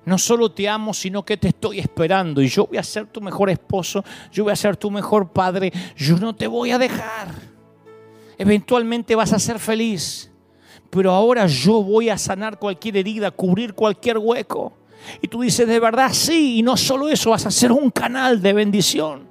no 0.06 0.18
solo 0.18 0.50
te 0.52 0.68
amo, 0.68 0.94
sino 0.94 1.24
que 1.24 1.36
te 1.36 1.48
estoy 1.48 1.80
esperando 1.80 2.40
y 2.40 2.48
yo 2.48 2.66
voy 2.66 2.78
a 2.78 2.82
ser 2.82 3.06
tu 3.06 3.20
mejor 3.20 3.50
esposo, 3.50 4.04
yo 4.32 4.44
voy 4.44 4.52
a 4.52 4.56
ser 4.56 4.76
tu 4.76 4.88
mejor 4.88 5.32
padre, 5.32 5.72
yo 5.96 6.16
no 6.16 6.34
te 6.34 6.46
voy 6.46 6.70
a 6.70 6.78
dejar. 6.78 7.28
Eventualmente 8.38 9.16
vas 9.16 9.32
a 9.32 9.38
ser 9.40 9.58
feliz, 9.58 10.30
pero 10.90 11.10
ahora 11.10 11.48
yo 11.48 11.82
voy 11.82 12.08
a 12.08 12.16
sanar 12.16 12.56
cualquier 12.56 12.98
herida, 12.98 13.32
cubrir 13.32 13.74
cualquier 13.74 14.18
hueco. 14.18 14.72
Y 15.20 15.26
tú 15.26 15.42
dices, 15.42 15.66
de 15.66 15.80
verdad, 15.80 16.12
sí, 16.12 16.58
y 16.58 16.62
no 16.62 16.76
solo 16.76 17.08
eso, 17.08 17.30
vas 17.30 17.44
a 17.44 17.50
ser 17.50 17.72
un 17.72 17.90
canal 17.90 18.40
de 18.40 18.52
bendición. 18.52 19.26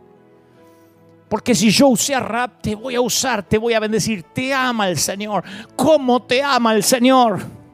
Porque 1.30 1.56
si 1.56 1.70
yo 1.70 1.88
usé 1.88 2.16
a 2.16 2.20
rap, 2.20 2.62
te 2.62 2.76
voy 2.76 2.96
a 2.96 3.02
usar, 3.02 3.44
te 3.44 3.58
voy 3.58 3.74
a 3.74 3.80
bendecir. 3.80 4.24
Te 4.24 4.54
ama 4.54 4.90
el 4.90 4.98
Señor. 4.98 5.44
¿Cómo 5.76 6.22
te 6.22 6.44
ama 6.44 6.74
el 6.74 6.84
Señor? 6.84 7.65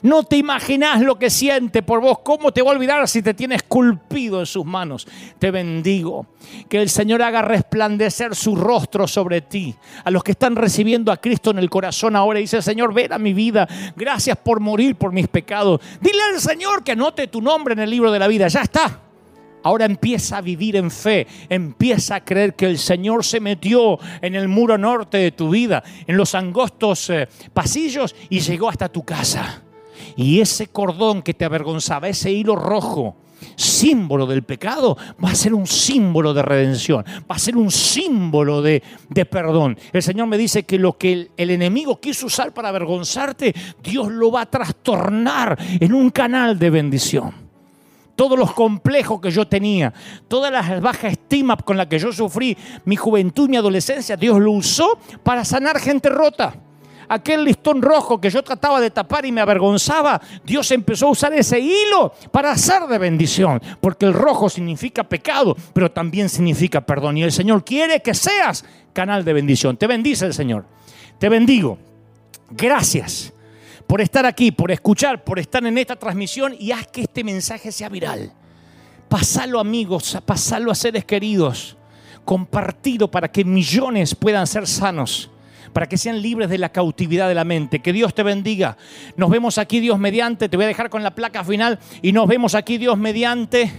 No 0.00 0.22
te 0.22 0.36
imaginas 0.36 1.02
lo 1.02 1.18
que 1.18 1.28
siente 1.28 1.82
por 1.82 2.00
vos. 2.00 2.20
¿Cómo 2.20 2.52
te 2.52 2.62
va 2.62 2.70
a 2.70 2.74
olvidar 2.74 3.06
si 3.08 3.22
te 3.22 3.34
tienes 3.34 3.56
esculpido 3.56 4.40
en 4.40 4.46
sus 4.46 4.64
manos? 4.64 5.06
Te 5.38 5.50
bendigo. 5.50 6.26
Que 6.68 6.80
el 6.80 6.88
Señor 6.88 7.22
haga 7.22 7.42
resplandecer 7.42 8.34
su 8.34 8.56
rostro 8.56 9.06
sobre 9.06 9.42
ti. 9.42 9.74
A 10.04 10.10
los 10.10 10.24
que 10.24 10.32
están 10.32 10.56
recibiendo 10.56 11.12
a 11.12 11.18
Cristo 11.18 11.50
en 11.50 11.58
el 11.58 11.70
corazón 11.70 12.16
ahora 12.16 12.38
dice, 12.38 12.62
Señor, 12.62 12.94
ven 12.94 13.12
a 13.12 13.18
mi 13.18 13.34
vida. 13.34 13.68
Gracias 13.96 14.36
por 14.38 14.60
morir 14.60 14.96
por 14.96 15.12
mis 15.12 15.28
pecados. 15.28 15.80
Dile 16.00 16.22
al 16.32 16.40
Señor 16.40 16.82
que 16.82 16.92
anote 16.92 17.26
tu 17.28 17.42
nombre 17.42 17.74
en 17.74 17.80
el 17.80 17.90
libro 17.90 18.10
de 18.10 18.18
la 18.18 18.28
vida. 18.28 18.48
Ya 18.48 18.62
está. 18.62 19.00
Ahora 19.64 19.84
empieza 19.84 20.38
a 20.38 20.40
vivir 20.40 20.76
en 20.76 20.90
fe, 20.90 21.26
empieza 21.48 22.16
a 22.16 22.24
creer 22.24 22.54
que 22.54 22.66
el 22.66 22.78
Señor 22.78 23.24
se 23.24 23.38
metió 23.38 23.98
en 24.20 24.34
el 24.34 24.48
muro 24.48 24.76
norte 24.76 25.18
de 25.18 25.30
tu 25.30 25.50
vida, 25.50 25.84
en 26.06 26.16
los 26.16 26.34
angostos 26.34 27.10
eh, 27.10 27.28
pasillos 27.52 28.14
y 28.28 28.40
llegó 28.40 28.68
hasta 28.68 28.88
tu 28.88 29.04
casa. 29.04 29.62
Y 30.16 30.40
ese 30.40 30.68
cordón 30.68 31.22
que 31.22 31.34
te 31.34 31.44
avergonzaba, 31.44 32.08
ese 32.08 32.30
hilo 32.30 32.56
rojo, 32.56 33.16
símbolo 33.56 34.26
del 34.26 34.42
pecado, 34.42 34.96
va 35.22 35.30
a 35.30 35.34
ser 35.34 35.54
un 35.54 35.66
símbolo 35.66 36.34
de 36.34 36.42
redención, 36.42 37.04
va 37.30 37.36
a 37.36 37.38
ser 37.38 37.56
un 37.56 37.70
símbolo 37.70 38.62
de, 38.62 38.82
perdón. 39.30 39.78
El 39.92 40.02
Señor 40.02 40.26
me 40.26 40.38
dice 40.38 40.64
que 40.64 40.78
lo 40.78 40.96
que 40.96 41.12
el, 41.12 41.30
el, 41.36 41.50
enemigo 41.50 42.00
quiso 42.00 42.26
usar 42.26 42.52
para 42.52 42.68
avergonzarte, 42.68 43.54
Dios 43.82 44.10
lo 44.10 44.30
va 44.30 44.42
a 44.42 44.50
trastornar 44.50 45.58
en 45.80 45.92
un 45.92 46.10
canal 46.10 46.58
de 46.58 46.70
bendición. 46.70 47.42
Todos 48.14 48.38
los 48.38 48.52
complejos 48.52 49.20
que 49.20 49.30
yo 49.30 49.48
tenía, 49.48 49.92
toda 50.28 50.50
la 50.50 50.80
baja 50.80 51.08
estima 51.08 51.56
con 51.56 51.76
la 51.76 51.88
que 51.88 51.98
yo 51.98 52.12
sufrí 52.12 52.56
mi 52.84 52.94
juventud, 52.94 53.48
mi 53.48 53.56
adolescencia, 53.56 54.16
Dios 54.16 54.38
lo 54.38 54.52
usó 54.52 54.98
para 55.22 55.44
sanar 55.44 55.80
gente 55.80 56.10
rota 56.10 56.54
aquel 57.12 57.44
listón 57.44 57.82
rojo 57.82 58.18
que 58.18 58.30
yo 58.30 58.42
trataba 58.42 58.80
de 58.80 58.90
tapar 58.90 59.26
y 59.26 59.32
me 59.32 59.42
avergonzaba, 59.42 60.18
Dios 60.44 60.70
empezó 60.70 61.08
a 61.08 61.10
usar 61.10 61.32
ese 61.34 61.60
hilo 61.60 62.14
para 62.30 62.52
hacer 62.52 62.84
de 62.84 62.96
bendición, 62.96 63.60
porque 63.82 64.06
el 64.06 64.14
rojo 64.14 64.48
significa 64.48 65.04
pecado, 65.04 65.54
pero 65.74 65.90
también 65.90 66.30
significa 66.30 66.80
perdón. 66.80 67.18
Y 67.18 67.22
el 67.22 67.32
Señor 67.32 67.64
quiere 67.64 68.00
que 68.00 68.14
seas 68.14 68.64
canal 68.94 69.26
de 69.26 69.34
bendición. 69.34 69.76
Te 69.76 69.86
bendice 69.86 70.24
el 70.24 70.32
Señor. 70.32 70.64
Te 71.18 71.28
bendigo. 71.28 71.78
Gracias 72.50 73.32
por 73.86 74.00
estar 74.00 74.24
aquí, 74.24 74.50
por 74.50 74.70
escuchar, 74.70 75.22
por 75.22 75.38
estar 75.38 75.64
en 75.66 75.76
esta 75.76 75.96
transmisión 75.96 76.56
y 76.58 76.72
haz 76.72 76.86
que 76.86 77.02
este 77.02 77.24
mensaje 77.24 77.72
sea 77.72 77.90
viral. 77.90 78.32
Pasalo 79.10 79.60
amigos, 79.60 80.16
pasalo 80.24 80.70
a 80.70 80.74
seres 80.74 81.04
queridos, 81.04 81.76
compartido 82.24 83.10
para 83.10 83.30
que 83.30 83.44
millones 83.44 84.14
puedan 84.14 84.46
ser 84.46 84.66
sanos 84.66 85.31
para 85.72 85.88
que 85.88 85.96
sean 85.96 86.20
libres 86.20 86.48
de 86.48 86.58
la 86.58 86.70
cautividad 86.70 87.28
de 87.28 87.34
la 87.34 87.44
mente. 87.44 87.80
Que 87.80 87.92
Dios 87.92 88.14
te 88.14 88.22
bendiga. 88.22 88.76
Nos 89.16 89.30
vemos 89.30 89.58
aquí, 89.58 89.80
Dios 89.80 89.98
mediante. 89.98 90.48
Te 90.48 90.56
voy 90.56 90.64
a 90.64 90.68
dejar 90.68 90.90
con 90.90 91.02
la 91.02 91.14
placa 91.14 91.44
final 91.44 91.78
y 92.02 92.12
nos 92.12 92.26
vemos 92.26 92.54
aquí, 92.54 92.78
Dios 92.78 92.96
mediante. 92.98 93.70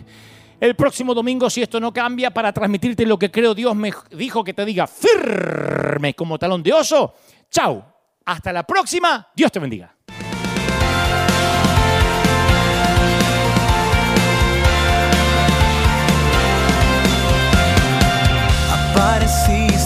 El 0.59 0.75
próximo 0.75 1.13
domingo, 1.13 1.49
si 1.49 1.61
esto 1.61 1.79
no 1.79 1.91
cambia, 1.91 2.31
para 2.31 2.53
transmitirte 2.53 3.05
lo 3.05 3.19
que 3.19 3.29
creo 3.29 3.53
Dios 3.53 3.75
me 3.75 3.91
dijo 4.11 4.43
que 4.43 4.53
te 4.53 4.63
diga 4.63 4.87
firme 4.87 6.13
como 6.13 6.39
talón 6.39 6.63
de 6.63 6.73
oso. 6.73 7.15
Chao. 7.49 7.85
Hasta 8.25 8.53
la 8.53 8.63
próxima. 8.63 9.27
Dios 9.35 9.51
te 9.51 9.59
bendiga. 9.59 9.93